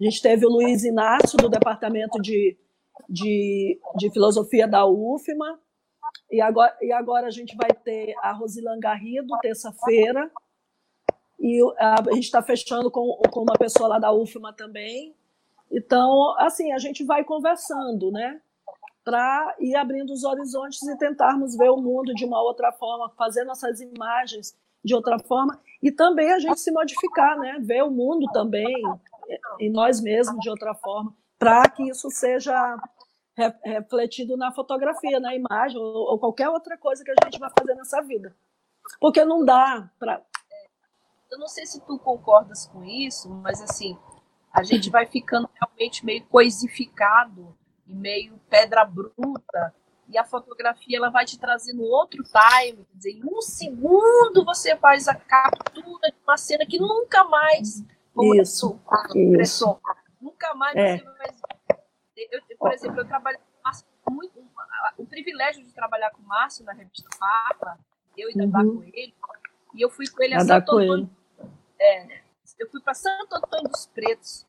a 0.00 0.04
gente 0.04 0.22
teve 0.22 0.46
o 0.46 0.50
Luiz 0.50 0.84
Inácio, 0.84 1.36
do 1.36 1.48
Departamento 1.48 2.20
de, 2.20 2.56
de, 3.08 3.78
de 3.96 4.10
Filosofia 4.10 4.66
da 4.66 4.86
UFMA, 4.86 5.58
e 6.30 6.40
agora, 6.40 6.76
e 6.80 6.92
agora 6.92 7.26
a 7.26 7.30
gente 7.30 7.56
vai 7.56 7.70
ter 7.72 8.14
a 8.18 8.32
Rosilan 8.32 8.78
Garrido, 8.78 9.36
terça-feira, 9.40 10.30
e 11.38 11.60
a, 11.78 11.96
gente 12.14 12.24
está 12.24 12.42
fechando 12.42 12.90
com, 12.90 13.20
com 13.30 13.42
uma 13.42 13.58
pessoa 13.58 13.88
lá 13.88 13.98
da 13.98 14.12
UFMA 14.12 14.52
também. 14.52 15.14
Então, 15.70 16.34
assim, 16.38 16.72
a 16.72 16.78
gente 16.78 17.04
vai 17.04 17.24
conversando, 17.24 18.10
né? 18.10 18.40
Para 19.04 19.54
ir 19.60 19.76
abrindo 19.76 20.12
os 20.12 20.24
horizontes 20.24 20.82
e 20.82 20.96
tentarmos 20.96 21.56
ver 21.56 21.70
o 21.70 21.76
mundo 21.76 22.14
de 22.14 22.24
uma 22.24 22.40
outra 22.40 22.72
forma, 22.72 23.10
fazer 23.10 23.44
nossas 23.44 23.80
imagens 23.80 24.56
de 24.82 24.94
outra 24.94 25.18
forma 25.18 25.60
e 25.82 25.90
também 25.92 26.32
a 26.32 26.38
gente 26.38 26.60
se 26.60 26.70
modificar, 26.70 27.38
né? 27.38 27.58
Ver 27.60 27.82
o 27.82 27.90
mundo 27.90 28.26
também 28.32 28.82
em 29.60 29.70
nós 29.70 30.00
mesmos 30.00 30.38
de 30.40 30.50
outra 30.50 30.74
forma, 30.74 31.14
para 31.38 31.68
que 31.68 31.88
isso 31.88 32.10
seja 32.10 32.76
refletido 33.64 34.36
na 34.36 34.52
fotografia, 34.52 35.18
na 35.18 35.34
imagem 35.34 35.78
ou, 35.78 36.12
ou, 36.12 36.18
qualquer 36.18 36.48
outra 36.48 36.78
coisa 36.78 37.02
que 37.02 37.10
a 37.10 37.24
gente 37.24 37.38
vai 37.38 37.50
fazer 37.58 37.74
nessa 37.74 38.00
vida. 38.00 38.34
Porque 39.00 39.24
não 39.24 39.44
dá 39.44 39.90
para. 39.98 40.22
Eu 41.30 41.38
não 41.38 41.48
sei 41.48 41.66
se 41.66 41.80
tu 41.80 41.98
concordas 41.98 42.66
com 42.66 42.84
isso, 42.84 43.28
mas 43.28 43.60
assim, 43.60 43.98
a 44.52 44.62
gente 44.62 44.88
vai 44.88 45.06
ficando 45.06 45.50
realmente 45.54 46.04
meio 46.04 46.24
coisificado 46.26 47.56
e 47.86 47.94
meio 47.94 48.40
pedra 48.48 48.84
bruta. 48.84 49.74
E 50.08 50.18
a 50.18 50.24
fotografia 50.24 50.98
ela 50.98 51.10
vai 51.10 51.24
te 51.24 51.38
trazendo 51.38 51.82
outro 51.82 52.22
time, 52.22 52.84
quer 52.84 52.96
dizer, 52.96 53.10
em 53.12 53.24
um 53.24 53.40
segundo 53.40 54.44
você 54.44 54.76
faz 54.76 55.08
a 55.08 55.14
captura 55.14 56.10
de 56.10 56.16
uma 56.22 56.36
cena 56.36 56.66
que 56.66 56.78
nunca 56.78 57.24
mais, 57.24 57.82
isso, 58.36 58.78
isso. 59.40 59.80
nunca 60.20 60.54
mais 60.54 60.76
é. 60.76 60.98
você 60.98 61.04
vai 61.04 61.28
eu, 62.16 62.40
por 62.58 62.72
exemplo, 62.72 63.00
eu 63.00 63.06
trabalho 63.06 63.38
com 63.38 63.44
o 63.44 63.62
Márcio 63.64 63.86
muito. 64.10 64.44
O 64.98 65.06
privilégio 65.06 65.64
de 65.64 65.72
trabalhar 65.72 66.10
com 66.10 66.22
o 66.22 66.26
Márcio 66.26 66.64
na 66.64 66.72
revista 66.72 67.08
Parla, 67.18 67.78
eu 68.16 68.28
ainda 68.28 68.58
uhum. 68.58 68.76
com 68.76 68.84
ele, 68.84 69.14
e 69.74 69.82
eu 69.82 69.90
fui 69.90 70.06
com 70.08 70.22
ele 70.22 70.34
a 70.34 70.40
Santo 70.40 70.76
Antônio. 70.76 71.10
É, 71.80 72.20
eu 72.58 72.70
fui 72.70 72.80
para 72.80 72.94
Santo 72.94 73.34
Antônio 73.34 73.68
dos 73.70 73.86
Pretos, 73.86 74.46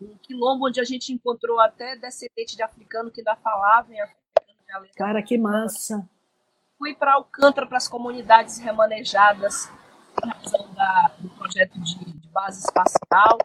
um 0.00 0.16
quilombo 0.18 0.66
onde 0.66 0.80
a 0.80 0.84
gente 0.84 1.12
encontrou 1.12 1.60
até 1.60 1.96
descendente 1.96 2.56
de 2.56 2.62
africano 2.62 3.10
que 3.10 3.20
ainda 3.20 3.36
falava 3.36 3.92
em 3.92 4.00
africano. 4.00 4.86
Cara, 4.96 5.22
que 5.22 5.36
massa! 5.36 6.08
Fui 6.78 6.94
para 6.94 7.14
Alcântara, 7.14 7.66
para 7.66 7.76
as 7.76 7.88
comunidades 7.88 8.58
remanejadas, 8.58 9.70
na 10.24 10.32
razão 10.32 10.72
da, 10.74 11.10
do 11.18 11.28
projeto 11.30 11.78
de, 11.80 11.98
de 12.04 12.28
base 12.28 12.60
espacial. 12.60 13.38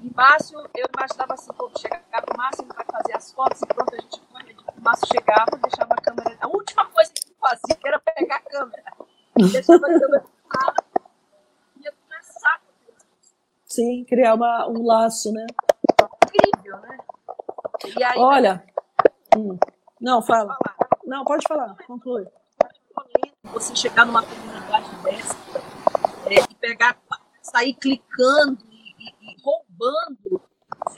E 0.00 0.14
Márcio, 0.14 0.58
eu 0.76 0.86
imaginava 0.94 1.34
assim, 1.34 1.52
pô, 1.52 1.70
chegava 1.78 2.26
o 2.32 2.36
Márcio, 2.36 2.64
ele 2.64 2.72
vai 2.72 2.84
fazer 2.84 3.16
as 3.16 3.32
fotos 3.32 3.62
e 3.62 3.66
pronto, 3.66 3.94
a 3.94 4.00
gente 4.00 4.20
corre. 4.20 4.56
O 4.76 4.80
Márcio 4.80 5.08
chegava, 5.08 5.50
deixava 5.62 5.94
a 5.94 5.96
câmera. 5.96 6.36
A 6.40 6.48
última 6.48 6.84
coisa 6.86 7.12
que 7.12 7.26
ele 7.26 7.36
fazia 7.40 7.78
era 7.84 7.98
pegar 7.98 8.36
a 8.36 8.40
câmera. 8.40 8.92
Deixava 9.36 9.86
a 9.86 9.98
câmera 9.98 10.24
ia 11.80 11.92
começar 11.92 12.60
Sim, 13.64 14.04
criar 14.04 14.34
uma, 14.34 14.68
um 14.68 14.84
laço, 14.84 15.32
né? 15.32 15.46
E 17.98 18.04
aí, 18.04 18.18
Olha, 18.18 18.64
hum, 19.36 19.58
não, 20.00 20.22
fala. 20.22 20.56
Não, 21.04 21.24
pode 21.24 21.46
falar, 21.46 21.76
conclui. 21.86 22.26
Você 23.44 23.74
chegar 23.76 24.06
numa 24.06 24.22
comunidade 24.22 24.88
dessa 25.02 25.36
é, 26.26 26.34
e 26.34 26.54
pegar, 26.54 26.96
sair 27.42 27.74
clicando 27.74 28.58
roubando 29.42 30.42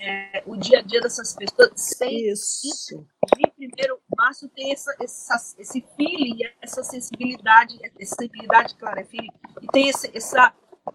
é, 0.00 0.42
o 0.46 0.56
dia 0.56 0.78
a 0.78 0.82
dia 0.82 1.00
dessas 1.00 1.34
pessoas 1.34 1.72
sem 1.74 2.28
isso. 2.28 3.06
E 3.38 3.50
primeiro, 3.50 4.00
Márcio 4.16 4.48
tem 4.50 4.72
essa, 4.72 4.94
essa, 5.00 5.54
esse 5.58 5.84
feeling, 5.96 6.38
essa 6.60 6.82
sensibilidade, 6.82 7.78
essa 7.82 8.14
sensibilidade, 8.14 8.74
claro, 8.76 9.00
é 9.00 9.04
feeling, 9.04 9.32
e 9.62 9.66
tem 9.68 9.88
esse, 9.88 10.16
essa, 10.16 10.52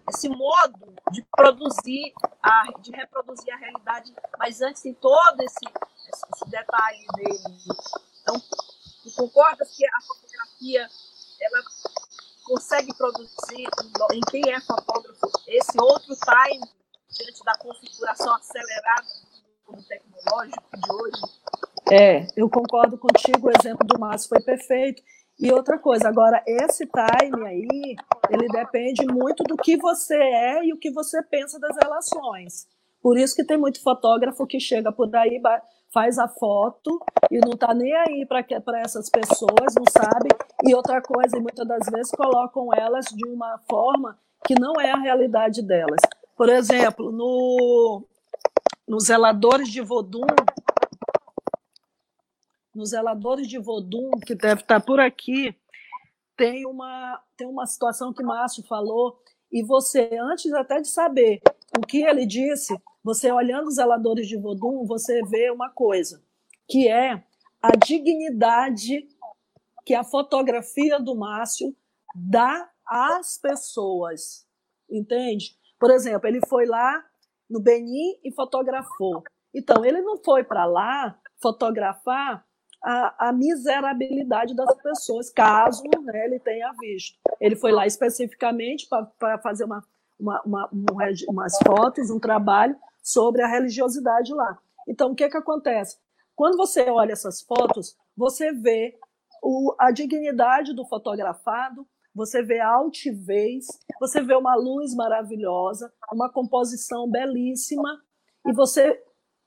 esse 0.08 0.28
modo 0.28 0.94
de 1.12 1.24
produzir, 1.36 2.12
a, 2.42 2.64
de 2.80 2.90
reproduzir 2.92 3.52
a 3.52 3.56
realidade, 3.56 4.12
mas 4.38 4.60
antes 4.60 4.82
tem 4.82 4.94
todo 4.94 5.40
esse, 5.42 5.60
esse 6.10 6.50
detalhe 6.50 7.06
dele. 7.14 7.56
Então, 8.22 8.40
tu 9.02 9.10
concordas 9.16 9.74
que 9.76 9.86
a 9.86 10.00
fotografia 10.00 10.88
ela 11.40 11.62
consegue 12.44 12.94
produzir 12.96 13.68
em 14.12 14.20
quem 14.30 14.52
é 14.52 14.60
fotógrafo 14.60 15.30
esse 15.46 15.80
outro 15.80 16.14
time 16.16 16.66
diante 17.10 17.44
da 17.44 17.56
configuração 17.58 18.34
acelerada 18.34 19.06
do 19.68 19.82
tecnológico 19.84 20.64
de 20.74 20.92
hoje. 20.92 21.40
É, 21.90 22.26
eu 22.36 22.48
concordo 22.48 22.98
contigo, 22.98 23.48
o 23.48 23.50
exemplo 23.50 23.86
do 23.86 23.98
Márcio 23.98 24.28
foi 24.28 24.40
perfeito. 24.40 25.02
E 25.38 25.50
outra 25.50 25.78
coisa, 25.78 26.06
agora, 26.06 26.42
esse 26.46 26.86
time 26.86 27.48
aí, 27.48 27.96
ele 28.30 28.46
depende 28.48 29.06
muito 29.06 29.42
do 29.44 29.56
que 29.56 29.76
você 29.78 30.14
é 30.14 30.64
e 30.66 30.72
o 30.72 30.78
que 30.78 30.90
você 30.90 31.22
pensa 31.22 31.58
das 31.58 31.76
relações. 31.82 32.68
Por 33.02 33.18
isso 33.18 33.34
que 33.34 33.44
tem 33.44 33.56
muito 33.56 33.82
fotógrafo 33.82 34.46
que 34.46 34.60
chega 34.60 34.92
por 34.92 35.14
aí, 35.16 35.40
faz 35.92 36.18
a 36.18 36.28
foto 36.28 37.00
e 37.30 37.38
não 37.38 37.52
está 37.52 37.74
nem 37.74 37.94
aí 37.94 38.26
para 38.26 38.80
essas 38.80 39.10
pessoas, 39.10 39.74
não 39.76 39.84
sabe. 39.90 40.28
E 40.64 40.74
outra 40.74 41.00
coisa, 41.02 41.36
e 41.36 41.40
muitas 41.40 41.66
das 41.66 41.86
vezes 41.90 42.12
colocam 42.12 42.72
elas 42.72 43.06
de 43.06 43.28
uma 43.28 43.58
forma 43.68 44.18
que 44.46 44.58
não 44.58 44.80
é 44.80 44.90
a 44.90 44.98
realidade 44.98 45.62
delas. 45.62 46.00
Por 46.36 46.48
exemplo, 46.48 47.12
no, 47.12 48.04
nos 48.86 49.04
zeladores 49.04 49.68
de 49.68 49.80
Vodum, 49.80 50.26
nos 52.74 52.90
zeladores 52.90 53.48
de 53.48 53.58
Vodum, 53.58 54.10
que 54.24 54.34
deve 54.34 54.62
estar 54.62 54.80
por 54.80 55.00
aqui, 55.00 55.54
tem 56.36 56.64
uma, 56.64 57.20
tem 57.36 57.46
uma 57.46 57.66
situação 57.66 58.12
que 58.12 58.22
Márcio 58.22 58.62
falou, 58.62 59.20
e 59.52 59.62
você, 59.62 60.08
antes 60.22 60.52
até 60.52 60.80
de 60.80 60.88
saber 60.88 61.42
o 61.76 61.80
que 61.82 62.02
ele 62.02 62.26
disse, 62.26 62.76
você 63.02 63.30
olhando 63.30 63.68
os 63.68 63.76
zeladores 63.76 64.26
de 64.26 64.36
Vodum, 64.36 64.84
você 64.86 65.22
vê 65.22 65.50
uma 65.50 65.70
coisa, 65.70 66.22
que 66.68 66.88
é 66.88 67.22
a 67.62 67.70
dignidade 67.76 69.08
que 69.84 69.94
a 69.94 70.04
fotografia 70.04 70.98
do 70.98 71.14
Márcio 71.14 71.74
dá 72.14 72.70
às 72.86 73.38
pessoas, 73.38 74.46
entende? 74.90 75.56
Por 75.78 75.90
exemplo, 75.90 76.28
ele 76.28 76.40
foi 76.46 76.66
lá 76.66 77.04
no 77.48 77.60
Benin 77.60 78.18
e 78.22 78.32
fotografou. 78.32 79.22
Então, 79.54 79.84
ele 79.84 80.00
não 80.00 80.22
foi 80.22 80.44
para 80.44 80.64
lá 80.64 81.18
fotografar 81.40 82.44
a, 82.82 83.28
a, 83.28 83.32
miserabilidade 83.32 84.54
das 84.54 84.74
pessoas, 84.82 85.30
caso 85.30 85.82
né, 86.02 86.24
ele 86.24 86.38
tenha 86.38 86.70
visto. 86.78 87.18
Ele 87.40 87.56
foi 87.56 87.72
lá 87.72 87.86
especificamente 87.86 88.88
para 89.18 89.38
fazer 89.38 89.64
uma, 89.64 89.84
uma, 90.20 90.42
uma, 90.44 90.70
umas 91.28 91.58
fotos, 91.66 92.10
um 92.10 92.20
trabalho 92.20 92.76
sobre 93.02 93.42
a 93.42 93.48
religiosidade 93.48 94.32
lá. 94.32 94.58
Então, 94.88 95.12
o 95.12 95.14
que, 95.14 95.28
que 95.28 95.36
acontece? 95.36 95.96
Quando 96.34 96.56
você 96.56 96.88
olha 96.88 97.12
essas 97.12 97.42
fotos, 97.42 97.96
você 98.16 98.52
vê 98.52 98.98
o, 99.42 99.74
a 99.78 99.90
dignidade 99.90 100.74
do 100.74 100.86
fotografado, 100.86 101.86
você 102.14 102.42
vê 102.42 102.60
a 102.60 102.68
altivez, 102.68 103.66
você 104.00 104.20
vê 104.20 104.34
uma 104.34 104.54
luz 104.54 104.94
maravilhosa, 104.94 105.92
uma 106.12 106.30
composição 106.30 107.08
belíssima, 107.08 108.00
e 108.46 108.52
você 108.52 109.00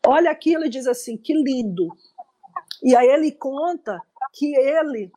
olha 0.05 0.31
aquilo 0.31 0.65
e 0.65 0.69
diz 0.69 0.87
assim: 0.87 1.17
que 1.17 1.33
lindo, 1.33 1.87
e 2.81 2.95
aí 2.95 3.07
ele 3.07 3.31
conta 3.31 3.99
que 4.33 4.55
ele 4.55 5.11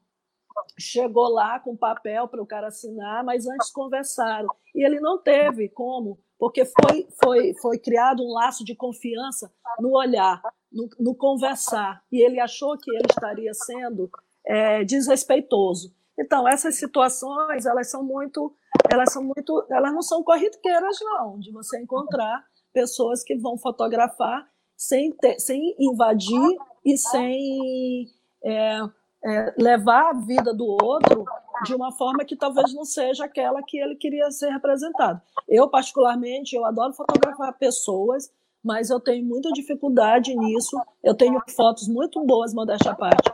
chegou 0.78 1.28
lá 1.28 1.58
com 1.60 1.76
papel 1.76 2.28
para 2.28 2.42
o 2.42 2.46
cara 2.46 2.68
assinar, 2.68 3.24
mas 3.24 3.46
antes 3.46 3.70
conversaram. 3.70 4.48
E 4.74 4.84
ele 4.84 5.00
não 5.00 5.18
teve 5.18 5.68
como, 5.68 6.18
porque 6.38 6.64
foi, 6.64 7.06
foi, 7.22 7.54
foi 7.60 7.78
criado 7.78 8.22
um 8.22 8.32
laço 8.32 8.64
de 8.64 8.74
confiança 8.74 9.52
no 9.78 9.96
olhar, 9.96 10.40
no, 10.72 10.88
no 10.98 11.14
conversar. 11.14 12.02
E 12.10 12.24
ele 12.24 12.40
achou 12.40 12.76
que 12.76 12.90
ele 12.90 13.06
estaria 13.08 13.52
sendo 13.54 14.10
é, 14.44 14.84
desrespeitoso. 14.84 15.94
Então, 16.18 16.48
essas 16.48 16.76
situações, 16.76 17.66
elas 17.66 17.90
são 17.90 18.02
muito, 18.02 18.54
elas 18.90 19.12
são 19.12 19.22
muito, 19.22 19.66
elas 19.70 19.92
não 19.92 20.02
são 20.02 20.22
corriqueiras, 20.22 20.98
não, 21.02 21.38
de 21.38 21.52
você 21.52 21.78
encontrar 21.78 22.44
pessoas 22.72 23.22
que 23.22 23.36
vão 23.36 23.58
fotografar 23.58 24.48
sem, 24.76 25.12
ter, 25.12 25.38
sem 25.38 25.74
invadir 25.78 26.56
e 26.84 26.96
sem 26.96 28.06
é, 28.44 28.80
é, 29.24 29.54
levar 29.56 30.10
a 30.10 30.12
vida 30.12 30.54
do 30.54 30.66
outro 30.66 31.24
de 31.64 31.74
uma 31.74 31.90
forma 31.92 32.24
que 32.24 32.36
talvez 32.36 32.72
não 32.74 32.84
seja 32.84 33.24
aquela 33.24 33.62
que 33.62 33.78
ele 33.78 33.96
queria 33.96 34.30
ser 34.30 34.50
representado. 34.50 35.20
Eu, 35.48 35.68
particularmente, 35.68 36.54
eu 36.54 36.64
adoro 36.64 36.92
fotografar 36.92 37.56
pessoas, 37.58 38.30
mas 38.62 38.90
eu 38.90 39.00
tenho 39.00 39.24
muita 39.24 39.50
dificuldade 39.52 40.34
nisso. 40.36 40.78
Eu 41.02 41.14
tenho 41.14 41.42
fotos 41.48 41.88
muito 41.88 42.22
boas, 42.24 42.52
modéstia 42.52 42.92
à 42.92 42.94
parte, 42.94 43.32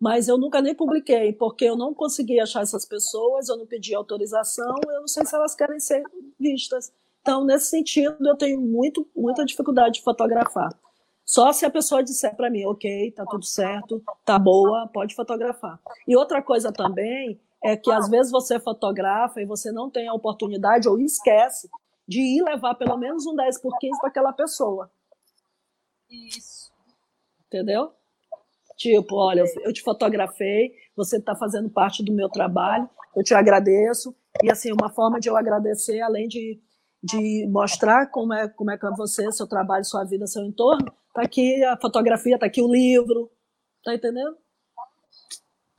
mas 0.00 0.28
eu 0.28 0.38
nunca 0.38 0.62
nem 0.62 0.74
publiquei, 0.74 1.32
porque 1.32 1.64
eu 1.64 1.76
não 1.76 1.92
consegui 1.92 2.38
achar 2.38 2.62
essas 2.62 2.84
pessoas, 2.84 3.48
eu 3.48 3.56
não 3.56 3.66
pedi 3.66 3.94
autorização, 3.94 4.76
eu 4.86 5.00
não 5.00 5.08
sei 5.08 5.26
se 5.26 5.34
elas 5.34 5.54
querem 5.54 5.80
ser 5.80 6.04
vistas. 6.38 6.92
Então, 7.20 7.44
nesse 7.44 7.66
sentido, 7.66 8.16
eu 8.26 8.36
tenho 8.36 8.60
muito, 8.60 9.06
muita 9.14 9.44
dificuldade 9.44 9.94
de 9.94 10.02
fotografar. 10.02 10.70
Só 11.28 11.52
se 11.52 11.66
a 11.66 11.70
pessoa 11.70 12.02
disser 12.02 12.34
para 12.34 12.48
mim, 12.48 12.64
ok, 12.64 13.12
tá 13.12 13.22
tudo 13.26 13.44
certo, 13.44 14.02
tá 14.24 14.38
boa, 14.38 14.88
pode 14.88 15.14
fotografar. 15.14 15.78
E 16.06 16.16
outra 16.16 16.40
coisa 16.40 16.72
também 16.72 17.38
é 17.62 17.76
que 17.76 17.92
às 17.92 18.08
vezes 18.08 18.32
você 18.32 18.58
fotografa 18.58 19.38
e 19.38 19.44
você 19.44 19.70
não 19.70 19.90
tem 19.90 20.08
a 20.08 20.14
oportunidade 20.14 20.88
ou 20.88 20.98
esquece 20.98 21.68
de 22.08 22.18
ir 22.18 22.42
levar 22.42 22.76
pelo 22.76 22.96
menos 22.96 23.26
um 23.26 23.36
10 23.36 23.60
por 23.60 23.78
15 23.78 24.00
para 24.00 24.08
aquela 24.08 24.32
pessoa. 24.32 24.90
Isso. 26.08 26.72
Entendeu? 27.46 27.92
Tipo, 28.78 29.16
olha, 29.16 29.44
eu 29.64 29.72
te 29.74 29.82
fotografei, 29.82 30.72
você 30.96 31.18
está 31.18 31.36
fazendo 31.36 31.68
parte 31.68 32.02
do 32.02 32.10
meu 32.10 32.30
trabalho, 32.30 32.88
eu 33.14 33.22
te 33.22 33.34
agradeço. 33.34 34.16
E 34.42 34.50
assim, 34.50 34.72
uma 34.72 34.88
forma 34.88 35.20
de 35.20 35.28
eu 35.28 35.36
agradecer, 35.36 36.00
além 36.00 36.26
de, 36.26 36.58
de 37.02 37.46
mostrar 37.50 38.06
como 38.06 38.32
é, 38.32 38.48
como 38.48 38.70
é 38.70 38.78
que 38.78 38.86
é 38.86 38.90
você, 38.92 39.30
seu 39.30 39.46
trabalho, 39.46 39.84
sua 39.84 40.04
vida, 40.04 40.26
seu 40.26 40.42
entorno, 40.42 40.90
Tá 41.18 41.24
aqui 41.24 41.64
a 41.64 41.76
fotografia, 41.76 42.38
tá 42.38 42.46
aqui 42.46 42.62
o 42.62 42.72
livro. 42.72 43.28
Tá 43.84 43.92
entendendo? 43.92 44.36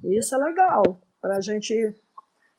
Isso 0.04 0.36
é 0.36 0.38
legal 0.38 0.84
para 1.22 1.38
a 1.38 1.42
gente 1.42 1.96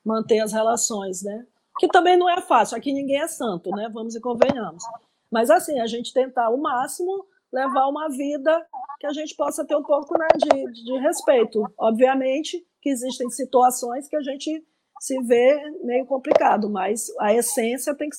manter 0.02 0.40
as 0.40 0.54
relações, 0.54 1.22
né? 1.22 1.46
Que 1.78 1.88
também 1.88 2.16
não 2.16 2.26
é 2.26 2.40
fácil. 2.40 2.78
Aqui 2.78 2.90
ninguém 2.90 3.20
é 3.20 3.28
santo, 3.28 3.70
né? 3.72 3.90
Vamos 3.92 4.14
e 4.14 4.20
convenhamos. 4.20 4.82
Mas 5.30 5.50
assim, 5.50 5.78
a 5.78 5.86
gente 5.86 6.14
tentar 6.14 6.48
o 6.48 6.56
máximo 6.56 7.26
levar 7.52 7.86
uma 7.86 8.08
vida 8.08 8.66
que 8.98 9.06
a 9.06 9.12
gente 9.12 9.36
possa 9.36 9.62
ter 9.66 9.76
um 9.76 9.82
pouco 9.82 10.18
né, 10.18 10.28
de, 10.38 10.84
de 10.84 10.98
respeito. 11.00 11.62
Obviamente 11.78 12.66
que 12.80 12.88
existem 12.88 13.28
situações 13.28 14.08
que 14.08 14.16
a 14.16 14.22
gente 14.22 14.66
se 15.00 15.22
vê 15.24 15.70
meio 15.82 16.06
complicado, 16.06 16.70
mas 16.70 17.08
a 17.18 17.34
essência 17.34 17.94
tem 17.94 18.08
que, 18.08 18.16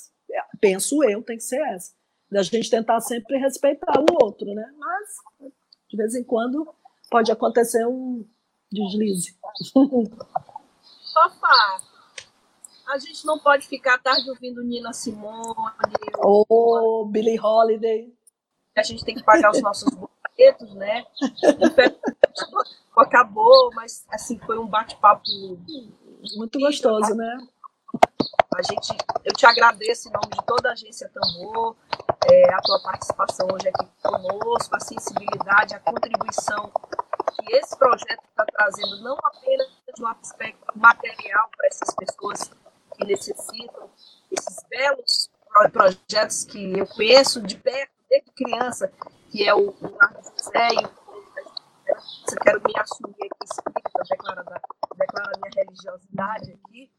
penso 0.60 1.04
eu, 1.04 1.24
tem 1.24 1.38
que 1.38 1.44
ser 1.44 1.62
essa 1.62 2.00
da 2.32 2.42
gente 2.42 2.70
tentar 2.70 3.02
sempre 3.02 3.38
respeitar 3.38 4.00
o 4.00 4.24
outro, 4.24 4.46
né? 4.54 4.74
Mas, 4.78 5.52
de 5.90 5.98
vez 5.98 6.16
em 6.16 6.24
quando, 6.24 6.74
pode 7.10 7.32
acontecer 7.32 7.86
um 7.86 8.26
deslize. 8.72 9.38
Fafá, 11.14 11.82
a 12.88 12.98
gente 12.98 13.26
não 13.26 13.38
pode 13.38 13.68
ficar 13.68 13.98
tarde 13.98 14.30
ouvindo 14.30 14.64
Nina 14.64 14.94
Simone. 14.94 15.54
Ou 16.20 16.46
oh, 16.48 17.06
Billie 17.06 17.38
Holiday. 17.40 18.14
A 18.78 18.84
gente 18.84 19.04
tem 19.04 19.16
que 19.16 19.24
pagar 19.24 19.52
os 19.52 19.62
nossos 19.62 19.94
boletos, 19.94 20.74
né? 20.76 21.06
Acabou, 22.96 23.72
mas 23.74 24.06
assim, 24.10 24.40
foi 24.40 24.58
um 24.58 24.68
bate-papo 24.68 25.22
muito 26.38 26.60
gostoso, 26.60 27.14
né? 27.14 27.38
A 28.54 28.62
gente, 28.64 28.98
eu 29.24 29.34
te 29.34 29.46
agradeço 29.46 30.10
em 30.10 30.12
nome 30.12 30.28
de 30.30 30.46
toda 30.46 30.70
a 30.70 30.72
agência 30.74 31.10
Tambor, 31.10 31.76
é, 32.30 32.54
a 32.54 32.62
tua 32.62 32.82
participação 32.82 33.48
hoje 33.52 33.70
aqui 33.70 33.90
conosco, 34.04 34.76
a 34.76 34.80
sensibilidade, 34.80 35.74
a 35.74 35.80
contribuição 35.80 36.70
que 37.34 37.54
esse 37.56 37.78
projeto 37.78 38.22
está 38.30 38.46
trazendo, 38.46 39.02
não 39.02 39.18
apenas 39.24 39.68
de 39.96 40.04
um 40.04 40.08
aspecto 40.08 40.66
material 40.76 41.50
para 41.56 41.68
essas 41.68 41.96
pessoas 41.96 42.52
que 42.98 43.06
necessitam, 43.06 43.90
esses 44.30 44.58
belos 44.70 45.30
projetos 45.72 46.44
que 46.44 46.78
eu 46.78 46.88
conheço 46.88 47.42
de 47.42 47.56
perto, 47.58 47.94
desde 48.10 48.32
criança, 48.32 48.92
que 49.32 49.48
é 49.48 49.56
o 49.56 49.74
Lar 49.82 50.14
do 50.14 50.24
José 50.24 50.68
e 50.74 51.02
eu 51.88 52.38
quero 52.42 52.62
me 52.64 52.74
assumir 52.78 53.16
aqui, 53.16 53.46
explica, 53.46 54.04
declara, 54.10 54.44
declara 54.98 55.32
a 55.36 55.40
minha 55.40 55.52
religiosidade 55.56 56.52
aqui. 56.52 56.92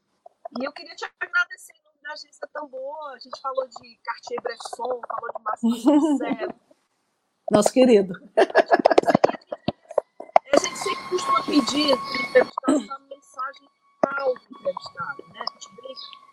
E 0.59 0.65
eu 0.65 0.71
queria 0.71 0.95
te 0.95 1.05
agradecer 1.19 1.73
da 2.03 2.11
agência 2.11 2.47
tão 2.53 2.67
boa. 2.67 3.13
A 3.13 3.19
gente 3.19 3.39
falou 3.41 3.67
de 3.67 3.99
Cartier-Bresson, 4.03 5.01
falou 5.07 5.31
de 5.35 5.43
Márcio. 5.43 5.69
Nosso 7.51 7.71
querido. 7.71 8.13
A 10.53 10.57
gente 10.57 10.77
sempre 10.77 11.09
costuma 11.09 11.43
pedir 11.43 11.91
entrevistado 11.91 12.77
uma 12.77 12.99
mensagem 12.99 13.69
para 14.01 14.29
o 14.29 14.31
entrevistado, 14.31 15.23
né? 15.29 15.39
A 15.39 15.53
gente 15.53 15.75
brinca 15.75 16.23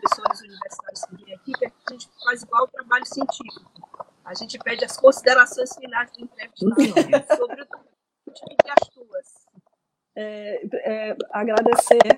professores 0.00 0.40
universitários 0.40 1.04
que 1.04 1.24
vêm 1.24 1.34
aqui, 1.34 1.52
que 1.52 1.64
a 1.66 1.92
gente 1.92 2.08
faz 2.24 2.42
igual 2.42 2.64
o 2.64 2.68
trabalho 2.68 3.06
científico. 3.06 3.70
A 4.24 4.34
gente 4.34 4.58
pede 4.58 4.84
as 4.84 4.96
considerações 4.96 5.74
finais 5.76 6.10
do 6.12 6.24
entrevistado 6.24 7.36
sobre 7.36 7.62
o 7.62 7.66
e 8.26 8.70
as 8.70 8.88
tuas. 8.88 9.46
É, 10.16 11.10
é, 11.10 11.16
agradecer 11.30 12.16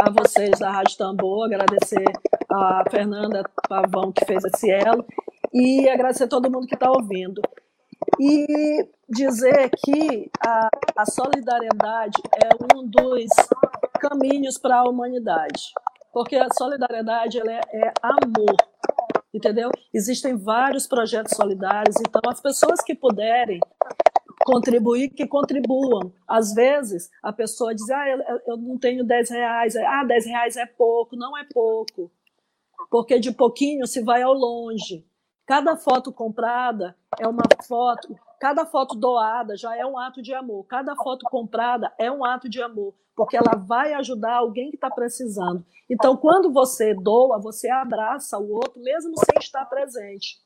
a 0.00 0.10
vocês 0.10 0.58
da 0.58 0.70
Rádio 0.70 0.96
Tambor, 0.96 1.46
agradecer 1.46 2.04
a 2.50 2.84
Fernanda 2.90 3.42
Pavão 3.68 4.12
que 4.12 4.24
fez 4.24 4.44
esse 4.44 4.70
elo 4.70 5.04
e 5.52 5.88
agradecer 5.88 6.24
a 6.24 6.28
todo 6.28 6.50
mundo 6.50 6.66
que 6.66 6.74
está 6.74 6.90
ouvindo. 6.90 7.40
E 8.20 8.86
dizer 9.08 9.70
que 9.84 10.30
a, 10.40 10.68
a 10.96 11.06
solidariedade 11.06 12.20
é 12.34 12.76
um 12.76 12.86
dos 12.86 13.26
caminhos 13.98 14.58
para 14.58 14.80
a 14.80 14.88
humanidade, 14.88 15.72
porque 16.12 16.36
a 16.36 16.48
solidariedade 16.56 17.38
ela 17.38 17.52
é, 17.52 17.60
é 17.72 17.92
amor. 18.02 18.56
entendeu? 19.32 19.70
Existem 19.92 20.36
vários 20.36 20.86
projetos 20.86 21.36
solidários, 21.36 21.96
então 22.00 22.20
as 22.30 22.40
pessoas 22.40 22.82
que 22.82 22.94
puderem 22.94 23.60
contribuir, 24.46 25.10
que 25.10 25.26
contribuam. 25.26 26.12
Às 26.26 26.54
vezes, 26.54 27.10
a 27.20 27.32
pessoa 27.32 27.74
diz, 27.74 27.90
ah, 27.90 28.08
eu, 28.08 28.40
eu 28.46 28.56
não 28.56 28.78
tenho 28.78 29.04
10 29.04 29.30
reais, 29.30 29.74
ah, 29.74 30.04
10 30.04 30.26
reais 30.26 30.56
é 30.56 30.64
pouco, 30.64 31.16
não 31.16 31.36
é 31.36 31.44
pouco, 31.52 32.08
porque 32.88 33.18
de 33.18 33.32
pouquinho 33.32 33.88
se 33.88 34.00
vai 34.04 34.22
ao 34.22 34.32
longe. 34.32 35.04
Cada 35.44 35.76
foto 35.76 36.12
comprada 36.12 36.96
é 37.18 37.26
uma 37.26 37.42
foto, 37.66 38.16
cada 38.40 38.64
foto 38.64 38.94
doada 38.96 39.56
já 39.56 39.76
é 39.76 39.84
um 39.84 39.98
ato 39.98 40.22
de 40.22 40.32
amor, 40.32 40.64
cada 40.66 40.94
foto 40.94 41.26
comprada 41.28 41.92
é 41.98 42.10
um 42.10 42.24
ato 42.24 42.48
de 42.48 42.62
amor, 42.62 42.94
porque 43.16 43.36
ela 43.36 43.56
vai 43.56 43.94
ajudar 43.94 44.36
alguém 44.36 44.70
que 44.70 44.76
está 44.76 44.90
precisando. 44.90 45.64
Então, 45.90 46.16
quando 46.16 46.52
você 46.52 46.94
doa, 46.94 47.40
você 47.40 47.68
abraça 47.68 48.38
o 48.38 48.52
outro, 48.52 48.80
mesmo 48.80 49.14
sem 49.18 49.40
estar 49.40 49.64
presente. 49.66 50.38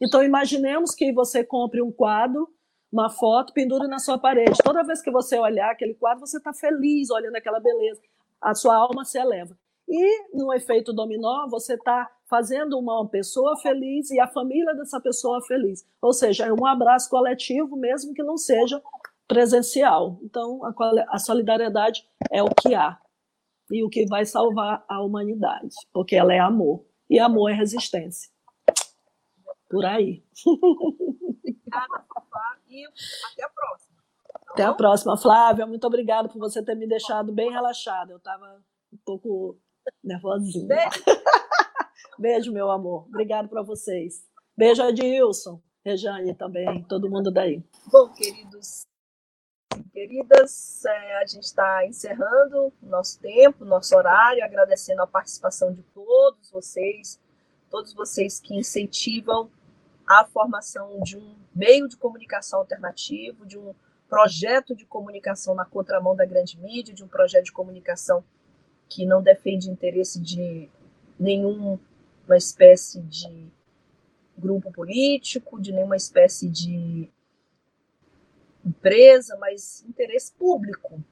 Então, 0.00 0.22
imaginemos 0.22 0.94
que 0.94 1.10
você 1.12 1.42
compre 1.42 1.80
um 1.80 1.92
quadro, 1.92 2.48
uma 2.92 3.10
foto, 3.10 3.52
pendure 3.52 3.88
na 3.88 3.98
sua 3.98 4.18
parede. 4.18 4.58
Toda 4.62 4.84
vez 4.84 5.02
que 5.02 5.10
você 5.10 5.38
olhar 5.38 5.70
aquele 5.70 5.94
quadro, 5.94 6.26
você 6.26 6.38
está 6.38 6.52
feliz 6.52 7.10
olhando 7.10 7.36
aquela 7.36 7.60
beleza. 7.60 8.00
A 8.40 8.54
sua 8.54 8.76
alma 8.76 9.04
se 9.04 9.18
eleva. 9.18 9.56
E 9.88 10.34
no 10.34 10.52
efeito 10.52 10.92
dominó, 10.92 11.46
você 11.48 11.74
está 11.74 12.10
fazendo 12.28 12.78
uma 12.78 13.08
pessoa 13.08 13.56
feliz 13.58 14.10
e 14.10 14.18
a 14.18 14.26
família 14.26 14.74
dessa 14.74 15.00
pessoa 15.00 15.40
feliz. 15.46 15.86
Ou 16.02 16.12
seja, 16.12 16.46
é 16.46 16.52
um 16.52 16.66
abraço 16.66 17.08
coletivo, 17.08 17.76
mesmo 17.76 18.12
que 18.12 18.22
não 18.22 18.36
seja 18.36 18.82
presencial. 19.28 20.18
Então, 20.22 20.60
a, 20.64 20.74
a 21.10 21.18
solidariedade 21.18 22.06
é 22.30 22.42
o 22.42 22.48
que 22.48 22.74
há 22.74 22.98
e 23.70 23.84
o 23.84 23.88
que 23.88 24.06
vai 24.06 24.24
salvar 24.24 24.84
a 24.88 25.02
humanidade, 25.02 25.74
porque 25.92 26.14
ela 26.14 26.32
é 26.32 26.38
amor 26.38 26.84
e 27.10 27.18
amor 27.18 27.50
é 27.50 27.54
resistência. 27.54 28.30
Por 29.68 29.84
aí. 29.84 30.24
Obrigada, 30.46 32.06
e 32.68 32.84
até 33.32 33.44
a 33.44 33.48
próxima. 33.48 33.96
Tá 34.28 34.52
até 34.52 34.62
a 34.64 34.74
próxima, 34.74 35.16
Flávia. 35.16 35.66
Muito 35.66 35.86
obrigada 35.86 36.28
por 36.28 36.38
você 36.38 36.62
ter 36.62 36.74
me 36.74 36.86
deixado 36.86 37.32
bem 37.32 37.50
relaxada. 37.50 38.12
Eu 38.12 38.18
estava 38.18 38.62
um 38.92 38.98
pouco 39.04 39.58
nervosinha. 40.02 40.66
Beijo. 40.66 41.04
Beijo, 42.18 42.52
meu 42.52 42.70
amor. 42.70 43.06
Obrigado 43.08 43.48
para 43.48 43.62
vocês. 43.62 44.24
Beijo, 44.56 44.82
Adilson, 44.82 45.60
Rejane 45.84 46.34
também, 46.34 46.82
todo 46.84 47.10
mundo 47.10 47.30
daí. 47.30 47.62
Bom, 47.92 48.08
queridos 48.12 48.86
queridas, 49.96 50.84
é, 50.84 51.22
a 51.22 51.26
gente 51.26 51.44
está 51.44 51.86
encerrando 51.86 52.70
nosso 52.82 53.18
tempo, 53.18 53.64
nosso 53.64 53.96
horário, 53.96 54.44
agradecendo 54.44 55.00
a 55.02 55.06
participação 55.06 55.72
de 55.72 55.82
todos 55.82 56.50
vocês, 56.50 57.18
todos 57.70 57.92
vocês 57.92 58.40
que 58.40 58.54
incentivam 58.54 59.50
a 60.06 60.24
formação 60.24 61.00
de 61.00 61.16
um 61.16 61.34
meio 61.54 61.88
de 61.88 61.96
comunicação 61.96 62.60
alternativo, 62.60 63.44
de 63.44 63.58
um 63.58 63.74
projeto 64.08 64.74
de 64.74 64.86
comunicação 64.86 65.54
na 65.54 65.64
contramão 65.64 66.14
da 66.14 66.24
grande 66.24 66.58
mídia, 66.58 66.94
de 66.94 67.02
um 67.02 67.08
projeto 67.08 67.46
de 67.46 67.52
comunicação 67.52 68.24
que 68.88 69.04
não 69.04 69.20
defende 69.20 69.68
interesse 69.68 70.20
de 70.20 70.68
nenhuma 71.18 71.80
espécie 72.36 73.00
de 73.02 73.50
grupo 74.38 74.70
político, 74.70 75.60
de 75.60 75.72
nenhuma 75.72 75.96
espécie 75.96 76.48
de 76.48 77.08
empresa, 78.64 79.36
mas 79.38 79.84
interesse 79.88 80.32
público. 80.32 81.02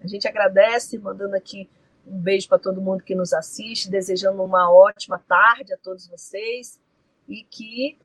A 0.00 0.06
gente 0.06 0.28
agradece, 0.28 0.98
mandando 0.98 1.34
aqui 1.34 1.68
um 2.06 2.20
beijo 2.20 2.48
para 2.48 2.58
todo 2.58 2.80
mundo 2.80 3.02
que 3.02 3.14
nos 3.14 3.32
assiste, 3.32 3.90
desejando 3.90 4.42
uma 4.42 4.70
ótima 4.72 5.18
tarde 5.18 5.74
a 5.74 5.76
todos 5.76 6.06
vocês 6.06 6.80
e 7.28 7.42
que 7.42 7.98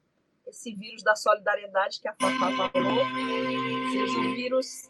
esse 0.47 0.73
vírus 0.73 1.03
da 1.03 1.15
solidariedade 1.15 2.01
que 2.01 2.07
a 2.07 2.13
Fafá 2.13 2.69
falou 2.69 3.05
seja 3.91 4.19
um 4.19 4.33
vírus 4.33 4.89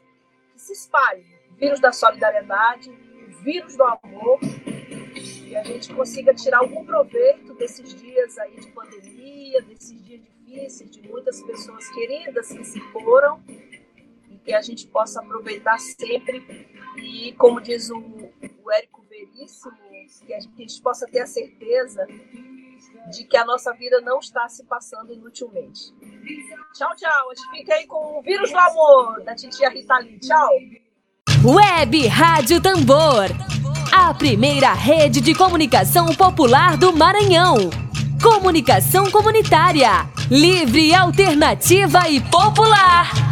que 0.53 0.61
se 0.61 0.73
espalhe, 0.73 1.25
vírus 1.57 1.79
da 1.79 1.91
solidariedade, 1.91 2.89
vírus 3.43 3.75
do 3.75 3.83
amor 3.83 4.39
e 5.51 5.55
a 5.57 5.63
gente 5.63 5.93
consiga 5.93 6.33
tirar 6.33 6.59
algum 6.59 6.85
proveito 6.85 7.53
desses 7.55 7.93
dias 7.93 8.37
aí 8.37 8.55
de 8.55 8.67
pandemia, 8.71 9.61
desses 9.63 10.01
dias 10.01 10.21
difíceis, 10.21 10.89
de 10.89 11.01
muitas 11.09 11.41
pessoas 11.43 11.89
queridas 11.89 12.47
que 12.47 12.63
se 12.63 12.79
foram, 12.91 13.43
e 14.29 14.37
que 14.37 14.53
a 14.53 14.61
gente 14.61 14.87
possa 14.87 15.19
aproveitar 15.19 15.77
sempre. 15.77 16.69
E, 16.95 17.33
como 17.33 17.59
diz 17.59 17.89
o, 17.89 17.99
o 18.63 18.71
Érico 18.71 19.00
Que 20.25 20.33
a 20.33 20.39
gente 20.39 20.81
possa 20.81 21.05
ter 21.07 21.21
a 21.21 21.27
certeza 21.27 22.05
de 23.11 23.23
que 23.25 23.37
a 23.37 23.45
nossa 23.45 23.73
vida 23.73 24.01
não 24.01 24.19
está 24.19 24.47
se 24.47 24.63
passando 24.65 25.13
inutilmente. 25.13 25.93
Tchau, 26.73 26.95
tchau. 26.95 27.31
A 27.31 27.35
gente 27.35 27.49
fica 27.51 27.73
aí 27.73 27.85
com 27.85 28.19
o 28.19 28.21
vírus 28.21 28.51
do 28.51 28.57
amor 28.57 29.23
da 29.23 29.35
titia 29.35 29.69
Rita 29.69 29.97
Lee. 29.99 30.19
Tchau. 30.19 30.49
Web 31.43 32.07
Rádio 32.07 32.61
Tambor. 32.61 33.25
A 33.91 34.13
primeira 34.13 34.73
rede 34.73 35.19
de 35.19 35.35
comunicação 35.35 36.07
popular 36.15 36.77
do 36.77 36.93
Maranhão. 36.93 37.69
Comunicação 38.21 39.09
comunitária. 39.11 40.07
Livre, 40.29 40.93
alternativa 40.93 42.07
e 42.07 42.21
popular. 42.21 43.30